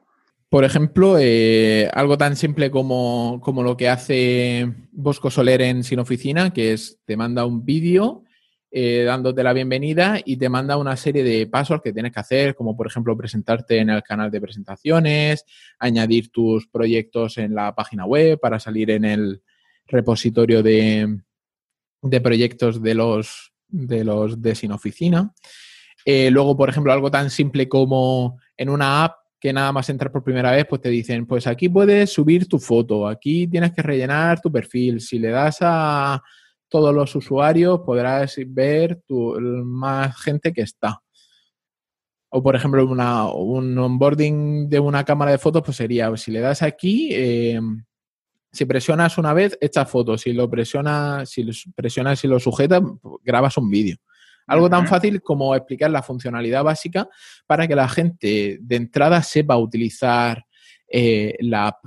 Por 0.50 0.64
ejemplo, 0.64 1.18
eh, 1.20 1.90
algo 1.94 2.18
tan 2.18 2.36
simple 2.36 2.72
como, 2.72 3.40
lo 3.46 3.78
que 3.78 3.88
hace 3.88 4.74
Bosco 4.92 5.30
Soler 5.30 5.62
en 5.62 5.84
Sin 5.84 6.00
Oficina, 6.00 6.52
que 6.52 6.74
es 6.74 7.00
te 7.06 7.16
manda 7.16 7.46
un 7.46 7.64
vídeo 7.64 8.24
eh, 8.72 9.04
dándote 9.06 9.44
la 9.44 9.54
bienvenida 9.54 10.20
y 10.26 10.38
te 10.38 10.50
manda 10.50 10.78
una 10.78 10.98
serie 10.98 11.24
de 11.24 11.46
pasos 11.46 11.82
que 11.84 11.94
tienes 11.94 12.12
que 12.12 12.20
hacer, 12.20 12.56
como 12.56 12.76
por 12.76 12.88
ejemplo 12.88 13.16
presentarte 13.16 13.78
en 13.78 13.92
el 13.92 14.02
canal 14.02 14.32
de 14.32 14.42
presentaciones, 14.42 15.46
añadir 15.78 16.32
tus 16.32 16.68
proyectos 16.68 17.38
en 17.38 17.54
la 17.54 17.76
página 17.76 18.06
web 18.06 18.40
para 18.40 18.60
salir 18.60 18.90
en 18.90 19.06
el 19.06 19.44
repositorio 19.90 20.64
de, 20.64 21.20
proyectos 22.24 22.82
de 22.82 22.94
los 22.94 23.52
de 23.68 24.04
los 24.04 24.42
de 24.42 24.56
Sin 24.56 24.72
Oficina. 24.72 25.32
Eh, 26.06 26.32
luego, 26.32 26.58
por 26.58 26.70
ejemplo, 26.70 26.92
algo 26.92 27.12
tan 27.12 27.30
simple 27.30 27.70
como 27.70 28.40
en 28.58 28.70
una 28.70 29.04
app 29.04 29.18
que 29.40 29.54
nada 29.54 29.72
más 29.72 29.90
entrar 29.90 30.12
por 30.12 30.24
primera 30.24 30.52
vez, 30.52 30.66
pues 30.68 30.82
te 30.82 30.90
dicen, 30.90 31.26
pues 31.26 31.48
aquí 31.48 31.70
puedes 31.70 32.12
subir 32.12 32.48
tu 32.48 32.60
foto, 32.60 33.08
aquí 33.08 33.48
tienes 33.48 33.72
que 33.74 33.82
rellenar 33.82 34.42
tu 34.42 34.52
perfil. 34.52 35.00
Si 35.00 35.18
le 35.18 35.30
das 35.30 35.58
a 35.62 36.22
todos 36.68 36.94
los 36.94 37.16
usuarios, 37.16 37.82
podrás 37.86 38.36
ver 38.48 39.02
más 39.64 40.20
gente 40.22 40.52
que 40.52 40.62
está. 40.62 41.02
O, 42.32 42.44
por 42.44 42.56
ejemplo, 42.56 42.86
un 42.86 43.78
onboarding 43.78 44.70
de 44.70 44.80
una 44.80 45.04
cámara 45.04 45.32
de 45.32 45.40
fotos, 45.40 45.64
pues 45.64 45.78
sería, 45.78 46.16
si 46.16 46.32
le 46.32 46.42
das 46.42 46.62
aquí, 46.62 47.10
em, 47.12 47.84
si 48.52 48.66
presionas 48.66 49.18
una 49.18 49.34
vez, 49.34 49.58
esta 49.62 49.86
foto. 49.86 50.18
Si 50.18 50.34
lo 50.34 50.50
presionas, 50.50 51.30
si 51.30 51.44
lo 51.44 51.54
presionas 51.76 52.24
y 52.24 52.28
lo 52.28 52.40
sujetas, 52.40 52.82
grabas 53.24 53.58
un 53.58 53.70
vídeo. 53.70 53.98
Algo 54.48 54.68
tan 54.68 54.88
fácil 54.88 55.22
como 55.22 55.56
explicar 55.56 55.92
la 55.92 56.02
funcionalidad 56.02 56.64
básica 56.64 57.08
para 57.46 57.68
que 57.68 57.76
la 57.76 57.88
gente 57.88 58.58
de 58.60 58.76
entrada 58.76 59.22
sepa 59.22 59.56
utilizar 59.58 60.44
eh, 60.88 61.36
la 61.42 61.68
app. 61.68 61.86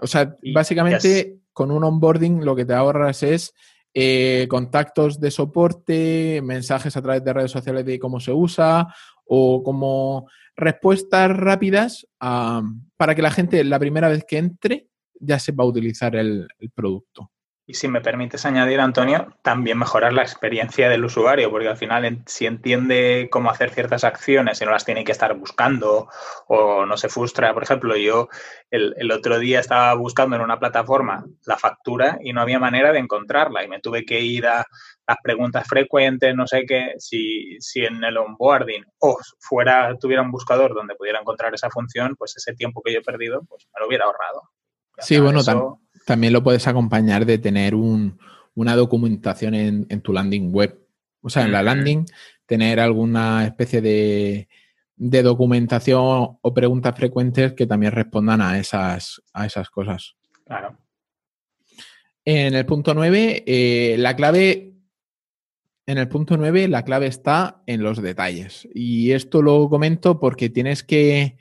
O 0.00 0.08
sea, 0.08 0.34
básicamente 0.52 1.38
con 1.52 1.70
un 1.70 1.84
onboarding 1.84 2.44
lo 2.44 2.56
que 2.56 2.64
te 2.64 2.74
ahorras 2.74 3.22
es 3.22 3.54
eh, 3.94 4.46
contactos 4.48 5.20
de 5.20 5.30
soporte, 5.30 6.40
mensajes 6.42 6.96
a 6.96 7.02
través 7.02 7.22
de 7.22 7.32
redes 7.32 7.52
sociales 7.52 7.84
de 7.84 8.00
cómo 8.00 8.18
se 8.18 8.32
usa 8.32 8.92
o 9.24 9.62
como 9.62 10.28
respuestas 10.56 11.30
rápidas 11.30 12.08
para 12.18 13.14
que 13.14 13.22
la 13.22 13.30
gente 13.30 13.62
la 13.62 13.78
primera 13.78 14.08
vez 14.08 14.24
que 14.26 14.38
entre 14.38 14.88
ya 15.22 15.38
sepa 15.38 15.64
utilizar 15.64 16.16
el 16.16 16.48
producto. 16.74 17.30
Y 17.64 17.74
si 17.74 17.86
me 17.86 18.00
permites 18.00 18.44
añadir, 18.44 18.80
Antonio, 18.80 19.36
también 19.42 19.78
mejorar 19.78 20.12
la 20.12 20.22
experiencia 20.22 20.88
del 20.88 21.04
usuario, 21.04 21.48
porque 21.50 21.68
al 21.68 21.76
final 21.76 22.22
si 22.26 22.46
entiende 22.46 23.28
cómo 23.30 23.50
hacer 23.50 23.70
ciertas 23.70 24.02
acciones 24.02 24.60
y 24.60 24.64
no 24.64 24.72
las 24.72 24.84
tiene 24.84 25.04
que 25.04 25.12
estar 25.12 25.32
buscando 25.34 26.08
o 26.48 26.84
no 26.86 26.96
se 26.96 27.08
frustra. 27.08 27.54
Por 27.54 27.62
ejemplo, 27.62 27.96
yo 27.96 28.28
el, 28.68 29.12
otro 29.12 29.38
día 29.38 29.60
estaba 29.60 29.94
buscando 29.94 30.34
en 30.34 30.42
una 30.42 30.58
plataforma 30.58 31.24
la 31.46 31.56
factura 31.56 32.18
y 32.20 32.32
no 32.32 32.40
había 32.40 32.58
manera 32.58 32.92
de 32.92 32.98
encontrarla 32.98 33.62
y 33.64 33.68
me 33.68 33.80
tuve 33.80 34.04
que 34.04 34.20
ir 34.20 34.46
a 34.48 34.66
las 35.06 35.16
preguntas 35.22 35.66
frecuentes, 35.68 36.34
no 36.34 36.48
sé 36.48 36.64
qué, 36.66 36.94
si, 36.98 37.56
si 37.60 37.84
en 37.84 38.02
el 38.02 38.16
onboarding 38.18 38.84
o 38.98 39.18
fuera, 39.38 39.96
tuviera 40.00 40.22
un 40.22 40.32
buscador 40.32 40.74
donde 40.74 40.96
pudiera 40.96 41.20
encontrar 41.20 41.54
esa 41.54 41.70
función, 41.70 42.16
pues 42.16 42.36
ese 42.36 42.54
tiempo 42.54 42.82
que 42.82 42.92
yo 42.92 42.98
he 42.98 43.02
perdido, 43.02 43.42
pues 43.48 43.68
me 43.72 43.80
lo 43.80 43.86
hubiera 43.86 44.04
ahorrado. 44.04 44.42
Sí, 45.02 45.18
bueno, 45.18 45.42
también 46.06 46.32
lo 46.32 46.42
puedes 46.42 46.66
acompañar 46.66 47.26
de 47.26 47.38
tener 47.38 47.74
una 47.74 48.76
documentación 48.76 49.54
en, 49.54 50.00
tu 50.00 50.12
landing 50.12 50.52
web. 50.52 50.78
O 51.20 51.30
sea, 51.30 51.44
en 51.44 51.52
la 51.52 51.62
landing, 51.62 52.06
tener 52.46 52.80
alguna 52.80 53.44
especie 53.44 53.80
de 53.80 54.48
de 55.04 55.22
documentación 55.24 56.38
o 56.40 56.54
preguntas 56.54 56.94
frecuentes 56.94 57.54
que 57.54 57.66
también 57.66 57.90
respondan 57.90 58.40
a 58.40 58.60
esas, 58.60 59.20
a 59.32 59.46
esas 59.46 59.68
cosas. 59.68 60.14
Claro. 60.44 60.78
En 62.24 62.54
el 62.54 62.64
punto 62.66 62.94
9, 62.94 63.42
eh, 63.44 63.96
la 63.98 64.14
clave. 64.14 64.74
En 65.86 65.98
el 65.98 66.08
punto 66.08 66.36
9, 66.36 66.68
la 66.68 66.84
clave 66.84 67.06
está 67.08 67.64
en 67.66 67.82
los 67.82 68.00
detalles. 68.00 68.68
Y 68.72 69.10
esto 69.10 69.42
lo 69.42 69.68
comento 69.68 70.20
porque 70.20 70.48
tienes 70.48 70.84
que 70.84 71.36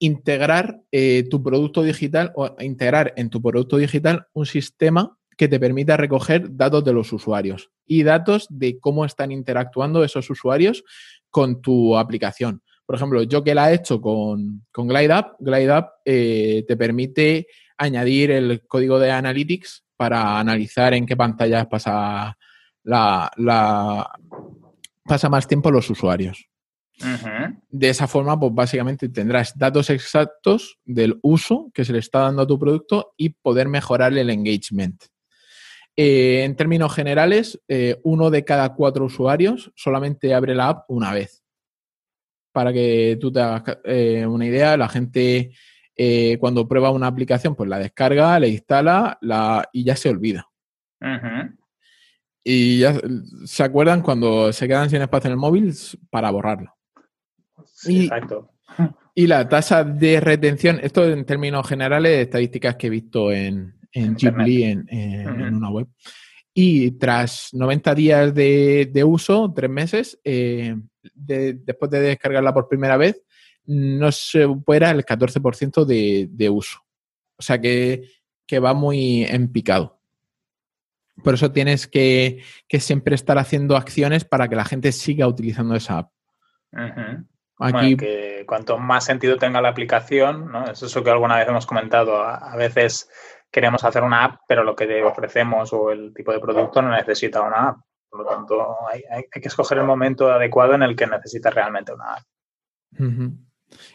integrar 0.00 0.80
eh, 0.90 1.24
tu 1.30 1.42
producto 1.42 1.82
digital 1.82 2.32
o 2.34 2.56
integrar 2.58 3.12
en 3.16 3.30
tu 3.30 3.40
producto 3.40 3.76
digital 3.76 4.26
un 4.32 4.46
sistema 4.46 5.16
que 5.36 5.46
te 5.46 5.60
permita 5.60 5.96
recoger 5.96 6.56
datos 6.56 6.84
de 6.84 6.92
los 6.92 7.12
usuarios 7.12 7.70
y 7.86 8.02
datos 8.02 8.46
de 8.50 8.78
cómo 8.80 9.04
están 9.04 9.30
interactuando 9.30 10.02
esos 10.02 10.28
usuarios 10.28 10.84
con 11.30 11.62
tu 11.62 11.96
aplicación. 11.96 12.62
Por 12.84 12.96
ejemplo, 12.96 13.22
yo 13.22 13.44
que 13.44 13.54
la 13.54 13.70
he 13.70 13.76
hecho 13.76 14.00
con, 14.00 14.66
con 14.72 14.88
GlideUp, 14.88 15.36
GlideUp 15.38 15.86
eh, 16.04 16.64
te 16.66 16.76
permite 16.76 17.46
añadir 17.78 18.32
el 18.32 18.66
código 18.66 18.98
de 18.98 19.10
Analytics 19.12 19.84
para 19.96 20.40
analizar 20.40 20.94
en 20.94 21.06
qué 21.06 21.16
pantallas 21.16 21.66
pasa, 21.66 22.36
la, 22.82 24.10
pasa 25.04 25.28
más 25.28 25.46
tiempo 25.46 25.70
los 25.70 25.88
usuarios. 25.88 26.48
De 27.68 27.88
esa 27.88 28.06
forma, 28.06 28.38
pues 28.38 28.54
básicamente 28.54 29.08
tendrás 29.08 29.56
datos 29.56 29.90
exactos 29.90 30.78
del 30.84 31.18
uso 31.22 31.70
que 31.72 31.84
se 31.84 31.92
le 31.92 31.98
está 31.98 32.20
dando 32.20 32.42
a 32.42 32.46
tu 32.46 32.58
producto 32.58 33.14
y 33.16 33.30
poder 33.30 33.68
mejorar 33.68 34.16
el 34.16 34.30
engagement. 34.30 35.02
Eh, 35.96 36.44
en 36.44 36.56
términos 36.56 36.94
generales, 36.94 37.60
eh, 37.68 38.00
uno 38.04 38.30
de 38.30 38.44
cada 38.44 38.74
cuatro 38.74 39.04
usuarios 39.04 39.70
solamente 39.74 40.32
abre 40.34 40.54
la 40.54 40.68
app 40.68 40.84
una 40.88 41.12
vez 41.12 41.42
para 42.52 42.72
que 42.72 43.18
tú 43.20 43.30
te 43.30 43.40
hagas 43.40 43.78
eh, 43.84 44.26
una 44.26 44.46
idea, 44.46 44.76
la 44.76 44.88
gente 44.88 45.52
cuando 46.38 46.66
prueba 46.66 46.90
una 46.90 47.08
aplicación, 47.08 47.54
pues 47.54 47.68
la 47.68 47.78
descarga, 47.78 48.40
la 48.40 48.46
instala 48.46 49.18
la, 49.20 49.68
y 49.70 49.84
ya 49.84 49.94
se 49.94 50.08
olvida. 50.08 50.48
Y 52.42 52.78
ya 52.78 52.98
se 53.44 53.62
acuerdan 53.62 54.00
cuando 54.00 54.50
se 54.50 54.66
quedan 54.66 54.88
sin 54.88 55.02
espacio 55.02 55.28
en 55.28 55.32
el 55.32 55.36
móvil 55.36 55.74
para 56.08 56.30
borrarlo. 56.30 56.74
Y, 57.84 58.04
exacto. 58.04 58.50
Y 59.14 59.26
la 59.26 59.48
tasa 59.48 59.84
de 59.84 60.20
retención, 60.20 60.80
esto 60.82 61.08
en 61.08 61.24
términos 61.24 61.66
generales, 61.68 62.18
estadísticas 62.18 62.76
que 62.76 62.86
he 62.86 62.90
visto 62.90 63.32
en, 63.32 63.74
en 63.92 64.14
Ghibli, 64.14 64.64
en, 64.64 65.54
una 65.54 65.70
web. 65.70 65.88
Y 66.54 66.92
tras 66.92 67.50
90 67.52 67.94
días 67.94 68.34
de, 68.34 69.04
uso, 69.04 69.52
tres 69.54 69.70
meses, 69.70 70.20
eh, 70.24 70.76
después 71.02 71.90
de 71.90 72.00
descargarla 72.00 72.54
por 72.54 72.68
primera 72.68 72.96
vez, 72.96 73.22
no 73.66 74.10
se 74.10 74.44
supera 74.44 74.90
el 74.90 75.04
14% 75.04 75.84
de, 75.84 76.28
de 76.30 76.50
uso. 76.50 76.78
O 77.36 77.42
sea 77.42 77.60
que, 77.60 78.08
va 78.62 78.74
muy 78.74 79.24
en 79.24 79.52
picado. 79.52 80.00
Por 81.22 81.34
eso 81.34 81.52
tienes 81.52 81.86
que, 81.86 82.42
siempre 82.78 83.14
estar 83.14 83.38
haciendo 83.38 83.76
acciones 83.76 84.24
para 84.24 84.48
que 84.48 84.56
la 84.56 84.64
gente 84.64 84.92
siga 84.92 85.28
utilizando 85.28 85.74
esa 85.74 85.98
app. 85.98 86.12
Aquí... 87.60 87.96
que 87.96 88.44
cuanto 88.46 88.78
más 88.78 89.04
sentido 89.04 89.36
tenga 89.36 89.60
la 89.60 89.68
aplicación, 89.68 90.50
¿no? 90.50 90.64
es 90.64 90.82
eso 90.82 91.04
que 91.04 91.10
alguna 91.10 91.36
vez 91.36 91.48
hemos 91.48 91.66
comentado, 91.66 92.22
a 92.22 92.56
veces 92.56 93.08
queremos 93.50 93.84
hacer 93.84 94.02
una 94.02 94.24
app, 94.24 94.40
pero 94.46 94.64
lo 94.64 94.76
que 94.76 95.02
ofrecemos 95.02 95.72
o 95.72 95.90
el 95.90 96.14
tipo 96.14 96.32
de 96.32 96.40
producto 96.40 96.80
no 96.82 96.90
necesita 96.90 97.42
una 97.42 97.68
app. 97.68 97.78
Por 98.08 98.20
lo 98.20 98.26
tanto, 98.26 98.76
hay, 98.90 99.24
que 99.30 99.48
escoger 99.48 99.78
el 99.78 99.84
momento 99.84 100.32
adecuado 100.32 100.74
en 100.74 100.82
el 100.82 100.96
que 100.96 101.06
necesitas 101.06 101.54
realmente 101.54 101.92
una 101.92 102.14
app. 102.14 102.24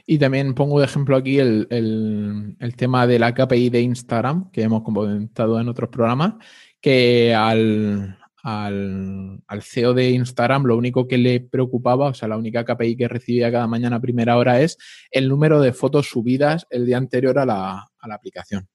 Y 0.06 0.18
también 0.18 0.54
pongo 0.54 0.80
de 0.80 0.86
ejemplo 0.86 1.18
aquí 1.18 1.40
el, 1.40 2.76
tema 2.78 3.08
de 3.08 3.20
la 3.20 3.34
KPI 3.34 3.70
de 3.70 3.82
Instagram, 3.82 4.52
que 4.52 4.64
hemos 4.64 4.84
comentado 4.84 5.60
en 5.60 5.68
otros 5.68 5.90
programas, 5.90 6.36
que 6.80 7.36
al, 7.36 8.18
al, 8.48 9.40
al, 9.48 9.62
CEO 9.64 9.96
de 9.96 10.12
Instagram 10.12 10.66
lo 10.66 10.78
único 10.78 11.08
que 11.08 11.18
le 11.18 11.40
preocupaba, 11.40 12.10
o 12.10 12.14
sea, 12.14 12.28
la 12.28 12.38
única 12.38 12.64
KPI 12.64 12.96
que 12.96 13.08
recibía 13.08 13.52
cada 13.52 13.66
mañana 13.66 13.96
a 13.96 14.02
primera 14.02 14.38
hora 14.38 14.62
es 14.62 14.78
el 15.10 15.28
número 15.28 15.60
de 15.60 15.74
fotos 15.74 16.10
subidas 16.10 16.68
el 16.70 16.86
día 16.86 16.98
anterior 16.98 17.40
a 17.40 17.46
la, 17.46 17.88
a 17.98 18.08
la 18.08 18.16
aplicación. 18.16 18.68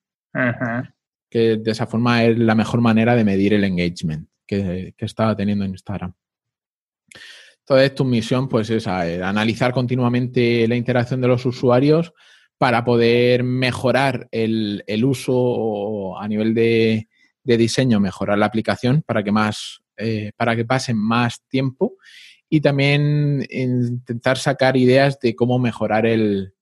Que 1.31 1.57
de 1.59 1.71
esa 1.71 1.87
forma 1.87 2.25
es 2.25 2.37
la 2.37 2.57
mejor 2.57 2.81
manera 2.81 3.15
de 3.15 3.23
medir 3.23 3.55
el 3.55 3.63
engagement 3.63 4.29
que, 4.45 4.95
estaba 4.99 5.37
teniendo 5.37 5.65
en 5.65 5.71
Instagram. 5.71 6.13
Entonces, 7.61 7.95
tu 7.95 8.05
misión, 8.05 8.49
pues, 8.49 8.71
es 8.71 8.89
analizar 8.89 9.73
continuamente 9.73 10.67
la 10.67 10.75
interacción 10.75 11.21
de 11.21 11.29
los 11.29 11.47
usuarios 11.47 12.13
para 12.59 12.85
poder 12.85 13.45
mejorar 13.45 14.29
el, 14.33 14.83
uso 15.05 16.19
a 16.19 16.27
nivel 16.27 16.55
de, 16.55 17.09
diseño, 17.57 18.01
mejorar 18.01 18.39
la 18.39 18.47
aplicación 18.47 19.03
para 19.03 19.23
que 19.23 19.33
más, 19.33 19.83
eh, 19.97 20.33
para 20.37 20.57
que 20.57 20.65
pasen 20.65 20.97
más 20.97 21.43
tiempo 21.49 21.95
y 22.49 22.61
también 22.61 23.47
intentar 23.49 24.39
sacar 24.39 24.77
ideas 24.77 25.21
de 25.21 25.37
cómo 25.37 25.59
mejorar 25.59 26.07
el, 26.07 26.55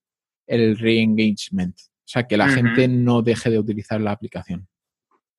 el 0.46 0.78
re-engagement. 0.78 1.76
O 1.78 2.10
sea, 2.10 2.26
que 2.26 2.36
la 2.36 2.48
gente 2.48 2.88
no 2.88 3.22
deje 3.22 3.50
de 3.50 3.58
utilizar 3.58 4.00
la 4.00 4.12
aplicación. 4.12 4.66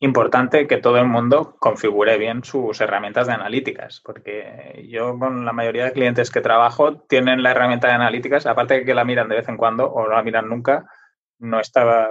Importante 0.02 0.66
que 0.66 0.78
todo 0.78 0.98
el 0.98 1.08
mundo 1.08 1.58
configure 1.60 2.18
bien 2.18 2.44
sus 2.44 2.80
herramientas 2.80 3.28
de 3.28 3.34
analíticas, 3.34 4.02
porque 4.06 4.88
yo 4.90 5.20
con 5.20 5.44
la 5.44 5.52
mayoría 5.52 5.86
de 5.86 5.92
clientes 5.92 6.32
que 6.32 6.40
trabajo 6.40 7.02
tienen 7.02 7.44
la 7.44 7.52
herramienta 7.52 7.88
de 7.88 7.96
analíticas, 7.96 8.46
aparte 8.46 8.76
de 8.76 8.86
que 8.86 8.94
la 8.94 9.04
miran 9.04 9.28
de 9.28 9.36
vez 9.36 9.50
en 9.50 9.58
cuando 9.58 9.92
o 9.92 10.04
no 10.04 10.16
la 10.16 10.24
miran 10.24 10.48
nunca, 10.48 10.86
no 11.40 11.60
estaba 11.60 12.08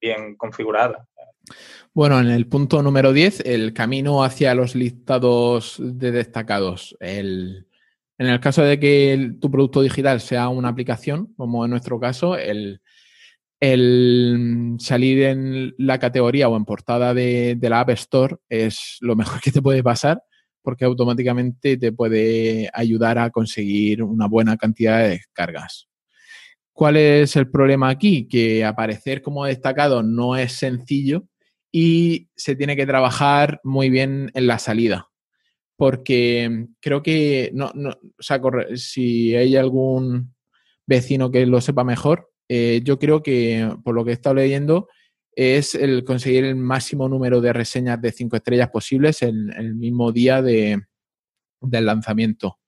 bien 0.00 0.36
configurada. 0.36 1.08
Bueno, 1.94 2.18
en 2.18 2.26
el 2.26 2.48
punto 2.48 2.82
número 2.82 3.12
10, 3.12 3.44
el 3.46 3.72
camino 3.72 4.24
hacia 4.24 4.52
los 4.56 4.74
listados 4.74 5.76
de 5.78 6.10
destacados. 6.10 6.96
en 6.98 7.66
el 8.18 8.40
caso 8.40 8.62
de 8.62 8.80
que 8.80 9.36
tu 9.40 9.48
producto 9.48 9.80
digital 9.80 10.20
sea 10.20 10.48
una 10.48 10.70
aplicación, 10.70 11.32
como 11.36 11.64
en 11.64 11.70
nuestro 11.70 12.00
caso, 12.00 12.36
el, 12.36 12.80
el 13.60 14.74
salir 14.80 15.22
en 15.22 15.74
la 15.78 16.00
categoría 16.00 16.48
o 16.48 16.56
en 16.56 16.64
portada 16.64 17.14
de, 17.14 17.56
la 17.62 17.78
App 17.78 17.90
Store 17.90 18.38
es 18.48 18.96
lo 19.00 19.14
mejor 19.14 19.40
que 19.40 19.52
te 19.52 19.62
puede 19.62 19.84
pasar 19.84 20.20
porque 20.62 20.84
automáticamente 20.84 21.76
te 21.76 21.92
puede 21.92 22.70
ayudar 22.74 23.18
a 23.18 23.30
conseguir 23.30 24.02
una 24.02 24.26
buena 24.26 24.56
cantidad 24.56 24.98
de 24.98 25.10
descargas. 25.10 25.88
¿Cuál 26.72 26.96
es 26.96 27.36
el 27.36 27.48
problema 27.50 27.88
aquí? 27.88 28.26
Que 28.26 28.64
aparecer 28.64 29.22
como 29.22 29.44
destacado 29.44 30.02
no 30.02 30.36
es 30.36 30.54
sencillo 30.54 31.28
y 31.76 32.28
se 32.36 32.54
tiene 32.54 32.76
que 32.76 32.86
trabajar 32.86 33.60
muy 33.64 33.90
bien 33.90 34.30
en 34.34 34.46
la 34.46 34.60
salida. 34.60 35.10
Porque 35.76 36.68
creo 36.80 37.02
que 37.02 37.50
no, 37.52 37.72
no 37.74 37.90
o 37.90 38.22
sea, 38.22 38.40
si 38.76 39.34
hay 39.34 39.56
algún 39.56 40.36
vecino 40.86 41.32
que 41.32 41.44
lo 41.46 41.60
sepa 41.60 41.82
mejor, 41.82 42.30
eh, 42.48 42.80
yo 42.84 43.00
creo 43.00 43.24
que, 43.24 43.68
por 43.82 43.96
lo 43.96 44.04
que 44.04 44.12
he 44.12 44.14
estado 44.14 44.36
leyendo, 44.36 44.86
es 45.32 45.74
el 45.74 46.04
conseguir 46.04 46.44
el 46.44 46.54
máximo 46.54 47.08
número 47.08 47.40
de 47.40 47.52
reseñas 47.52 48.00
de 48.00 48.12
cinco 48.12 48.36
estrellas 48.36 48.70
posibles 48.70 49.22
en, 49.22 49.52
el 49.52 49.74
mismo 49.74 50.12
día 50.12 50.42
de, 50.42 50.80
del 51.60 51.86
lanzamiento. 51.86 52.60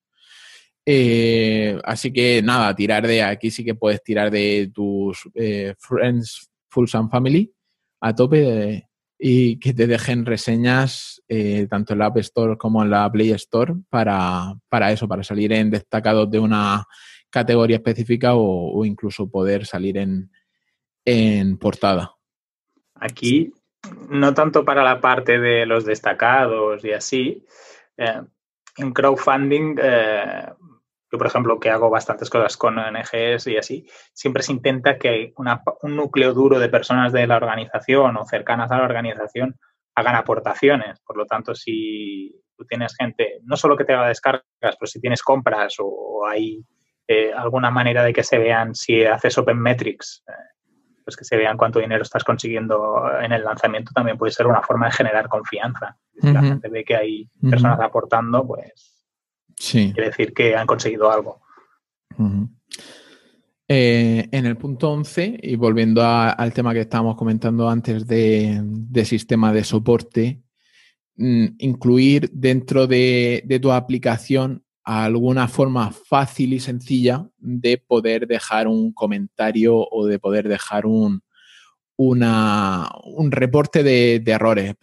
Eh, 0.84 1.78
así 1.84 2.12
que 2.12 2.42
nada, 2.42 2.74
tirar 2.74 3.06
de 3.06 3.22
aquí 3.22 3.52
sí 3.52 3.64
que 3.64 3.76
puedes 3.76 4.02
tirar 4.02 4.32
de 4.32 4.68
tus 4.74 5.30
eh, 5.36 5.76
friends, 5.78 6.50
full 6.68 6.88
and 6.92 7.08
family 7.08 7.52
a 8.00 8.12
tope 8.12 8.85
y 9.18 9.58
que 9.58 9.72
te 9.72 9.86
dejen 9.86 10.26
reseñas 10.26 11.22
tanto 11.70 11.92
en 11.92 11.98
la 11.98 12.06
App 12.06 12.18
Store 12.18 12.56
como 12.56 12.82
en 12.82 12.90
la 12.90 13.10
Play 13.10 13.30
Store 13.32 13.74
para, 13.88 14.54
para 14.68 14.92
eso, 14.92 15.08
para 15.08 15.22
salir 15.22 15.52
en 15.52 15.70
destacados 15.70 16.30
de 16.30 16.38
una 16.38 16.86
categoría 17.30 17.76
específica 17.76 18.34
o, 18.34 18.84
incluso 18.84 19.30
poder 19.30 19.66
salir 19.66 19.98
en, 19.98 20.30
en, 21.04 21.58
portada. 21.58 22.14
Aquí, 22.94 23.52
no 24.08 24.32
tanto 24.32 24.64
para 24.64 24.82
la 24.82 25.00
parte 25.00 25.38
de 25.38 25.66
los 25.66 25.84
destacados 25.84 26.84
y 26.84 26.92
así, 26.92 27.44
eh, 27.98 28.22
en 28.78 28.92
crowdfunding, 28.92 29.76
eh, 29.78 30.46
yo 31.10 31.18
por 31.18 31.26
ejemplo 31.26 31.60
que 31.60 31.70
hago 31.70 31.90
bastantes 31.90 32.30
cosas 32.30 32.56
con 32.56 32.78
ONGs 32.78 33.46
y 33.46 33.56
así, 33.56 33.86
siempre 34.12 34.42
se 34.42 34.52
intenta 34.52 34.98
que 34.98 35.32
un 35.36 35.96
núcleo 35.96 36.34
duro 36.34 36.58
de 36.58 36.68
personas 36.68 37.12
de 37.12 37.26
la 37.26 37.36
organización 37.36 38.16
o 38.16 38.26
cercanas 38.26 38.70
a 38.70 38.78
la 38.78 38.84
organización 38.84 39.56
hagan 39.94 40.16
aportaciones. 40.16 41.00
Por 41.00 41.16
lo 41.16 41.26
tanto, 41.26 41.54
si 41.54 42.42
tú 42.56 42.64
tienes 42.66 42.94
gente, 42.96 43.40
no 43.44 43.56
solo 43.56 43.76
que 43.76 43.84
te 43.84 43.94
haga 43.94 44.08
descargas, 44.08 44.44
pero 44.60 44.86
si 44.86 45.00
tienes 45.00 45.22
compras 45.22 45.76
o 45.78 46.26
hay 46.26 46.64
eh, 47.08 47.32
alguna 47.32 47.70
manera 47.70 48.02
de 48.02 48.12
que 48.12 48.22
se 48.22 48.38
vean, 48.38 48.74
si 48.74 49.04
haces 49.04 49.38
Open 49.38 49.58
Metrics, 49.58 50.24
eh, 50.28 50.32
pues 51.04 51.16
que 51.16 51.24
se 51.24 51.36
vean 51.36 51.56
cuánto 51.56 51.78
dinero 51.78 52.02
estás 52.02 52.24
consiguiendo 52.24 53.04
en 53.22 53.30
el 53.30 53.44
lanzamiento, 53.44 53.92
también 53.94 54.18
puede 54.18 54.32
ser 54.32 54.48
una 54.48 54.60
forma 54.60 54.86
de 54.86 54.92
generar 54.92 55.28
confianza. 55.28 55.96
Si 56.20 56.32
la 56.32 56.42
gente 56.42 56.68
ve 56.68 56.84
que 56.84 56.96
hay 56.96 57.30
personas 57.48 57.78
aportando, 57.80 58.44
pues 58.44 58.95
quiere 59.58 60.08
decir 60.10 60.32
que 60.32 60.54
han 60.54 60.66
conseguido 60.66 61.10
algo. 61.10 61.40
Eh, 63.68 64.28
en 64.30 64.46
el 64.46 64.56
punto 64.56 64.90
11, 64.92 65.40
y 65.42 65.56
volviendo 65.56 66.04
al 66.04 66.52
tema 66.52 66.72
que 66.72 66.82
estábamos 66.82 67.16
comentando 67.16 67.68
antes 67.68 68.06
de, 68.06 68.62
sistema 69.04 69.52
de 69.52 69.64
soporte, 69.64 70.40
mm, 71.16 71.46
incluir 71.58 72.30
dentro 72.32 72.86
de, 72.86 73.44
tu 73.60 73.72
aplicación 73.72 74.62
alguna 74.84 75.48
forma 75.48 75.90
fácil 75.90 76.52
y 76.52 76.60
sencilla 76.60 77.28
de 77.38 77.78
poder 77.78 78.28
dejar 78.28 78.68
un 78.68 78.92
comentario 78.92 79.76
o 79.76 80.06
de 80.06 80.20
poder 80.20 80.46
dejar 80.46 80.86
un, 80.86 81.22
un 81.96 83.32
reporte 83.32 83.82
de, 83.82 84.20
de 84.20 84.32
errores. 84.32 84.74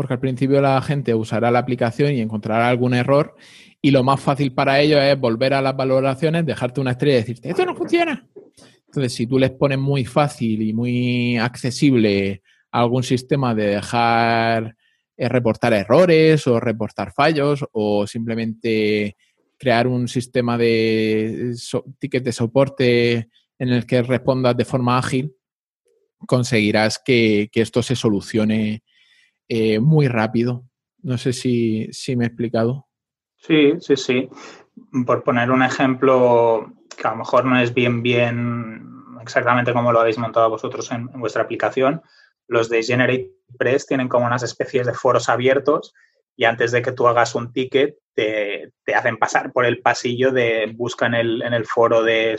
Porque 0.00 0.14
al 0.14 0.20
principio 0.20 0.62
la 0.62 0.80
gente 0.80 1.14
usará 1.14 1.50
la 1.50 1.58
aplicación 1.58 2.14
y 2.14 2.22
encontrará 2.22 2.70
algún 2.70 2.94
error 2.94 3.36
y 3.82 3.90
lo 3.90 4.02
más 4.02 4.18
fácil 4.18 4.54
para 4.54 4.80
ellos 4.80 4.98
es 4.98 5.20
volver 5.20 5.52
a 5.52 5.60
las 5.60 5.76
valoraciones, 5.76 6.46
dejarte 6.46 6.80
una 6.80 6.92
estrella 6.92 7.16
y 7.16 7.20
decirte, 7.20 7.50
esto 7.50 7.66
no 7.66 7.76
funciona. 7.76 8.26
Entonces, 8.86 9.12
si 9.12 9.26
tú 9.26 9.38
les 9.38 9.50
pones 9.50 9.78
muy 9.78 10.06
fácil 10.06 10.62
y 10.62 10.72
muy 10.72 11.36
accesible 11.36 12.40
algún 12.70 13.02
sistema 13.02 13.54
de 13.54 13.66
dejar 13.66 14.74
eh, 15.18 15.28
reportar 15.28 15.74
errores 15.74 16.46
o 16.46 16.58
reportar 16.58 17.12
fallos 17.12 17.62
o 17.72 18.06
simplemente 18.06 19.18
crear 19.58 19.86
un 19.86 20.08
sistema 20.08 20.56
de 20.56 21.54
ticket 21.98 22.24
de 22.24 22.32
soporte 22.32 23.28
en 23.58 23.68
el 23.68 23.84
que 23.84 24.00
respondas 24.00 24.56
de 24.56 24.64
forma 24.64 24.96
ágil, 24.96 25.34
conseguirás 26.26 26.98
que, 27.04 27.50
esto 27.52 27.82
se 27.82 27.96
solucione 27.96 28.82
eh, 29.50 29.80
muy 29.80 30.06
rápido. 30.06 30.64
No 31.02 31.18
sé 31.18 31.32
si, 31.32 31.88
si 31.92 32.14
me 32.14 32.24
he 32.24 32.28
explicado. 32.28 32.86
Sí, 33.36 33.72
sí, 33.80 33.96
sí. 33.96 34.28
Por 35.04 35.24
poner 35.24 35.50
un 35.50 35.64
ejemplo 35.64 36.72
que 36.96 37.08
a 37.08 37.10
lo 37.10 37.16
mejor 37.16 37.44
no 37.46 37.58
es 37.58 37.74
bien, 37.74 38.00
bien 38.00 38.86
exactamente 39.20 39.72
como 39.72 39.92
lo 39.92 40.00
habéis 40.00 40.18
montado 40.18 40.50
vosotros 40.50 40.92
en, 40.92 41.06
vuestra 41.18 41.42
aplicación, 41.42 42.00
los 42.46 42.68
de 42.68 42.82
GeneratePress 42.82 43.86
tienen 43.86 44.08
como 44.08 44.26
unas 44.26 44.44
especies 44.44 44.86
de 44.86 44.94
foros 44.94 45.28
abiertos 45.28 45.94
y 46.36 46.44
antes 46.44 46.70
de 46.70 46.80
que 46.80 46.92
tú 46.92 47.08
hagas 47.08 47.34
un 47.34 47.52
ticket 47.52 47.96
te, 48.14 48.72
hacen 48.94 49.16
pasar 49.18 49.52
por 49.52 49.64
el 49.64 49.80
pasillo 49.80 50.30
de 50.30 50.72
busca 50.76 51.06
el, 51.06 51.42
en 51.42 51.54
el 51.54 51.66
foro 51.66 52.04
de, 52.04 52.38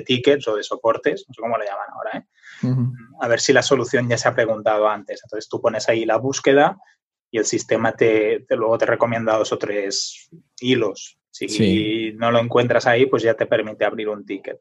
tickets 0.00 0.48
o 0.48 0.56
de 0.56 0.62
soportes, 0.62 1.26
no 1.28 1.34
sé 1.34 1.40
cómo 1.40 1.58
le 1.58 1.66
llaman 1.66 1.86
ahora, 1.92 2.18
¿eh? 2.18 2.26
a 3.20 3.28
ver 3.28 3.40
si 3.40 3.52
la 3.52 3.62
solución 3.62 4.08
ya 4.08 4.16
se 4.16 4.28
ha 4.28 4.34
preguntado 4.34 4.88
antes. 4.88 5.20
Entonces 5.22 5.48
tú 5.48 5.60
pones 5.60 5.88
ahí 5.88 6.04
la 6.04 6.16
búsqueda 6.16 6.78
y 7.30 7.38
el 7.38 7.44
sistema 7.44 7.92
te, 7.92 8.46
luego 8.50 8.78
te 8.78 8.86
recomienda 8.86 9.36
dos 9.36 9.52
o 9.52 9.58
tres 9.58 10.28
hilos. 10.60 11.18
Si 11.30 12.12
no 12.12 12.30
lo 12.30 12.40
encuentras 12.40 12.86
ahí, 12.86 13.06
pues 13.06 13.22
ya 13.22 13.34
te 13.34 13.46
permite 13.46 13.84
abrir 13.84 14.08
un 14.08 14.24
ticket. 14.24 14.60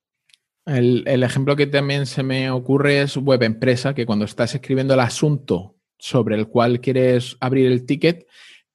El, 0.66 1.24
ejemplo 1.24 1.56
que 1.56 1.68
también 1.68 2.06
se 2.06 2.24
me 2.24 2.50
ocurre 2.52 3.02
es 3.02 3.18
web 3.18 3.44
empresa, 3.44 3.94
que 3.94 4.06
cuando 4.06 4.26
estás 4.26 4.54
escribiendo 4.56 4.94
el 4.94 5.00
asunto 5.00 5.76
sobre 5.98 6.36
el 6.36 6.48
cual 6.48 6.80
quieres 6.80 7.36
abrir 7.40 7.72
el 7.72 7.86
ticket, 7.86 8.26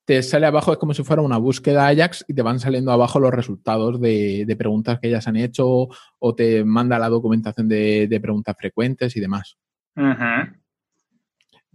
te 0.07 0.23
sale 0.23 0.47
abajo, 0.47 0.73
es 0.73 0.79
como 0.79 0.95
si 0.95 1.03
fuera 1.03 1.21
una 1.21 1.37
búsqueda 1.37 1.89
Ajax 1.89 2.25
y 2.29 2.35
te 2.35 2.43
van 2.43 2.61
saliendo 2.61 2.93
abajo 2.93 3.19
los 3.19 3.33
resultados 3.33 4.01
de, 4.01 4.55
preguntas 4.57 5.01
que 5.01 5.11
ya 5.11 5.21
se 5.21 5.31
han 5.31 5.37
hecho 5.37 5.89
o 6.19 6.35
te 6.35 6.65
manda 6.65 6.99
la 6.99 7.09
documentación 7.09 7.69
de, 7.69 8.19
preguntas 8.23 8.55
frecuentes 8.57 9.17
y 9.17 9.21
demás. 9.21 9.59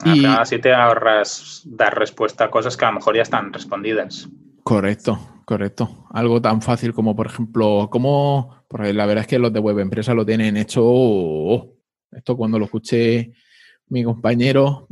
Y 0.05 0.25
así 0.25 0.59
te 0.59 0.73
ahorras 0.73 1.61
dar 1.65 1.99
respuesta 1.99 2.45
a 2.45 2.49
cosas 2.49 2.77
que 2.77 2.85
a 2.85 2.87
lo 2.87 2.95
mejor 2.95 3.17
ya 3.17 3.21
están 3.21 3.51
respondidas. 3.51 4.29
Correcto, 4.63 5.43
correcto. 5.45 6.07
Algo 6.11 6.41
tan 6.41 6.61
fácil 6.61 6.93
como, 6.93 7.15
por 7.15 7.27
ejemplo, 7.27 7.89
cómo. 7.91 8.63
Porque 8.67 8.93
la 8.93 9.05
verdad 9.05 9.23
es 9.23 9.27
que 9.27 9.39
los 9.39 9.51
de 9.51 9.59
web 9.59 9.77
empresa 9.79 10.13
lo 10.13 10.25
tienen 10.25 10.55
hecho. 10.55 10.81
Oh, 10.83 11.75
esto 12.11 12.37
cuando 12.37 12.57
lo 12.57 12.65
escuché 12.65 13.33
mi 13.89 14.05
compañero 14.05 14.87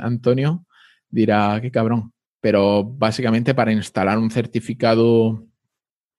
Antonio 0.00 0.64
dirá, 1.10 1.58
qué 1.60 1.70
cabrón. 1.70 2.12
Pero 2.46 2.84
básicamente 2.84 3.56
para 3.56 3.72
instalar 3.72 4.18
un 4.18 4.30
certificado 4.30 5.48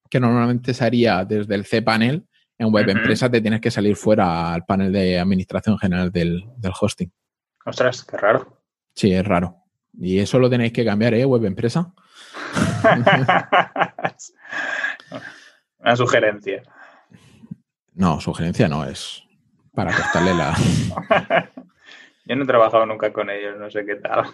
que 0.09 0.19
normalmente 0.19 0.73
se 0.73 0.83
haría 0.83 1.23
desde 1.23 1.55
el 1.55 1.63
cPanel, 1.65 2.27
en 2.57 2.69
web 2.69 2.89
empresa 2.89 3.31
te 3.31 3.39
tienes 3.39 3.61
que 3.61 3.71
salir 3.71 3.95
fuera 3.95 4.53
al 4.53 4.65
panel 4.65 4.91
de 4.91 5.17
administración 5.17 5.79
general 5.79 6.11
del 6.11 6.43
hosting. 6.81 7.09
Ostras, 7.65 8.03
qué 8.03 8.17
raro. 8.17 8.61
Sí, 8.93 9.13
es 9.13 9.25
raro. 9.25 9.55
Y 9.97 10.19
eso 10.19 10.37
lo 10.37 10.49
tenéis 10.49 10.73
que 10.73 10.83
cambiar, 10.83 11.13
¿eh? 11.13 11.23
Web 11.23 11.45
empresa. 11.45 11.93
Una 15.79 15.95
sugerencia. 15.95 16.61
No, 17.93 18.19
sugerencia 18.19 18.67
no, 18.67 18.83
es 18.83 19.23
para 19.73 19.95
costarle 19.95 20.33
la. 20.33 20.57
Yo 22.25 22.35
no 22.35 22.43
he 22.43 22.47
trabajado 22.47 22.85
nunca 22.85 23.13
con 23.13 23.29
ellos, 23.29 23.57
no 23.57 23.71
sé 23.71 23.85
qué 23.85 23.95
tal. 23.95 24.25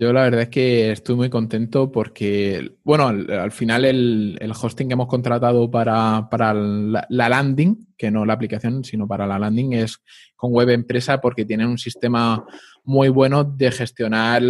Yo 0.00 0.14
la 0.14 0.22
verdad 0.22 0.40
es 0.40 0.48
que 0.48 0.92
estoy 0.92 1.14
muy 1.14 1.28
contento 1.28 1.92
porque, 1.92 2.78
bueno, 2.82 3.08
al, 3.08 3.52
final 3.52 3.84
el, 3.84 4.52
hosting 4.58 4.88
que 4.88 4.94
hemos 4.94 5.08
contratado 5.08 5.70
para, 5.70 6.26
la, 6.54 7.28
landing, 7.28 7.86
que 7.98 8.10
no 8.10 8.24
la 8.24 8.32
aplicación, 8.32 8.82
sino 8.82 9.06
para 9.06 9.26
la 9.26 9.38
landing, 9.38 9.74
es 9.74 10.02
con 10.36 10.52
web 10.54 10.70
empresa 10.70 11.20
porque 11.20 11.44
tienen 11.44 11.68
un 11.68 11.76
sistema 11.76 12.46
muy 12.82 13.10
bueno 13.10 13.44
de 13.44 13.70
gestionar 13.72 14.40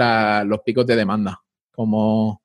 los 0.47 0.61
picos 0.61 0.87
de 0.87 0.95
demanda. 0.95 1.41
Como, 1.73 2.45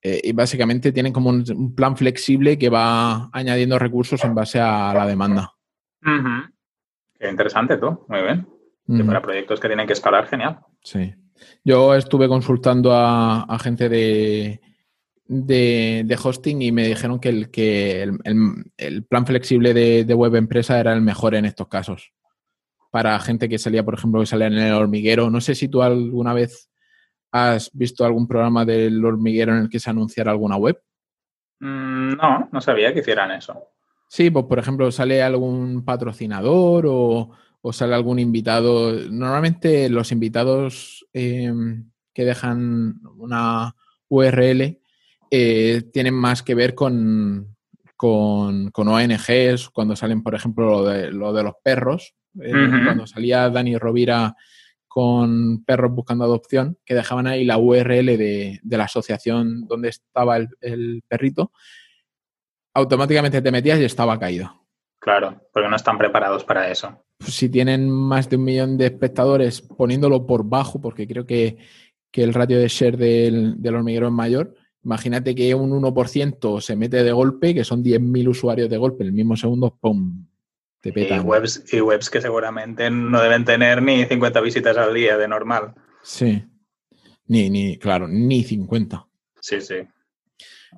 eh, 0.00 0.22
y 0.24 0.32
básicamente 0.32 0.90
tienen 0.90 1.12
como 1.12 1.28
un, 1.28 1.74
plan 1.74 1.98
flexible 1.98 2.56
que 2.56 2.70
va 2.70 3.28
añadiendo 3.30 3.78
recursos 3.78 4.24
en 4.24 4.34
base 4.34 4.58
a 4.58 4.94
la 4.94 5.06
demanda. 5.06 5.52
Qué 6.00 7.28
interesante 7.28 7.76
tú, 7.76 8.06
muy 8.08 8.22
bien. 8.22 8.48
Para 9.06 9.20
proyectos 9.20 9.60
que 9.60 9.68
tienen 9.68 9.86
que 9.86 9.92
escalar, 9.92 10.28
genial. 10.28 10.60
Sí. 10.82 11.14
Yo 11.64 11.94
estuve 11.94 12.28
consultando 12.28 12.92
a, 12.94 13.58
gente 13.60 13.88
de, 13.88 14.60
de, 15.26 16.18
hosting 16.22 16.62
y 16.62 16.72
me 16.72 16.88
dijeron 16.88 17.20
que 17.20 17.28
el, 17.28 17.50
que 17.50 18.02
el, 18.02 19.04
plan 19.04 19.26
flexible 19.26 19.72
de, 19.72 20.14
web 20.14 20.34
empresa 20.36 20.78
era 20.80 20.92
el 20.92 21.02
mejor 21.02 21.34
en 21.34 21.44
estos 21.44 21.68
casos. 21.68 22.12
Para 22.90 23.18
gente 23.20 23.48
que 23.48 23.58
salía, 23.58 23.84
por 23.84 23.94
ejemplo, 23.94 24.20
que 24.20 24.26
salía 24.26 24.48
en 24.48 24.58
el 24.58 24.74
hormiguero. 24.74 25.30
No 25.30 25.40
sé 25.40 25.54
si 25.54 25.68
tú 25.68 25.82
alguna 25.82 26.34
vez 26.34 26.68
has 27.30 27.70
visto 27.72 28.04
algún 28.04 28.28
programa 28.28 28.64
del 28.64 29.02
hormiguero 29.04 29.52
en 29.56 29.62
el 29.62 29.68
que 29.70 29.80
se 29.80 29.88
anunciara 29.88 30.30
alguna 30.30 30.56
web. 30.56 30.82
Mm, 31.60 32.16
no, 32.16 32.48
no 32.52 32.60
sabía 32.60 32.92
que 32.92 33.00
hicieran 33.00 33.30
eso. 33.30 33.68
Sí, 34.08 34.30
pues 34.30 34.44
por 34.44 34.58
ejemplo, 34.58 34.92
sale 34.92 35.22
algún 35.22 35.84
patrocinador 35.86 36.84
o, 36.86 37.30
o 37.62 37.72
sale 37.72 37.94
algún 37.94 38.18
invitado. 38.18 38.92
Normalmente 39.10 39.88
los 39.88 40.12
invitados 40.12 41.01
em, 41.12 41.90
que 42.12 42.24
dejan 42.24 43.00
una 43.16 43.74
URL 44.08 44.78
eh, 45.30 45.82
tienen 45.92 46.12
más 46.12 46.42
que 46.42 46.54
ver 46.54 46.74
con, 46.74 47.56
con, 47.96 48.70
ONGs, 48.74 49.70
cuando 49.70 49.96
salen, 49.96 50.22
por 50.22 50.34
ejemplo, 50.34 50.66
lo 50.66 50.84
de, 50.84 51.10
lo 51.10 51.32
de 51.32 51.42
los 51.42 51.54
perros. 51.62 52.14
Eh, 52.40 52.50
cuando 52.50 53.06
salía 53.06 53.48
Dani 53.48 53.78
Rovira 53.78 54.36
con 54.86 55.64
perros 55.64 55.92
buscando 55.92 56.24
adopción, 56.24 56.76
que 56.84 56.94
dejaban 56.94 57.26
ahí 57.26 57.44
la 57.44 57.56
URL 57.56 58.18
de, 58.18 58.60
la 58.62 58.84
asociación 58.84 59.66
donde 59.66 59.88
estaba 59.88 60.36
el, 60.36 60.48
el 60.60 61.02
perrito, 61.08 61.52
automáticamente 62.74 63.40
te 63.40 63.52
metías 63.52 63.80
y 63.80 63.84
estaba 63.84 64.18
caído. 64.18 64.61
Claro, 65.02 65.40
porque 65.52 65.68
no 65.68 65.74
están 65.74 65.98
preparados 65.98 66.44
para 66.44 66.70
eso. 66.70 67.04
Si 67.18 67.48
tienen 67.48 67.90
más 67.90 68.30
de 68.30 68.36
un 68.36 68.44
millón 68.44 68.78
de 68.78 68.86
espectadores 68.86 69.60
poniéndolo 69.60 70.28
por 70.28 70.44
bajo, 70.44 70.80
porque 70.80 71.08
creo 71.08 71.26
que, 71.26 71.58
el 72.12 72.32
ratio 72.32 72.60
de 72.60 72.68
share 72.68 72.96
del, 72.96 73.74
hormiguero 73.74 74.06
es 74.06 74.12
mayor, 74.12 74.54
imagínate 74.84 75.34
que 75.34 75.52
un 75.56 75.72
1% 75.72 76.60
se 76.60 76.76
mete 76.76 77.02
de 77.02 77.10
golpe, 77.10 77.52
que 77.52 77.64
son 77.64 77.82
10.000 77.82 78.28
usuarios 78.28 78.70
de 78.70 78.76
golpe, 78.76 79.02
en 79.02 79.08
el 79.08 79.14
mismo 79.14 79.36
segundo, 79.36 79.76
¡pum! 79.80 80.24
Te 80.80 80.92
petan. 80.92 81.22
Y 81.22 81.24
webs, 81.24 81.64
y 81.72 81.80
webs 81.80 82.08
que 82.08 82.20
seguramente 82.20 82.88
no 82.88 83.20
deben 83.20 83.44
tener 83.44 83.82
ni 83.82 84.04
50 84.04 84.40
visitas 84.40 84.76
al 84.76 84.94
día 84.94 85.16
de 85.16 85.26
normal. 85.26 85.74
Sí. 86.02 86.44
Ni, 87.26 87.50
ni, 87.50 87.76
claro, 87.76 88.06
ni 88.06 88.44
50. 88.44 89.04
Sí, 89.40 89.60
sí. 89.60 89.78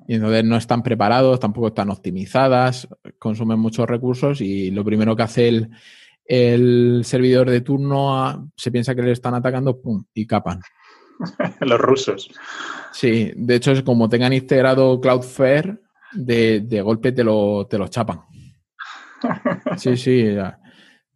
Y 0.07 0.15
entonces 0.15 0.43
no 0.43 0.55
están 0.55 0.83
preparados, 0.83 1.39
tampoco 1.39 1.67
están 1.67 1.89
optimizadas, 1.89 2.87
consumen 3.17 3.59
muchos 3.59 3.87
recursos 3.87 4.41
y 4.41 4.69
lo 4.71 4.83
primero 4.83 5.15
que 5.15 5.23
hace 5.23 5.47
el, 5.47 5.71
el 6.25 7.01
servidor 7.03 7.49
de 7.49 7.61
turno 7.61 8.51
se 8.55 8.71
piensa 8.71 8.95
que 8.95 9.01
le 9.01 9.11
están 9.11 9.33
atacando 9.33 9.81
¡pum! 9.81 10.03
y 10.13 10.27
capan. 10.27 10.61
Los 11.61 11.79
rusos. 11.79 12.29
Sí, 12.91 13.31
de 13.35 13.55
hecho 13.55 13.71
es 13.71 13.83
como 13.83 14.09
tengan 14.09 14.33
integrado 14.33 14.99
Cloudflare, 14.99 15.79
de, 16.13 16.61
de 16.61 16.81
golpe 16.81 17.11
te 17.11 17.23
lo, 17.23 17.67
te 17.67 17.77
lo 17.77 17.87
chapan. 17.87 18.21
Sí, 19.77 19.97
sí. 19.97 20.35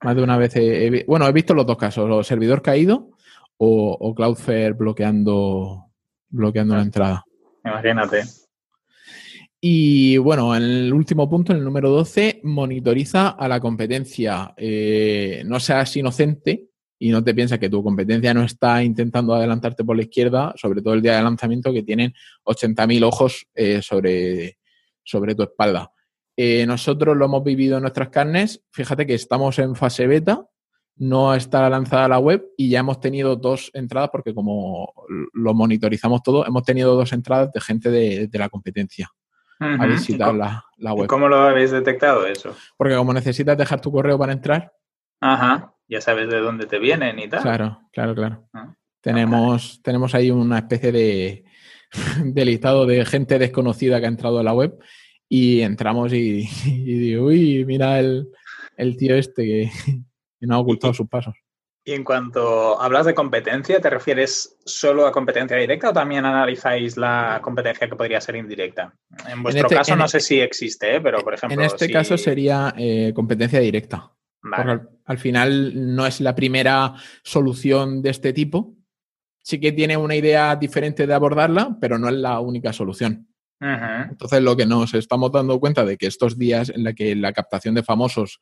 Más 0.02 0.16
de 0.16 0.24
una 0.24 0.38
vez 0.38 0.56
he, 0.56 1.04
bueno, 1.06 1.28
he 1.28 1.32
visto 1.32 1.54
los 1.54 1.66
dos 1.66 1.78
casos, 1.78 2.10
o 2.10 2.24
servidor 2.24 2.62
caído 2.62 3.12
o, 3.58 3.96
o 4.00 4.16
Cloudflare 4.16 4.74
bloqueando, 4.74 5.86
bloqueando 6.30 6.76
la 6.76 6.82
entrada. 6.82 7.24
Imagínate. 7.64 8.24
Y 9.62 10.18
bueno, 10.18 10.56
en 10.56 10.64
el 10.64 10.94
último 10.94 11.30
punto, 11.30 11.52
en 11.52 11.60
el 11.60 11.66
número 11.66 11.90
12, 11.90 12.40
monitoriza 12.44 13.30
a 13.30 13.48
la 13.48 13.60
competencia. 13.60 14.54
Eh, 14.56 15.44
no 15.46 15.60
seas 15.60 15.96
inocente 15.98 16.70
y 16.98 17.10
no 17.10 17.24
te 17.24 17.34
pienses 17.34 17.60
que 17.60 17.70
tu 17.70 17.84
competencia 17.84 18.34
no 18.34 18.44
está 18.44 18.84
intentando 18.84 19.34
adelantarte 19.34 19.84
por 19.84 19.98
la 19.98 20.04
izquierda, 20.04 20.54
sobre 20.56 20.82
todo 20.82 20.94
el 20.94 21.02
día 21.02 21.18
de 21.18 21.24
lanzamiento, 21.24 21.74
que 21.74 21.84
tienen 21.84 22.14
80.000 22.46 23.04
ojos 23.04 23.48
eh, 23.54 23.82
sobre, 23.82 24.60
sobre 25.04 25.36
tu 25.36 25.44
espalda. 25.44 25.92
Eh, 26.38 26.66
nosotros 26.66 27.18
lo 27.18 27.26
hemos 27.26 27.44
vivido 27.44 27.78
en 27.78 27.82
nuestras 27.82 28.10
carnes. 28.10 28.64
Fíjate 28.72 29.06
que 29.06 29.16
estamos 29.16 29.60
en 29.60 29.76
fase 29.76 30.08
beta, 30.08 30.46
no 30.96 31.34
está 31.34 31.70
lanzada 31.70 32.08
la 32.08 32.20
web 32.20 32.46
y 32.56 32.70
ya 32.70 32.80
hemos 32.80 33.02
tenido 33.02 33.36
dos 33.36 33.72
entradas, 33.74 34.10
porque 34.10 34.34
como 34.34 34.94
lo 35.34 35.54
monitorizamos 35.54 36.24
todo, 36.24 36.46
hemos 36.46 36.64
tenido 36.64 36.96
dos 36.96 37.12
entradas 37.12 37.52
de 37.52 37.60
gente 37.60 37.90
de, 37.90 38.30
la 38.34 38.48
competencia 38.48 39.10
a 39.60 39.86
visitar 39.86 40.34
la, 40.34 40.64
la, 40.78 40.94
web. 40.94 41.08
¿Cómo 41.08 41.28
lo 41.28 41.38
habéis 41.38 41.72
detectado 41.72 42.26
eso? 42.26 42.56
Porque 42.78 42.96
como 42.96 43.14
necesitas 43.14 43.58
dejar 43.58 43.82
tu 43.82 43.92
correo 43.92 44.18
para 44.18 44.34
entrar. 44.34 44.72
Ajá, 45.22 45.74
ya 45.88 46.02
sabes 46.02 46.30
de 46.30 46.40
dónde 46.40 46.66
te 46.66 46.80
vienen 46.80 47.20
y 47.20 47.28
tal. 47.28 47.42
Claro, 47.42 47.82
claro, 47.92 48.16
claro. 48.16 48.48
Ah, 48.54 48.74
tenemos, 49.02 49.82
tenemos 49.84 50.16
ahí 50.16 50.32
una 50.32 50.60
especie 50.60 50.92
de, 50.92 51.46
de 52.24 52.46
listado 52.46 52.86
de 52.86 53.06
gente 53.06 53.40
desconocida 53.40 54.00
que 54.00 54.06
ha 54.06 54.10
entrado 54.10 54.40
a 54.40 54.44
la 54.44 54.54
web 54.54 54.80
y 55.28 55.62
entramos 55.62 56.12
y, 56.14 56.48
digo, 56.66 57.26
uy, 57.26 57.66
mira 57.66 58.00
el, 58.00 58.28
tío 58.98 59.16
este 59.16 59.46
que, 59.46 59.72
no 60.42 60.56
ha 60.56 60.60
ocultado 60.60 60.94
sus 60.94 61.08
pasos. 61.08 61.36
Y 61.84 61.94
en 61.94 62.04
cuanto 62.04 62.80
hablas 62.80 63.06
de 63.06 63.16
competencia, 63.16 63.80
¿te 63.80 63.90
refieres 63.90 64.58
solo 64.66 65.08
a 65.08 65.12
competencia 65.12 65.58
directa 65.58 65.90
o 65.90 65.94
también 65.94 66.26
analizáis 66.26 66.98
la 66.98 67.40
competencia 67.42 67.88
que 67.88 67.96
podría 67.96 68.22
ser 68.22 68.36
indirecta? 68.36 68.94
En 69.28 69.42
vuestro 69.42 69.66
este, 69.66 69.76
caso 69.76 69.96
no 69.96 70.08
sé 70.08 70.20
si 70.20 70.40
existe, 70.40 70.98
¿eh? 70.98 71.02
pero 71.02 71.20
por 71.22 71.34
ejemplo... 71.34 71.58
En 71.58 71.66
este 71.66 71.90
caso 71.90 72.18
sería 72.18 72.74
eh, 72.78 73.12
competencia 73.16 73.60
directa. 73.60 74.12
Al, 75.06 75.18
final 75.18 75.96
no 75.96 76.06
es 76.06 76.22
la 76.22 76.36
primera 76.36 76.94
solución 77.24 78.02
de 78.02 78.10
este 78.10 78.34
tipo. 78.34 78.76
Sí 79.42 79.60
que 79.60 79.72
tiene 79.72 79.98
una 79.98 80.16
idea 80.16 80.56
diferente 80.56 81.08
de 81.08 81.14
abordarla, 81.14 81.78
pero 81.80 81.98
no 81.98 82.08
es 82.08 82.16
la 82.16 82.40
única 82.40 82.72
solución. 82.72 83.28
Entonces, 83.62 84.42
lo 84.42 84.56
que 84.56 84.66
nos 84.66 84.94
estamos 84.94 85.34
dando 85.34 85.60
cuenta 85.60 85.84
de 85.84 85.98
que 85.98 86.08
estos 86.08 86.38
días 86.38 86.70
en 86.70 86.86
la 86.86 86.94
que 86.94 87.14
la 87.16 87.34
captación 87.34 87.76
de 87.76 87.84
famosos 87.84 88.40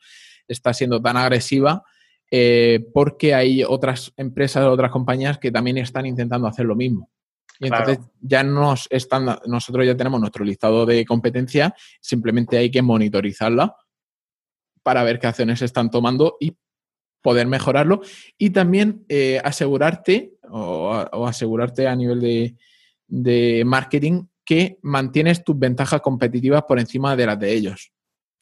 está 0.47 0.73
siendo 0.73 1.01
tan 1.01 1.17
agresiva, 1.17 1.83
eh, 2.30 2.86
porque 2.93 3.34
hay 3.34 3.63
otras 3.63 4.13
empresas, 4.17 4.65
otras 4.65 4.91
compañías 4.91 5.38
que 5.38 5.51
también 5.51 5.78
están 5.78 6.05
intentando 6.05 6.47
hacer 6.47 6.65
lo 6.65 6.75
mismo. 6.75 7.09
Y 7.59 7.67
entonces 7.67 7.99
ya 8.19 8.43
nos 8.43 8.88
están, 8.91 9.39
nosotros 9.45 9.86
ya 9.86 9.95
tenemos 9.95 10.19
nuestro 10.19 10.45
listado 10.45 10.86
de 10.86 11.05
competencia, 11.05 11.73
simplemente 11.99 12.57
hay 12.57 12.69
que 12.69 12.82
monitorizarla 12.82 13.75
para 14.84 15.03
ver 15.03 15.19
qué 15.19 15.28
acciones 15.28 15.61
están 15.61 15.89
tomando 15.89 16.38
y 16.39 16.55
poder 17.21 17.47
mejorarlo. 17.47 18.01
Y 18.38 18.51
también 18.51 19.05
eh, 19.09 19.41
asegurarte 19.43 20.34
o, 20.49 21.25
asegurarte 21.25 21.88
a 21.88 21.95
nivel 21.95 22.21
de, 22.21 22.55
de 23.07 23.63
marketing 23.65 24.25
que 24.45 24.80
mantienes 24.82 25.43
tus 25.43 25.57
ventajas 25.57 26.01
competitivas 26.01 26.63
por 26.63 26.80
encima 26.80 27.15
de 27.15 27.25
las 27.25 27.39
de 27.39 27.53
ellos. 27.53 27.91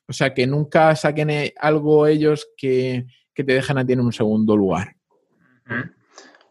O 0.07 0.13
sea, 0.13 0.33
que 0.33 0.45
nunca 0.45 0.95
saquen 0.95 1.29
eh, 1.31 1.53
algo 1.57 2.05
ellos 2.05 2.47
que, 2.57 3.05
te 3.43 3.53
dejan 3.53 3.77
a 3.77 3.86
ti 3.86 3.93
en 3.93 4.01
un 4.01 4.13
segundo 4.13 4.55
lugar. 4.55 4.95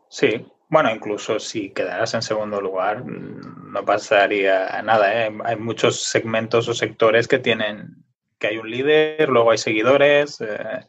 Sí, 0.08 0.46
bueno, 0.68 0.90
incluso 0.94 1.38
si 1.38 1.70
quedaras 1.70 2.14
en 2.14 2.22
segundo 2.22 2.60
lugar, 2.60 3.04
no 3.04 3.84
pasaría 3.84 4.82
nada. 4.82 5.26
¿eh? 5.26 5.32
Hay 5.44 5.56
muchos 5.56 6.02
segmentos 6.02 6.68
o 6.68 6.74
sectores 6.74 7.28
que 7.28 7.38
tienen 7.38 8.04
que 8.38 8.48
hay 8.48 8.58
un 8.58 8.70
líder, 8.70 9.28
luego 9.28 9.52
hay 9.52 9.58
seguidores, 9.58 10.40
eh, 10.40 10.80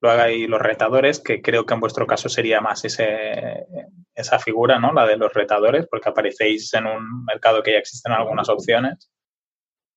luego 0.00 0.22
hay 0.22 0.46
los 0.46 0.60
retadores, 0.62 1.20
que 1.20 1.42
creo 1.42 1.66
que 1.66 1.74
en 1.74 1.80
vuestro 1.80 2.06
caso 2.06 2.28
sería 2.28 2.60
más 2.60 2.84
ese, 2.84 3.66
esa 4.14 4.38
figura, 4.38 4.78
¿no? 4.78 4.92
La 4.92 5.06
de 5.06 5.16
los 5.16 5.32
retadores, 5.32 5.86
porque 5.90 6.08
aparecéis 6.08 6.72
en 6.74 6.86
un 6.86 7.24
mercado 7.24 7.62
que 7.62 7.72
ya 7.72 7.78
existen 7.78 8.12
algunas 8.12 8.48
opciones. 8.48 9.10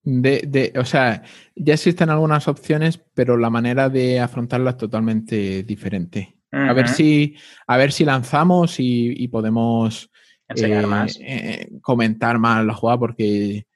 De, 0.10 0.72
o 0.78 0.86
sea, 0.86 1.22
ya 1.54 1.74
existen 1.74 2.10
algunas 2.10 2.48
opciones, 2.48 2.98
pero 3.14 3.36
la 3.36 3.50
manera 3.50 3.90
de 3.90 4.22
afrontarlas 4.22 4.76
es 4.76 4.78
totalmente 4.78 5.64
diferente. 5.64 6.38
A 6.50 6.72
ver 6.72 6.88
si, 6.88 7.36
a 7.68 7.76
ver 7.76 7.92
si 7.92 8.06
lanzamos 8.06 8.76
y, 8.80 9.28
podemos 9.28 10.10
enseñar 10.48 10.86
eh, 10.86 10.88
más. 10.88 11.20
Eh, 11.22 11.70
comentar 11.82 12.40
más 12.40 12.66
la 12.66 12.74
jugada, 12.74 13.00
porque 13.00 13.68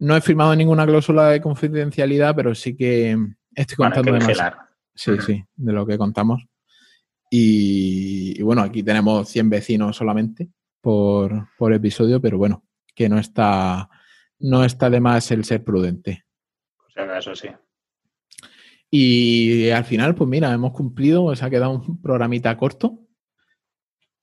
no 0.00 0.16
he 0.16 0.20
firmado 0.20 0.56
ninguna 0.56 0.86
cláusula 0.86 1.30
de 1.30 1.40
confidencialidad, 1.40 2.34
pero 2.34 2.52
sí 2.54 2.76
que 2.76 3.16
estoy 3.54 3.76
contando 3.76 4.10
bueno, 4.10 4.26
Sí, 4.92 5.12
sí, 5.24 5.44
de 5.54 5.72
lo 5.72 5.86
que 5.86 5.98
contamos. 5.98 6.46
Y, 7.30 8.42
bueno, 8.42 8.62
aquí 8.62 8.82
tenemos 8.82 9.28
100 9.28 9.50
vecinos 9.50 9.96
solamente 9.96 10.48
por, 10.80 11.48
episodio, 11.72 12.20
pero 12.20 12.38
bueno, 12.38 12.64
que 12.94 13.08
no 13.08 13.18
está, 13.18 13.88
no 14.38 14.64
está 14.64 14.90
de 14.90 15.00
más 15.00 15.30
el 15.30 15.44
ser 15.44 15.64
prudente. 15.64 16.24
Pues 16.94 17.08
eso 17.18 17.34
sí. 17.34 17.48
Y 18.90 19.70
al 19.70 19.84
final, 19.84 20.14
pues 20.14 20.28
mira, 20.28 20.52
hemos 20.52 20.72
cumplido, 20.72 21.34
se 21.34 21.44
ha 21.44 21.50
quedado 21.50 21.72
un 21.72 22.00
programita 22.00 22.56
corto. 22.56 23.00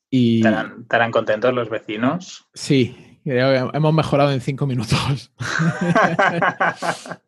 Y... 0.09 0.38
¿Estarán, 0.38 1.11
contentos 1.11 1.53
los 1.53 1.70
vecinos? 1.70 2.45
Sí, 2.53 3.20
hemos 3.26 3.93
mejorado 3.93 4.32
en 4.32 4.41
cinco 4.41 4.66
minutos. 4.66 5.32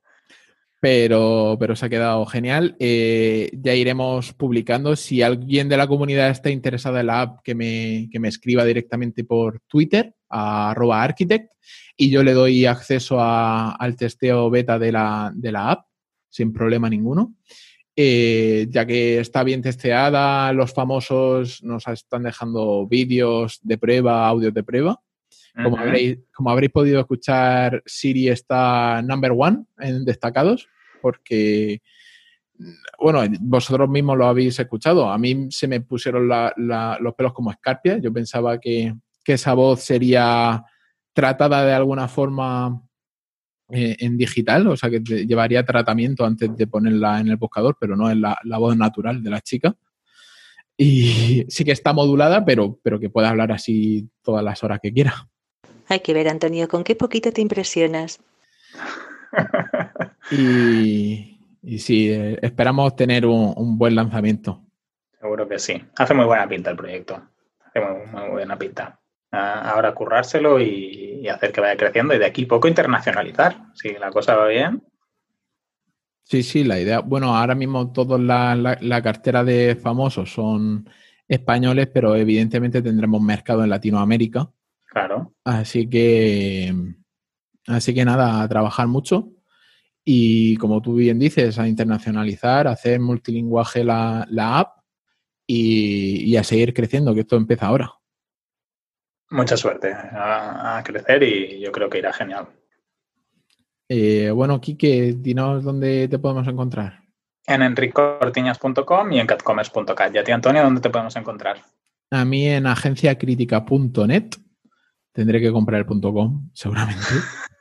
pero, 0.80 1.58
pero 1.60 1.76
se 1.76 1.88
ha 1.88 1.90
quedado 1.90 2.26
genial. 2.28 2.76
Eh, 2.80 3.50
ya 3.54 3.74
iremos 3.74 4.34
publicando. 4.34 4.96
Si 4.96 5.24
alguien 5.24 5.68
de 5.68 5.78
la 5.78 5.88
comunidad 5.88 6.30
está 6.30 6.52
interesado 6.52 7.00
en 7.00 7.08
la 7.08 7.22
app, 7.22 7.40
que 7.44 7.56
me, 7.56 8.08
escriba 8.28 8.64
directamente 8.64 9.24
por 9.24 9.62
Twitter, 9.62 10.14
a 10.36 10.72
arroba 10.72 11.02
architect, 11.02 11.52
y 11.98 12.10
yo 12.10 12.24
le 12.24 12.34
doy 12.34 12.66
acceso 12.66 13.18
al 13.22 13.96
testeo 13.96 14.50
beta 14.50 14.78
de 14.78 14.92
la, 14.92 15.32
app, 15.54 15.88
sin 16.30 16.52
problema 16.52 16.90
ninguno. 16.90 17.36
Eh, 17.96 18.68
ya 18.70 18.86
que 18.86 19.20
está 19.20 19.44
bien 19.44 19.62
testeada, 19.62 20.52
los 20.52 20.74
famosos 20.74 21.64
nos 21.64 21.88
están 21.88 22.24
dejando 22.24 22.86
vídeos 22.86 23.60
de 23.64 23.78
prueba, 23.78 24.28
audios 24.28 24.54
de 24.54 24.64
prueba. 24.64 25.00
Como, 25.64 25.78
habréis, 25.78 26.20
como 26.34 26.50
habréis 26.50 26.74
podido 26.74 27.00
escuchar, 27.00 27.82
Siri 27.86 28.28
está 28.28 29.02
number 29.02 29.32
one 29.34 29.64
en 29.80 30.04
destacados 30.04 30.68
porque, 31.02 31.84
bueno, 33.00 33.22
vosotros 33.40 33.88
mismos 33.88 34.18
lo 34.18 34.26
habéis 34.26 34.60
escuchado. 34.60 35.08
A 35.08 35.18
mí 35.20 35.48
se 35.52 35.68
me 35.68 35.82
pusieron 35.82 36.28
los 36.28 37.14
pelos 37.14 37.32
como 37.32 37.52
escarpias. 37.52 38.02
Yo 38.02 38.12
pensaba 38.12 38.60
que, 38.60 38.94
esa 39.34 39.54
voz 39.54 39.82
sería 39.82 40.64
tratada 41.14 41.66
de 41.66 41.74
alguna 41.74 42.08
forma 42.08 42.82
eh, 43.70 43.96
en 44.00 44.18
digital, 44.18 44.68
o 44.68 44.78
sea, 44.78 44.90
que 44.90 45.00
llevaría 45.00 45.66
tratamiento 45.66 46.26
antes 46.26 46.56
de 46.56 46.68
ponerla 46.68 47.20
en 47.20 47.30
el 47.30 47.38
buscador, 47.38 47.78
pero 47.80 47.96
no 47.96 48.10
es 48.10 48.18
la, 48.18 48.58
voz 48.58 48.78
natural 48.78 49.24
de 49.24 49.30
la 49.30 49.42
chica. 49.42 49.76
Y 50.78 51.46
sí 51.48 51.64
que 51.64 51.72
está 51.72 51.94
modulada, 51.94 52.44
pero, 52.44 52.80
pero 52.84 53.00
que 53.00 53.10
puede 53.10 53.28
hablar 53.28 53.52
así 53.52 54.10
todas 54.22 54.44
las 54.44 54.64
horas 54.64 54.80
que 54.82 54.94
quiera. 54.94 55.28
Hay 55.88 56.02
que 56.02 56.14
ver, 56.14 56.28
Antonio, 56.28 56.68
con 56.68 56.84
qué 56.84 56.96
poquito 56.96 57.32
te 57.32 57.42
impresionas. 57.42 58.20
y, 60.32 61.36
y 61.66 61.80
sí, 61.80 62.12
eh, 62.12 62.38
esperamos 62.44 62.96
tener 62.96 63.26
un, 63.26 63.78
buen 63.78 63.96
lanzamiento. 63.96 64.64
Seguro 65.20 65.48
que 65.48 65.58
sí. 65.58 65.82
Hace 65.98 66.14
muy 66.14 66.26
buena 66.26 66.48
pinta 66.48 66.70
el 66.70 66.78
proyecto. 66.78 67.20
Hace 67.66 67.82
muy, 67.82 68.30
buena 68.30 68.56
pinta. 68.56 69.00
Ahora 69.36 69.94
currárselo 69.94 70.60
y, 70.60 71.28
hacer 71.28 71.52
que 71.52 71.62
vaya 71.62 71.76
creciendo 71.76 72.14
y 72.14 72.20
de 72.20 72.26
aquí 72.26 72.46
poco 72.46 72.68
internacionalizar. 72.68 73.58
Si 73.74 73.94
la 73.94 74.12
cosa 74.12 74.36
va 74.36 74.48
bien. 74.48 74.84
Sí, 76.24 76.44
sí, 76.44 76.64
la 76.64 76.80
idea. 76.80 77.00
Bueno, 77.00 77.36
ahora 77.36 77.56
mismo 77.56 77.92
toda 77.92 78.18
la, 78.18 79.02
cartera 79.02 79.44
de 79.44 79.76
famosos 79.76 80.32
son 80.32 80.88
españoles, 81.28 81.90
pero 81.92 82.16
evidentemente 82.16 82.82
tendremos 82.82 83.22
mercado 83.22 83.64
en 83.64 83.72
Latinoamérica. 83.72 84.50
Claro. 84.86 85.34
Así 85.44 85.90
que, 85.90 86.74
así 87.68 87.94
que 87.94 88.06
nada, 88.06 88.42
a 88.42 88.48
trabajar 88.48 88.88
mucho 88.88 89.32
y 90.08 90.56
como 90.58 90.82
tú 90.82 90.94
bien 90.94 91.18
dices, 91.18 91.58
a 91.58 91.68
internacionalizar, 91.68 92.68
a 92.68 92.74
hacer 92.74 93.00
multilingüaje 93.00 93.84
la, 93.84 94.28
app 94.38 94.78
y, 95.48 96.36
a 96.38 96.44
seguir 96.44 96.76
creciendo, 96.76 97.14
que 97.16 97.22
esto 97.22 97.36
empieza 97.36 97.66
ahora. 97.66 97.92
Mucha 99.30 99.58
suerte 99.58 99.92
a, 99.94 100.82
crecer 100.86 101.24
y 101.24 101.60
yo 101.60 101.72
creo 101.72 101.90
que 101.90 101.98
irá 101.98 102.14
genial. 102.14 102.48
Eh, 103.90 104.32
bueno, 104.32 104.62
Quique, 104.62 105.16
dinos 105.18 105.64
dónde 105.64 106.08
te 106.08 106.20
podemos 106.20 106.48
encontrar. 106.48 107.02
En 107.48 107.62
enricortiñas.com 107.62 109.12
y 109.12 109.20
en 109.20 109.28
catcommerce.cat. 109.28 110.16
Y 110.16 110.18
a 110.18 110.24
ti, 110.24 110.32
Antonio, 110.32 110.64
¿dónde 110.64 110.82
te 110.82 110.90
podemos 110.90 111.16
encontrar? 111.16 111.64
A 112.12 112.26
mí 112.26 112.48
en 112.48 112.66
agenciacritica.net. 112.68 114.36
Tendré 115.12 115.42
que 115.42 115.52
comprar 115.52 115.82
el 115.82 116.02
.com, 116.02 116.50
seguramente. 116.54 117.06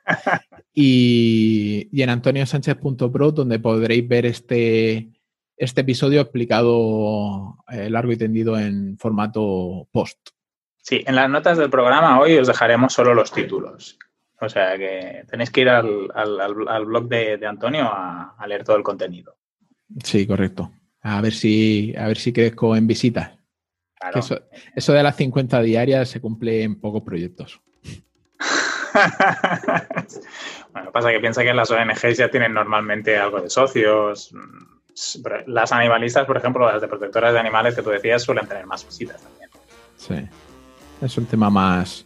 y, 0.75 1.89
y 1.93 2.03
en 2.03 2.11
antoniosánchez.pro, 2.11 3.33
donde 3.33 3.59
podréis 3.59 4.09
ver 4.09 4.27
este, 4.27 5.13
este 5.57 5.83
episodio 5.83 6.21
explicado 6.21 7.59
eh, 7.69 7.89
largo 7.91 8.13
y 8.13 8.17
tendido 8.17 8.59
en 8.59 8.99
formato 8.99 9.89
post. 9.93 10.34
Sí, 10.87 11.03
en 11.07 11.17
las 11.17 11.31
notas 11.31 11.57
del 11.57 11.71
programa 11.71 12.21
hoy 12.21 12.37
os 12.37 12.47
dejaremos 12.47 12.93
solo 12.93 13.15
los 13.15 13.33
títulos. 13.33 13.99
O 14.39 14.49
sea 14.51 14.77
que 14.77 15.25
tenéis 15.31 15.51
que 15.51 15.63
ir 15.63 15.71
al, 15.71 16.11
al- 16.15 16.69
al- 16.69 16.85
blog 16.85 17.09
de, 17.09 17.39
de 17.39 17.47
Antonio 17.47 17.85
a, 17.85 18.35
a 18.39 18.47
leer 18.47 18.65
todo 18.65 18.77
el 18.77 18.83
contenido. 18.83 19.35
Sí, 20.03 20.27
correcto. 20.27 20.71
A 21.01 21.23
ver 21.23 21.33
si, 21.33 21.95
a 21.97 22.07
ver 22.09 22.19
si 22.19 22.35
crezco 22.35 22.77
en 22.77 22.87
visitas. 22.87 23.31
Claro. 23.99 24.19
Eso, 24.21 24.39
eso 24.77 24.93
de 24.93 25.03
las 25.03 25.17
50 25.17 25.63
diarias 25.63 26.11
se 26.11 26.21
cumple 26.21 26.63
en 26.63 26.79
pocos 26.79 27.03
proyectos. 27.03 27.63
bueno, 30.73 30.93
pasa 30.93 31.11
que 31.11 31.21
piensa 31.21 31.43
que 31.43 31.55
las 31.55 31.71
ONGs 31.71 32.19
ya 32.19 32.31
tienen 32.31 32.53
normalmente 32.53 33.17
algo 33.17 33.41
de 33.41 33.49
socios. 33.49 34.35
Las 35.47 35.73
animalistas, 35.73 36.27
por 36.27 36.37
ejemplo, 36.37 36.71
las 36.71 36.83
de 36.83 36.89
protectoras 36.89 37.33
de 37.33 37.41
animales 37.41 37.75
que 37.75 37.83
tú 37.83 37.89
decías, 37.91 38.23
suelen 38.23 38.47
tener 38.47 38.67
más 38.67 38.85
visitas 38.85 39.23
también. 39.23 39.49
Sí. 39.97 40.15
Es 41.01 41.17
un 41.19 41.27
tema 41.27 41.51
más, 41.51 42.05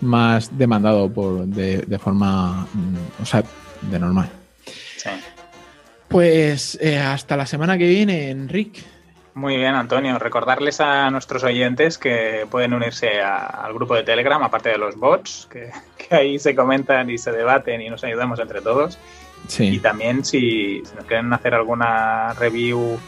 más 0.00 0.56
demandado 0.56 1.10
por, 1.12 1.44
de, 1.46 1.78
de 1.78 1.98
forma, 1.98 2.66
mm, 2.72 3.22
o 3.22 3.26
sea, 3.26 3.42
de 3.82 3.98
normal. 3.98 4.28
Sí. 4.96 5.10
Pues 6.08 6.78
eh, 6.80 6.98
hasta 6.98 7.36
la 7.36 7.46
semana 7.46 7.76
que 7.78 7.88
viene, 7.88 8.30
Enric. 8.30 8.84
Muy 9.34 9.56
bien, 9.56 9.74
Antonio. 9.74 10.16
Recordarles 10.18 10.80
a 10.80 11.10
nuestros 11.10 11.42
oyentes 11.42 11.98
que 11.98 12.46
pueden 12.50 12.72
unirse 12.72 13.20
a- 13.20 13.46
al 13.46 13.74
grupo 13.74 13.94
de 13.96 14.04
Telegram, 14.04 14.40
aparte 14.42 14.68
de 14.68 14.78
los 14.78 14.94
bots, 14.96 15.48
que, 15.50 15.70
que 16.08 16.14
ahí 16.14 16.38
se 16.38 16.54
comentan 16.54 17.10
y 17.10 17.18
se 17.18 17.32
debaten 17.32 17.80
y 17.80 17.90
nos 17.90 18.04
ayudamos 18.04 18.38
entre 18.38 18.60
todos. 18.60 18.98
Y 19.46 19.50
Sí, 19.50 19.78
también 19.80 20.24
si, 20.24 20.82
si 20.86 20.94
nos 20.94 21.04
quieren 21.04 21.32
hacer 21.32 21.52
alguna 21.54 22.32
review 22.34 22.98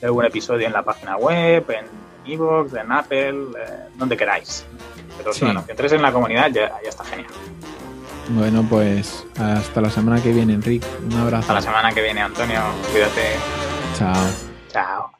de 0.00 0.06
algún 0.06 0.24
episodio 0.24 0.66
en 0.66 0.72
la 0.72 0.82
página 0.82 1.16
web, 1.16 1.64
en 1.70 1.86
Evox, 2.28 2.74
en 2.74 2.92
Apple, 2.92 3.30
eh, 3.58 3.88
donde 3.96 4.16
queráis. 4.16 4.64
Pero 5.16 5.32
Sí. 5.32 5.44
bueno, 5.44 5.64
que 5.66 5.72
entres 5.72 5.92
en 5.92 6.02
la 6.02 6.12
comunidad 6.12 6.50
ya, 6.50 6.68
ya 6.82 6.88
está 6.88 7.04
genial. 7.04 7.30
bueno, 8.30 8.64
pues 8.68 9.26
hasta 9.38 9.80
la 9.80 9.90
semana 9.90 10.22
que 10.22 10.32
viene, 10.32 10.52
Enric. 10.54 10.84
Un 11.10 11.18
abrazo. 11.18 11.40
Hasta 11.40 11.54
la 11.54 11.62
semana 11.62 11.92
que 11.92 12.02
viene, 12.02 12.20
Antonio. 12.20 12.60
Cuídate. 12.92 13.22
Chao. 13.96 14.14
Chao. 14.70 15.17